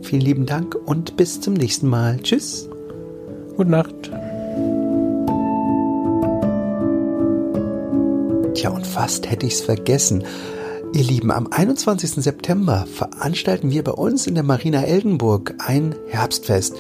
Vielen 0.06 0.22
lieben 0.22 0.46
Dank 0.46 0.76
und 0.86 1.18
bis 1.18 1.42
zum 1.42 1.56
nächsten 1.56 1.88
Mal. 1.90 2.20
Tschüss. 2.22 2.70
Gute 3.58 3.72
Nacht. 3.72 4.12
Tja, 8.54 8.70
und 8.70 8.86
fast 8.86 9.32
hätte 9.32 9.48
ich 9.48 9.54
es 9.54 9.62
vergessen. 9.62 10.24
Ihr 10.94 11.04
Lieben, 11.04 11.32
am 11.32 11.48
21. 11.48 12.24
September 12.24 12.86
veranstalten 12.86 13.72
wir 13.72 13.84
bei 13.84 13.94
uns 13.94 14.28
in 14.28 14.36
der 14.36 14.44
Marina 14.44 14.84
Eldenburg 14.84 15.56
ein 15.58 15.96
Herbstfest. 16.08 16.76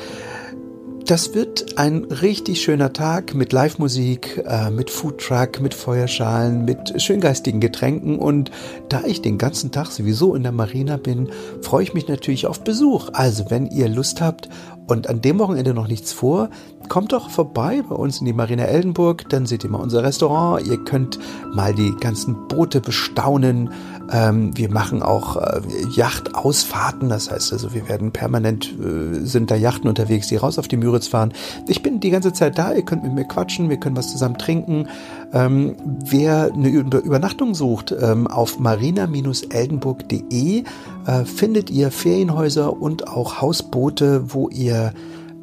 Das 1.05 1.35
wird 1.35 1.77
ein 1.77 2.05
richtig 2.05 2.63
schöner 2.63 2.91
Tag 2.91 3.35
mit 3.35 3.53
Live-Musik, 3.53 4.43
äh, 4.43 4.71
mit 4.71 4.89
Foodtruck, 4.89 5.61
mit 5.61 5.75
Feuerschalen, 5.75 6.65
mit 6.65 6.99
schöngeistigen 6.99 7.59
Getränken. 7.59 8.17
Und 8.17 8.49
da 8.89 9.03
ich 9.05 9.21
den 9.21 9.37
ganzen 9.37 9.71
Tag 9.71 9.91
sowieso 9.91 10.33
in 10.33 10.41
der 10.41 10.51
Marina 10.51 10.97
bin, 10.97 11.29
freue 11.61 11.83
ich 11.83 11.93
mich 11.93 12.07
natürlich 12.07 12.47
auf 12.47 12.63
Besuch. 12.63 13.09
Also 13.13 13.51
wenn 13.51 13.67
ihr 13.67 13.87
Lust 13.87 14.19
habt 14.19 14.49
und 14.87 15.07
an 15.07 15.21
dem 15.21 15.37
Wochenende 15.37 15.75
noch 15.75 15.87
nichts 15.87 16.11
vor, 16.11 16.49
kommt 16.89 17.13
doch 17.13 17.29
vorbei 17.29 17.83
bei 17.87 17.95
uns 17.95 18.19
in 18.19 18.25
die 18.25 18.33
Marina 18.33 18.63
Eldenburg, 18.63 19.29
dann 19.29 19.45
seht 19.45 19.63
ihr 19.63 19.69
mal 19.69 19.81
unser 19.81 20.03
Restaurant, 20.03 20.65
ihr 20.65 20.83
könnt 20.83 21.19
mal 21.53 21.75
die 21.75 21.93
ganzen 21.99 22.47
Boote 22.47 22.81
bestaunen, 22.81 23.69
ähm, 24.11 24.55
wir 24.55 24.69
machen 24.69 25.01
auch 25.01 25.37
äh, 25.37 25.61
Yachtausfahrten, 25.91 27.09
das 27.09 27.31
heißt 27.31 27.51
also, 27.53 27.73
wir 27.73 27.89
werden 27.89 28.11
permanent, 28.11 28.71
äh, 28.79 29.25
sind 29.25 29.49
da 29.51 29.55
Yachten 29.55 29.87
unterwegs, 29.87 30.27
die 30.27 30.35
raus 30.35 30.59
auf 30.59 30.67
die 30.67 30.77
Müritz 30.77 31.07
fahren. 31.07 31.33
Ich 31.67 31.81
bin 31.81 31.99
die 31.99 32.11
ganze 32.11 32.31
Zeit 32.33 32.55
da, 32.57 32.73
ihr 32.73 32.83
könnt 32.83 33.03
mit 33.03 33.13
mir 33.13 33.25
quatschen, 33.25 33.69
wir 33.69 33.77
können 33.77 33.97
was 33.97 34.11
zusammen 34.11 34.37
trinken. 34.37 34.87
Ähm, 35.33 35.75
wer 36.05 36.51
eine 36.53 36.69
Übernachtung 36.69 37.55
sucht, 37.55 37.95
ähm, 37.99 38.27
auf 38.27 38.59
marina-eldenburg.de 38.59 40.63
äh, 41.05 41.25
findet 41.25 41.69
ihr 41.69 41.91
Ferienhäuser 41.91 42.79
und 42.79 43.07
auch 43.07 43.41
Hausboote, 43.41 44.33
wo 44.33 44.49
ihr 44.49 44.93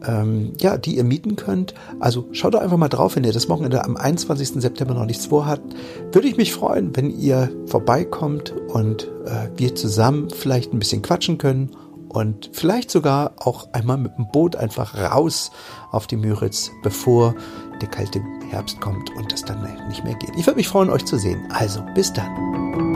ähm, 0.07 0.53
ja, 0.61 0.76
die 0.76 0.96
ihr 0.96 1.05
mieten 1.05 1.36
könnt. 1.36 1.74
Also 2.00 2.28
schaut 2.32 2.55
doch 2.55 2.61
einfach 2.61 2.76
mal 2.76 2.88
drauf, 2.88 3.16
wenn 3.16 3.24
ihr 3.24 3.32
das 3.32 3.48
Wochenende 3.48 3.84
am 3.84 3.96
21. 3.96 4.61
September 4.61 4.94
noch 4.94 5.07
nichts 5.07 5.26
vorhabt. 5.26 5.74
Würde 6.12 6.28
ich 6.28 6.36
mich 6.36 6.53
freuen, 6.53 6.94
wenn 6.96 7.11
ihr 7.11 7.50
vorbeikommt 7.66 8.53
und 8.68 9.05
äh, 9.24 9.48
wir 9.57 9.74
zusammen 9.74 10.30
vielleicht 10.30 10.72
ein 10.72 10.78
bisschen 10.78 11.03
quatschen 11.03 11.38
können 11.38 11.70
und 12.09 12.50
vielleicht 12.53 12.90
sogar 12.90 13.32
auch 13.38 13.72
einmal 13.72 13.96
mit 13.96 14.16
dem 14.18 14.28
Boot 14.30 14.57
einfach 14.57 14.94
raus 14.96 15.50
auf 15.90 16.07
die 16.07 16.16
Müritz, 16.16 16.70
bevor 16.82 17.34
der 17.80 17.88
kalte 17.88 18.20
Herbst 18.50 18.80
kommt 18.80 19.11
und 19.16 19.32
das 19.32 19.44
dann 19.44 19.66
nicht 19.88 20.05
mehr 20.05 20.14
geht. 20.14 20.32
Ich 20.36 20.46
würde 20.46 20.59
mich 20.59 20.68
freuen, 20.68 20.90
euch 20.90 21.05
zu 21.05 21.18
sehen. 21.18 21.48
Also, 21.50 21.82
bis 21.94 22.12
dann. 22.12 22.91